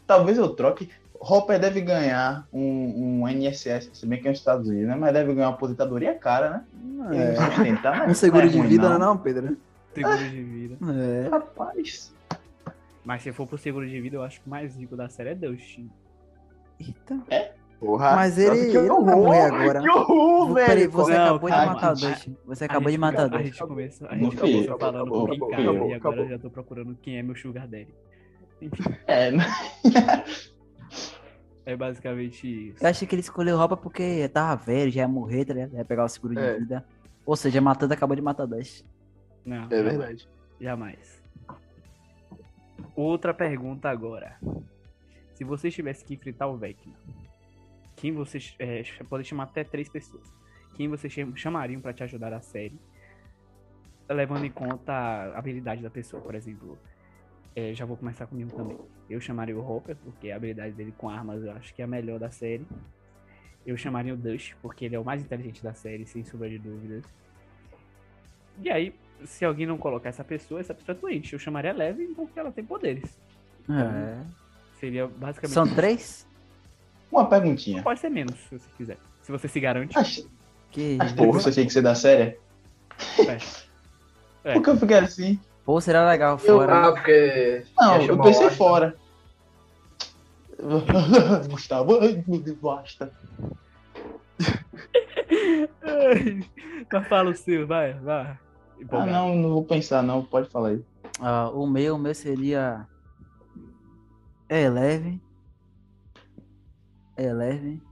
[0.07, 0.91] talvez eu troque.
[1.21, 4.95] Hopper deve ganhar um, um NSS, se bem que é nos Estados Unidos, né?
[4.97, 6.64] Mas deve ganhar uma aposentadoria cara, né?
[7.12, 7.35] Ele É.
[7.37, 8.07] sustentar, né?
[8.09, 8.99] Um seguro Não é de ruim, vida, não.
[8.99, 9.57] não, não, Pedro?
[9.95, 10.77] Seguro de vida.
[11.25, 11.29] É.
[11.29, 12.14] Rapaz.
[13.05, 15.31] Mas se for pro seguro de vida, eu acho que o mais rico da série
[15.31, 15.81] é Dust.
[16.79, 17.18] Eita.
[17.79, 18.14] Porra.
[18.14, 19.81] Mas Nossa, ele, que ele não vai horror, morrer agora.
[19.83, 20.66] Que horror, velho.
[20.66, 22.31] Peraí, você Não, acabou de matar gente.
[22.31, 22.39] dois.
[22.47, 23.47] Você A acabou de matar A dois.
[23.47, 26.25] gente começou, a gente começou falando acabou, com quem acabou, acabou, e agora acabou.
[26.25, 27.95] eu já tô procurando quem é meu sugar daddy.
[28.62, 29.47] Enfim, É, né?
[31.64, 32.82] É basicamente isso.
[32.84, 35.74] Eu achei que ele escolheu roupa porque tava velho, já ia morrer, tá ligado?
[35.74, 36.59] Ia pegar o seguro de É.
[36.59, 36.84] vida.
[37.26, 38.84] Ou seja, matando acabou de matar dois.
[39.45, 40.28] Não, É verdade.
[40.61, 41.22] Jamais.
[42.95, 44.38] Outra pergunta agora.
[45.34, 46.93] Se você tivesse que enfrentar o Vecna,
[47.97, 50.30] quem você é, pode chamar até três pessoas?
[50.76, 52.78] Quem você cham- chamariam pra te ajudar na série?
[54.09, 56.78] Levando em conta a habilidade da pessoa, por exemplo.
[57.55, 58.78] É, já vou começar comigo também.
[59.09, 61.88] Eu chamaria o Hopper, porque a habilidade dele com armas eu acho que é a
[61.88, 62.66] melhor da série.
[63.66, 66.59] Eu chamaria o Dust, porque ele é o mais inteligente da série, sem sombra de
[66.59, 67.05] dúvidas.
[68.62, 68.94] E aí,
[69.24, 71.32] se alguém não colocar essa pessoa, essa pessoa é doente.
[71.32, 73.18] Eu chamaria a Leve porque ela tem poderes.
[73.68, 74.24] É.
[74.78, 75.55] Seria basicamente.
[75.55, 75.74] São isso.
[75.74, 76.26] três?
[77.10, 77.82] Uma perguntinha.
[77.82, 78.97] Pode ser menos, se você quiser.
[79.22, 79.98] Se você se garante.
[79.98, 80.27] As,
[80.70, 82.39] Que as três pessoas tinham que ser da série?
[83.18, 83.39] é.
[84.44, 84.55] É.
[84.55, 85.40] Por que eu fiquei assim?
[85.65, 86.89] Pô, será legal Eu- fora.
[86.89, 87.65] Ah, porque.
[87.78, 88.97] Não, eu pensei fora.
[91.49, 91.99] Gustavo,
[92.61, 93.12] basta.
[96.93, 98.39] Mas fala o seu, vai, vai.
[98.91, 100.24] Ah, não, não vou pensar, não.
[100.24, 100.85] Pode falar aí.
[101.20, 102.87] Ah, o meu, o meu seria.
[104.49, 105.20] É leve.
[107.16, 107.82] É leve.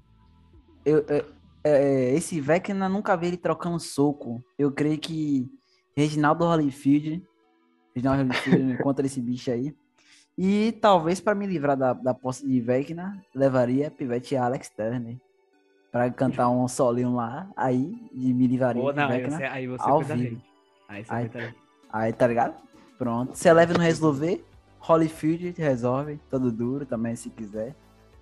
[0.84, 1.24] Eu, é,
[1.64, 4.42] é, esse Vecna nunca vi ele trocando soco.
[4.58, 5.46] Eu creio que
[5.96, 7.22] Reginaldo Holyfield.
[8.06, 9.74] Holyfield encontra esse bicho aí.
[10.36, 15.16] E talvez para me livrar da, da posse de Vecna, levaria Pivete Alex Turner.
[15.90, 17.48] Pra cantar um solinho lá.
[17.56, 19.36] Aí, e me livraria de não, aí Vecna.
[19.36, 20.40] você, aí você ao vivo.
[20.88, 21.30] Aí você Aí-.
[21.90, 22.54] Aí, tá ligado?
[22.98, 23.34] Pronto.
[23.34, 24.44] Se Leve não resolver,
[24.80, 27.74] Holyfield resolve, todo duro também, se quiser.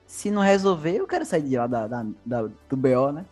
[0.07, 3.27] Se não resolver, eu quero sair de lá da, da, da- do BO, né?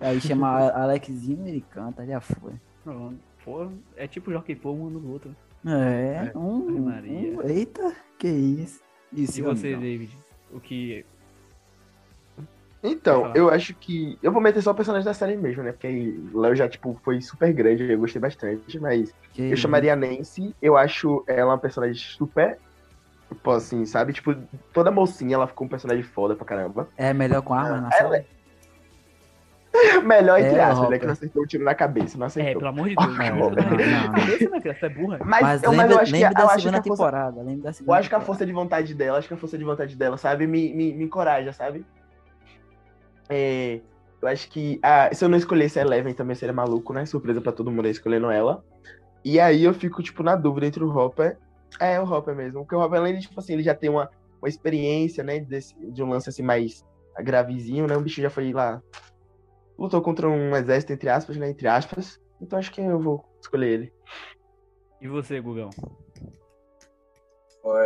[0.00, 2.52] Aí chama Alexinho e ele canta, já foi.
[2.84, 3.18] Pronto.
[3.44, 5.34] Pô, é tipo Jockey Pô um no outro.
[5.66, 7.36] É, Ave um, Maria.
[7.38, 8.80] um- Eita, que isso.
[9.12, 9.80] Isso, E você, amigão.
[9.80, 10.18] David?
[10.52, 11.04] O que.
[12.82, 14.16] Então, eu acho que.
[14.22, 15.72] Eu vou meter só o personagem da série mesmo, né?
[15.72, 19.62] Porque aí Léo já, tipo, foi super grande, eu gostei bastante, mas Que eu isso.
[19.62, 20.54] chamaria a Nancy.
[20.62, 22.58] Eu acho ela uma personagem super
[23.42, 24.12] Pô, assim, sabe?
[24.12, 24.36] Tipo,
[24.72, 26.88] toda mocinha, ela ficou um personagem foda pra caramba.
[26.96, 28.26] É melhor com arma na Ela- série?
[30.04, 30.98] Melhor entre É, aspas, né?
[30.98, 32.58] Que não acertou um tiro na cabeça, não É, acertou.
[32.58, 33.06] pelo amor de Deus.
[33.18, 34.12] É, não, não, não.
[34.12, 35.18] Cabeça, né, é burra.
[35.24, 37.02] Mas, Mas eu, mas lembra, eu acho que, lembra eu acho que segunda a força,
[37.02, 37.42] temporada.
[37.42, 39.64] Lembra da eu acho que a força de vontade dela, acho que a força de
[39.64, 41.84] vontade dela, sabe, me, me, me encoraja, sabe?
[43.28, 43.80] É,
[44.22, 47.04] eu acho que ah, se eu não escolhesse a Eleven também seria maluco, né?
[47.06, 48.64] Surpresa pra todo mundo aí escolhendo ela.
[49.24, 51.36] E aí eu fico, tipo, na dúvida entre o Hopper.
[51.80, 52.60] É, o Hopper mesmo.
[52.60, 54.08] Porque o Hopper, além de, tipo assim, ele já tem uma,
[54.40, 55.40] uma experiência, né?
[55.40, 56.84] Desse, de um lance assim mais
[57.20, 57.96] gravezinho, né?
[57.96, 58.80] O bicho já foi lá.
[59.78, 61.50] Lutou contra um exército, entre aspas, né?
[61.50, 62.20] Entre aspas.
[62.40, 63.92] Então acho que eu vou escolher ele.
[65.00, 65.70] E você, Gugão?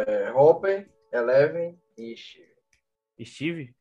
[0.07, 2.51] É, Hopper, Eleven e Steve.
[3.25, 3.75] Steve?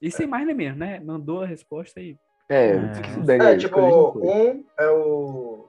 [0.00, 1.00] E sem mais nem menos, né?
[1.00, 2.16] Mandou a resposta aí.
[2.48, 3.52] É, É.
[3.52, 5.68] É, tipo, um é o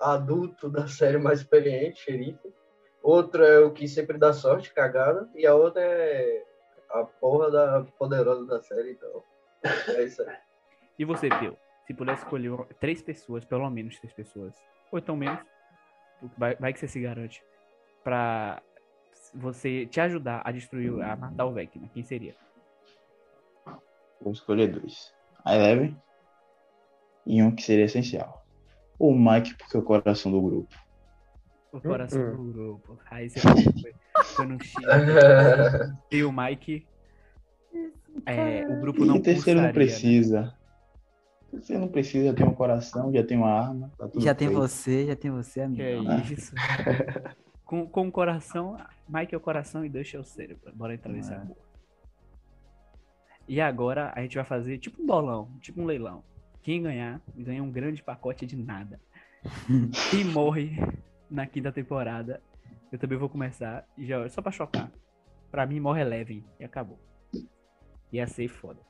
[0.00, 2.54] adulto da série mais experiente, xerife.
[3.02, 5.28] Outro é o que sempre dá sorte, cagada.
[5.34, 6.44] E a outra é
[6.90, 9.22] a porra da poderosa da série, então.
[9.96, 10.36] É isso aí.
[10.98, 11.56] E você, Pio?
[11.86, 14.54] Se pudesse escolher três pessoas, pelo menos três pessoas,
[14.90, 15.38] ou então menos,
[16.36, 17.42] vai, vai que você se garante,
[18.02, 18.60] pra
[19.34, 22.34] você te ajudar a destruir, a matar o Vecna, quem seria?
[24.20, 25.14] Vou escolher dois.
[25.44, 25.96] A Eleven
[27.26, 28.44] e um que seria essencial.
[28.98, 30.74] O Mike, porque é o coração do grupo.
[31.72, 32.46] O coração hum.
[32.46, 32.98] do grupo.
[33.10, 33.94] Aí você foi,
[34.24, 34.86] foi no Chile.
[36.10, 36.86] E o Mike.
[38.24, 40.52] É, o grupo não e terceiro não pulsaria, né?
[41.56, 43.90] Terceiro não precisa, tem um coração, já tem uma arma.
[43.96, 44.60] Tá tudo Já tem feito.
[44.60, 45.82] você, já tem você, amigo.
[45.82, 46.54] Que é isso.
[47.64, 48.76] com, com o coração,
[49.08, 50.70] Mike é o coração e Dush é o cérebro.
[50.74, 51.36] Bora entrar nesse É.
[51.36, 51.56] amor.
[53.48, 56.22] E agora a gente vai fazer tipo um bolão, tipo um leilão.
[56.62, 59.00] Quem ganhar, ganha um grande pacote de nada.
[60.10, 60.76] Quem morre
[61.30, 62.42] na quinta temporada,
[62.92, 63.86] eu também vou começar.
[63.96, 64.90] E já, só pra chocar.
[65.50, 66.98] Pra mim, morre Eleven e acabou.
[68.12, 68.80] Ia ser foda.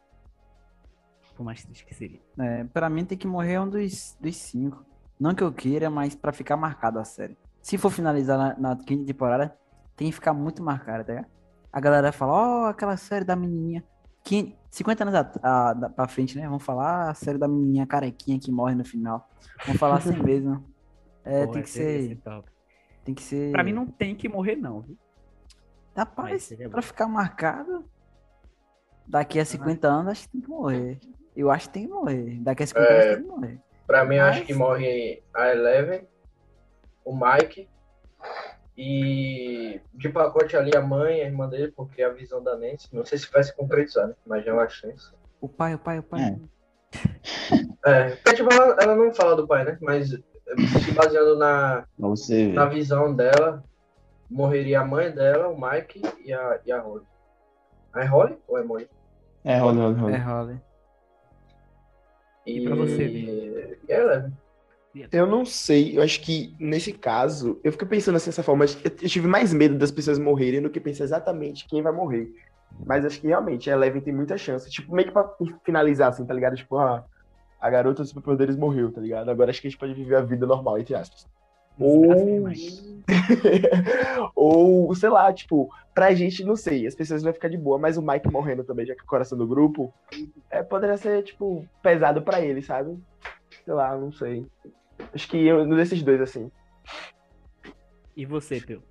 [1.36, 2.20] Por mais triste que seria.
[2.38, 4.84] É, pra mim tem que morrer um dos, dos cinco.
[5.20, 7.36] Não que eu queira, mas pra ficar marcado a série.
[7.60, 9.56] Se for finalizar na, na quinta temporada,
[9.94, 11.30] tem que ficar muito marcado, tá ligado?
[11.72, 13.84] A galera fala, ó, aquela série da menininha.
[14.24, 16.46] 15 50 anos a, a, da- pra frente, né?
[16.46, 19.28] Vamos falar a série da menininha carequinha que morre no final.
[19.64, 20.64] Vamos falar assim mesmo.
[21.28, 22.22] É, Pô, tem que ser.
[23.04, 23.50] Tem que ser.
[23.50, 24.82] Pra mim não tem que morrer, não.
[24.82, 24.96] Viu?
[25.96, 26.82] Rapaz, pra bom.
[26.82, 27.84] ficar marcado,
[29.04, 31.00] daqui a 50 anos acho que tem que morrer.
[31.36, 32.38] Eu acho que tem que morrer.
[32.40, 32.94] Daqui a 50 É.
[32.96, 33.58] anos tem que morrer.
[33.86, 36.06] Pra mim, eu acho Mas- que morre a Eleven,
[37.04, 37.68] o Mike
[38.76, 43.04] e de pacote ali a mãe, a irmã dele, porque a visão da Nancy, não
[43.04, 44.14] sei se vai se concretizar, né?
[44.26, 45.12] mas é uma chance.
[45.40, 46.20] O pai, o pai, o pai.
[46.22, 47.90] É.
[47.90, 49.78] É, porque, tipo, ela, ela não fala do pai, né?
[49.80, 53.62] Mas se baseando na, você na visão dela,
[54.30, 57.04] morreria a mãe dela, o Mike e a, e a Holly.
[57.92, 58.90] A é Holly ou é Molly?
[59.44, 60.12] É, rola, rola, rola.
[60.16, 60.60] É, Holly.
[62.46, 64.32] E, pra você, E a Eleven.
[65.12, 68.70] Eu não sei, eu acho que nesse caso, eu fico pensando assim dessa forma, eu
[68.84, 72.32] eu tive mais medo das pessoas morrerem do que pensar exatamente quem vai morrer.
[72.84, 74.70] Mas acho que realmente a Eleven tem muita chance.
[74.70, 75.30] Tipo, meio que pra
[75.64, 76.56] finalizar, assim, tá ligado?
[76.56, 77.04] Tipo, ah,
[77.60, 79.30] a garota dos superpoderes morreu, tá ligado?
[79.30, 81.26] Agora acho que a gente pode viver a vida normal, entre aspas.
[81.78, 82.44] Ou,
[84.34, 87.96] ou, sei lá, tipo, pra gente, não sei, as pessoas vão ficar de boa, mas
[87.96, 89.92] o Mike morrendo também, já que é o coração do grupo,
[90.50, 92.98] é, poderia ser, tipo, pesado pra ele, sabe?
[93.64, 94.46] Sei lá, não sei.
[95.12, 96.50] Acho que eu, desses dois, assim.
[98.16, 98.82] E você, Pio?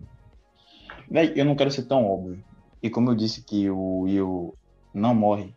[1.10, 2.44] Véi, eu não quero ser tão óbvio.
[2.82, 4.56] E como eu disse que o Will
[4.94, 5.54] não morre,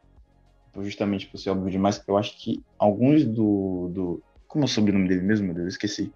[0.80, 3.90] justamente por ser óbvio demais, eu acho que alguns do.
[3.92, 6.12] do como é o sobrenome dele mesmo, meu Deus, eu esqueci.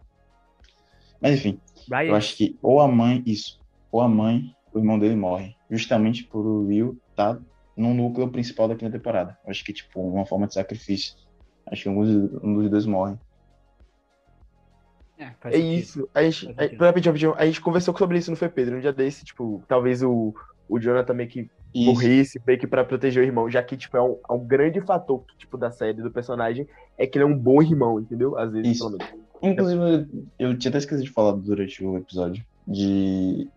[1.22, 3.60] Mas enfim, Brian, eu acho que ou a mãe, isso,
[3.92, 5.54] ou a mãe, o irmão dele morre.
[5.70, 7.38] Justamente por o Will estar
[7.76, 9.38] no núcleo principal da quinta temporada.
[9.44, 11.14] Eu acho que, tipo, uma forma de sacrifício.
[11.66, 12.08] Acho que alguns,
[12.42, 13.16] um dos dois morre.
[15.18, 16.08] É, faz É isso.
[16.14, 16.84] A gente, a, sentido.
[16.84, 18.76] rapidinho, rapidinho, a gente conversou sobre isso, não foi, Pedro?
[18.76, 20.34] Um dia desse, tipo, talvez o,
[20.68, 21.86] o Jonathan meio que Isso.
[21.86, 24.80] morresse, meio que pra proteger o irmão, já que, tipo, é um, é um grande
[24.80, 26.66] fator, tipo, da série, do personagem,
[26.98, 28.36] é que ele é um bom irmão, entendeu?
[28.36, 28.84] Às vezes, Isso.
[28.84, 29.31] pelo menos.
[29.42, 33.48] Inclusive, eu tinha até esquecido de falar durante o episódio de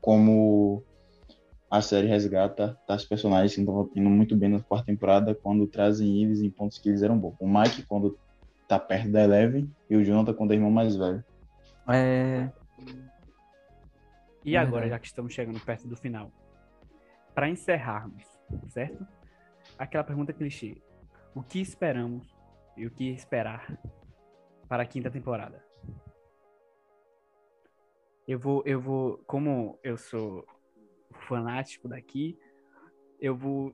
[0.00, 0.82] como
[1.70, 6.22] a série resgata tais personagens que estão indo muito bem na quarta temporada quando trazem
[6.22, 7.34] eles em pontos que eles eram bons.
[7.40, 8.18] O Mike, quando
[8.68, 11.24] tá perto da Eleven, e o Jonathan, quando é irmão mais velho.
[11.88, 12.50] É.
[14.44, 14.90] E agora, Verdade.
[14.90, 16.30] já que estamos chegando perto do final,
[17.34, 18.24] para encerrarmos,
[18.68, 19.06] certo?
[19.78, 20.76] Aquela pergunta clichê:
[21.34, 22.36] o que esperamos
[22.76, 23.76] e o que esperar
[24.74, 25.64] para a quinta temporada?
[28.26, 30.44] Eu vou, eu vou, como eu sou
[31.28, 32.36] fanático daqui,
[33.20, 33.72] eu vou.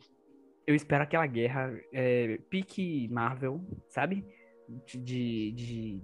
[0.66, 4.26] Eu espero aquela guerra é, pique Marvel, sabe?
[4.68, 4.98] De.
[4.98, 6.02] de, de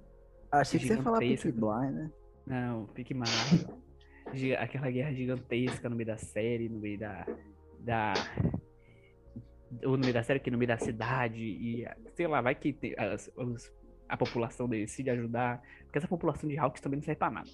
[0.51, 1.18] Achei que você ia falar.
[1.18, 2.10] Peaky Blind, né?
[2.47, 3.77] Não, pique Marvel.
[4.59, 7.27] Aquela guerra gigantesca no meio da série, no meio da.
[7.81, 8.14] da
[9.85, 12.73] ou no meio da série, que no meio da cidade, e sei lá, vai que
[12.73, 13.70] tem- as- os-
[14.08, 17.50] a população decide ajudar, porque essa população de Hawks também não serve pra nada.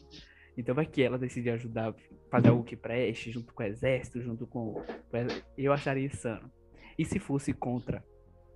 [0.56, 1.94] Então vai que ela decide ajudar,
[2.30, 4.82] fazer algo que preste, junto com o exército, junto com.
[5.56, 6.50] Eu acharia insano.
[6.98, 8.04] E se fosse contra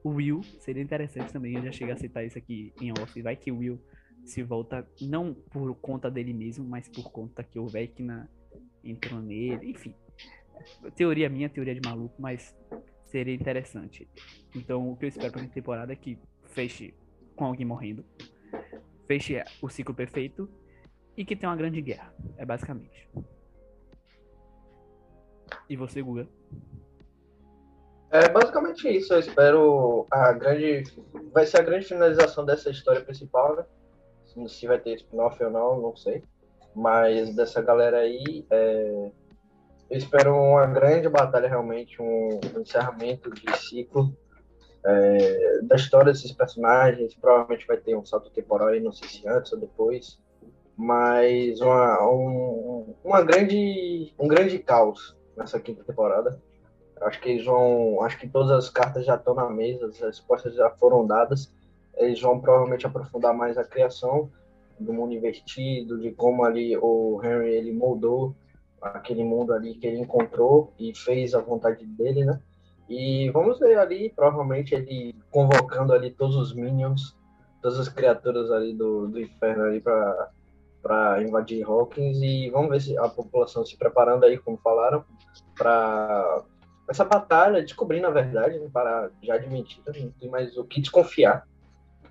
[0.04, 1.54] o Will, seria interessante também.
[1.54, 3.20] Eu já cheguei a aceitar isso aqui em off.
[3.22, 3.80] Vai que o Will
[4.24, 8.30] se volta, não por conta dele mesmo, mas por conta que o Vecna
[8.84, 9.70] entrou nele.
[9.70, 9.94] Enfim,
[10.94, 12.54] teoria minha, teoria de maluco, mas
[13.04, 14.08] seria interessante.
[14.54, 16.94] Então, o que eu espero pra minha temporada é que feche
[17.36, 18.04] com alguém morrendo,
[19.06, 20.48] feche o ciclo perfeito
[21.16, 22.12] e que tenha uma grande guerra.
[22.36, 23.08] É basicamente.
[25.68, 26.26] E você, Guga?
[28.10, 29.12] É basicamente isso.
[29.12, 30.84] Eu espero a grande.
[31.32, 33.64] Vai ser a grande finalização dessa história principal, né?
[34.48, 36.22] Se- vai ter spin-off ou não, não sei.
[36.74, 39.10] Mas dessa galera aí, é,
[39.90, 42.28] eu espero uma grande batalha, realmente, um
[42.60, 44.14] encerramento de ciclo
[44.86, 47.14] é, da história desses personagens.
[47.14, 50.18] Provavelmente vai ter um salto temporal aí, não sei se antes ou depois.
[50.76, 56.40] Mas uma, um, uma grande, um grande caos nessa quinta temporada.
[57.00, 58.02] Acho que eles vão.
[58.02, 61.52] Acho que todas as cartas já estão na mesa, as respostas já foram dadas.
[61.96, 64.30] Eles vão provavelmente aprofundar mais a criação
[64.78, 68.34] do mundo invertido, de como ali o Henry ele moldou
[68.80, 72.40] aquele mundo ali que ele encontrou e fez a vontade dele, né?
[72.88, 77.16] E vamos ver ali, provavelmente ele convocando ali todos os minions,
[77.60, 80.30] todas as criaturas ali do, do inferno ali para
[80.86, 85.04] para invadir Hawkins e vamos ver se a população se preparando aí, como falaram,
[85.58, 86.44] para
[86.88, 91.44] essa batalha, descobrir na verdade, né, para já admitir, não tem mais o que desconfiar.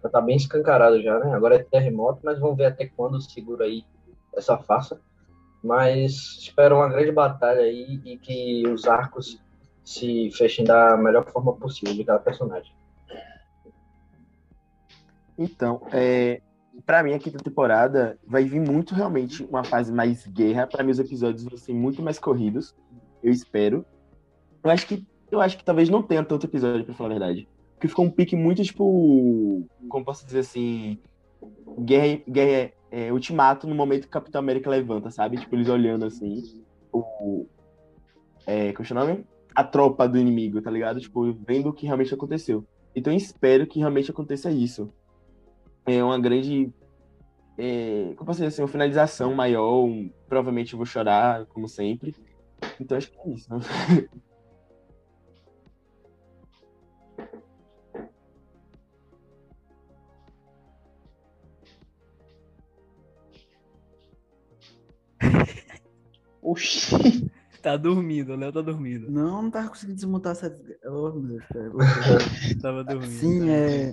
[0.03, 1.33] Já tá bem escancarado já, né?
[1.33, 3.85] Agora é terremoto, mas vamos ver até quando segura aí
[4.35, 4.99] essa farsa.
[5.63, 9.41] Mas espero uma grande batalha aí e que os arcos
[9.85, 12.73] se fechem da melhor forma possível de cada personagem.
[15.37, 16.41] Então, é,
[16.85, 20.65] para mim, a quinta temporada vai vir muito realmente uma fase mais guerra.
[20.65, 22.75] Para mim, os episódios vão ser muito mais corridos.
[23.21, 23.85] Eu espero.
[24.63, 27.47] Eu acho que, eu acho que talvez não tenha tanto episódio, para falar a verdade.
[27.73, 29.67] Porque ficou um pique muito, tipo.
[29.87, 30.97] Como posso dizer assim?
[31.79, 35.37] Guerra, guerra é, ultimato no momento que o Capitão América levanta, sabe?
[35.37, 36.63] Tipo, eles olhando assim.
[36.91, 37.45] O.
[38.47, 39.25] É, qual é o nome?
[39.55, 40.99] A tropa do inimigo, tá ligado?
[40.99, 42.65] Tipo, vendo o que realmente aconteceu.
[42.95, 44.91] Então eu espero que realmente aconteça isso
[45.85, 46.73] é uma grande.
[47.57, 49.83] É, como posso dizer assim, uma finalização maior.
[49.85, 52.15] um- provavelmente eu vou chorar, como sempre.
[52.79, 53.53] Então acho que é isso.
[53.53, 53.59] né?
[66.41, 67.31] Oxi.
[67.65, 69.09] Tá dormindo, o Léo tá dormindo.
[69.09, 70.55] Não, não tava conseguindo desmontar essa.
[70.85, 71.73] Oh, meu Deus.
[72.61, 73.09] Tava dormindo.
[73.09, 73.91] Sim, é.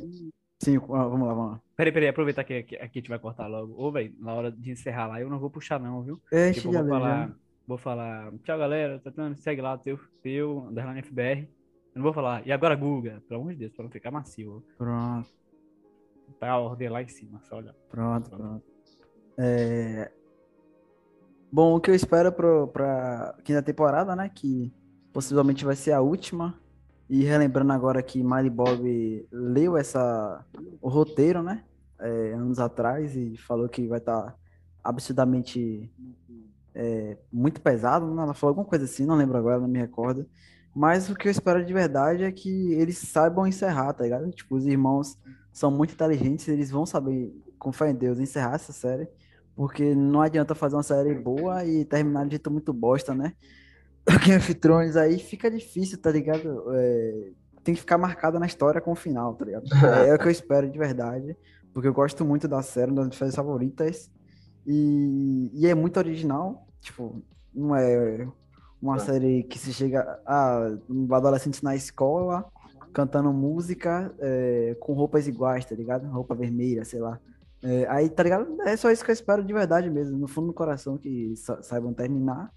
[0.63, 1.61] Sim, vamos lá, vamos lá.
[1.75, 3.75] Peraí, peraí, aproveitar que, que aqui a gente vai cortar logo.
[3.83, 6.21] Ô, velho, na hora de encerrar lá, eu não vou puxar, não, viu?
[6.31, 7.35] É, Tipo, vou falar, já.
[7.67, 11.41] vou falar, tchau galera, Tatana, segue lá, teu, teu, underline FBR.
[11.41, 14.63] Eu não vou falar, e agora Guga, pelo amor de Deus, pra não ficar macio.
[14.77, 15.31] Pronto,
[16.39, 17.75] Tá a ordem lá em cima, só olha.
[17.89, 18.65] pronto, pronto.
[19.39, 20.13] É...
[21.53, 24.31] Bom, o que eu espero pro, pra quinta temporada, né?
[24.35, 24.73] Que
[25.13, 26.59] possivelmente vai ser a última.
[27.11, 30.45] E relembrando agora que Miley Bob leu essa,
[30.81, 31.63] o roteiro, né?
[32.03, 34.37] é, anos atrás e falou que vai estar
[34.83, 35.91] absurdamente
[36.75, 38.13] é, muito pesado.
[38.13, 38.23] Né?
[38.23, 40.27] Ela falou alguma coisa assim, não lembro agora, não me recordo.
[40.75, 44.31] Mas o que eu espero de verdade é que eles saibam encerrar, tá ligado?
[44.31, 45.19] Tipo, os irmãos
[45.53, 49.07] são muito inteligentes, eles vão saber, com fé em Deus, encerrar essa série.
[49.55, 53.35] Porque não adianta fazer uma série boa e terminar de jeito muito bosta, né?
[54.25, 56.65] Game of Thrones aí fica difícil, tá ligado?
[56.75, 57.31] É,
[57.63, 59.65] tem que ficar marcada na história com o final, tá ligado?
[60.07, 61.37] É, é o que eu espero de verdade.
[61.73, 64.11] Porque eu gosto muito da série, uma das minhas séries favoritas.
[64.67, 66.67] E, e é muito original.
[66.81, 67.23] Tipo,
[67.55, 68.29] não é
[68.81, 72.45] uma série que se chega a um adolescente na escola
[72.93, 76.07] cantando música é, com roupas iguais, tá ligado?
[76.09, 77.19] Roupa vermelha, sei lá.
[77.63, 78.61] É, aí, tá ligado?
[78.63, 81.63] É só isso que eu espero de verdade mesmo, no fundo do coração, que sa
[81.63, 82.51] saibam terminar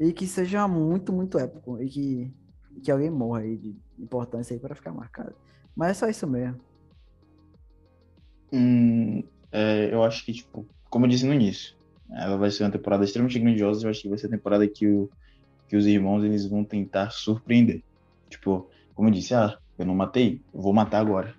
[0.00, 2.34] e que seja muito, muito épico e que,
[2.82, 5.34] que alguém morra aí de importância aí para ficar marcado.
[5.76, 6.58] Mas é só isso mesmo.
[8.52, 9.22] Hum,
[9.52, 11.76] é, eu acho que, tipo, como eu disse no início,
[12.10, 13.84] ela vai ser uma temporada extremamente grandiosa.
[13.84, 15.10] Eu acho que vai ser a temporada que o,
[15.68, 17.82] que os irmãos eles vão tentar surpreender.
[18.30, 21.37] Tipo, como eu disse, ah, eu não matei, eu vou matar agora.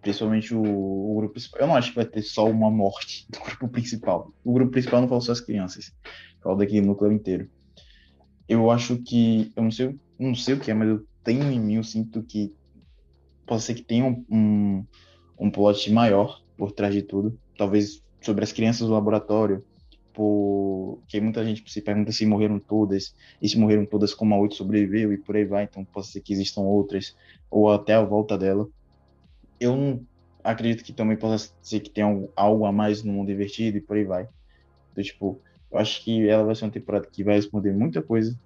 [0.00, 1.60] Principalmente o, o, grupo principal.
[1.60, 4.32] Eu não acho que vai ter só uma morte do grupo principal.
[4.44, 5.92] O grupo principal não fala só as crianças.
[6.42, 7.50] Fala daquele núcleo inteiro.
[8.48, 9.52] Eu acho que.
[9.54, 12.22] Eu não sei, não sei o que é, mas eu tenho em mim, eu sinto
[12.22, 12.52] que
[13.46, 14.86] pode ser que tenha um, um,
[15.38, 17.38] um plot maior por trás de tudo.
[17.58, 19.64] Talvez sobre as crianças do laboratório,
[20.12, 24.54] porque muita gente se pergunta se morreram todas, e se morreram todas como a 8
[24.54, 27.16] sobreviveu, e por aí vai, então pode ser que existam outras,
[27.50, 28.68] ou até a volta dela.
[29.60, 30.02] Eu
[30.42, 33.96] acredito que também possa ser que tenha algo a mais no mundo invertido, e por
[33.96, 34.28] aí vai.
[34.90, 38.36] Então, tipo, eu acho que ela vai ser uma temporada que vai responder muita coisa,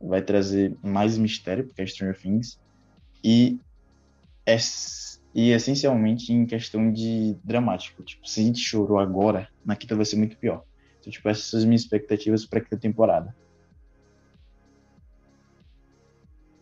[0.00, 2.58] vai trazer mais mistério, porque é Stranger Things,
[3.22, 3.58] e,
[4.46, 4.56] é,
[5.34, 8.02] e essencialmente em questão de dramático.
[8.02, 10.62] Tipo, se a gente chorou agora, na quinta vai ser muito pior.
[11.00, 13.34] Então, tipo, essas são as minhas expectativas para a temporada.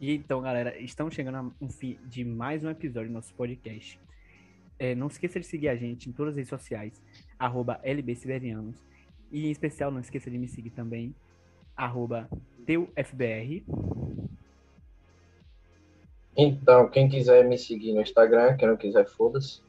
[0.01, 3.99] E então, galera, estamos chegando a um fim de mais um episódio do nosso podcast.
[4.79, 7.03] É, não esqueça de seguir a gente em todas as redes sociais,
[7.37, 8.77] arroba LBSiberianos.
[9.33, 11.13] E em especial, não esqueça de me seguir também,
[11.77, 12.29] arroba
[12.65, 13.65] teufbr.
[16.37, 19.61] Então, quem quiser me seguir no Instagram, quem não quiser, foda-se.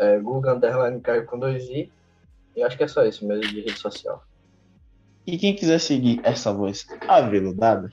[0.00, 1.92] É Google Underline Caio com dois i.
[2.56, 4.24] E acho que é só isso mesmo de rede social.
[5.24, 7.92] E quem quiser seguir essa voz aveludada,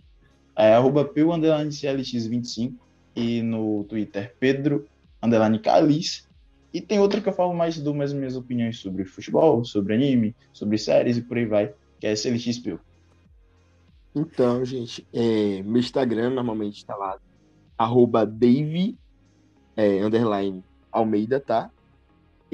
[0.55, 2.73] é arroba CLX25
[3.15, 4.85] e no Twitter Pedro
[5.21, 6.27] underline Calis.
[6.73, 10.35] E tem outra que eu falo mais, dou mais minhas opiniões sobre futebol, sobre anime,
[10.51, 12.79] sobre séries e por aí vai, que é CLXPU.
[14.15, 17.19] Então, gente, é, meu Instagram normalmente está lá,
[17.77, 18.97] arroba Dave,
[19.75, 21.71] é, underline Almeida, tá?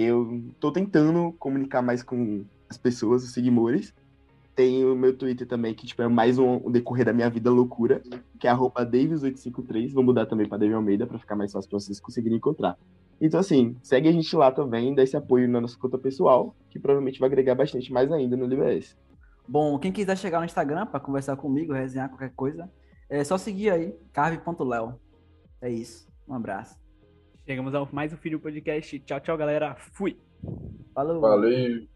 [0.02, 3.94] eu tô tentando comunicar mais com as pessoas, os seguidores.
[4.60, 7.50] Tem o meu Twitter também, que tipo, é mais um, um decorrer da minha vida
[7.50, 8.02] loucura,
[8.38, 9.94] que é arroba Davis853.
[9.94, 12.78] Vou mudar também para David Almeida para ficar mais fácil para vocês conseguirem encontrar.
[13.22, 16.78] Então, assim, segue a gente lá também, dá esse apoio na nossa conta pessoal, que
[16.78, 18.98] provavelmente vai agregar bastante mais ainda no LBS.
[19.48, 22.70] Bom, quem quiser chegar no Instagram para conversar comigo, resenhar qualquer coisa,
[23.10, 25.00] é só seguir aí, carve.leo.
[25.62, 26.06] É isso.
[26.28, 26.78] Um abraço.
[27.48, 29.00] Chegamos a mais um Filho Podcast.
[29.00, 29.78] Tchau, tchau, galera.
[29.94, 30.20] Fui.
[30.94, 31.22] Falou.
[31.22, 31.88] Valeu.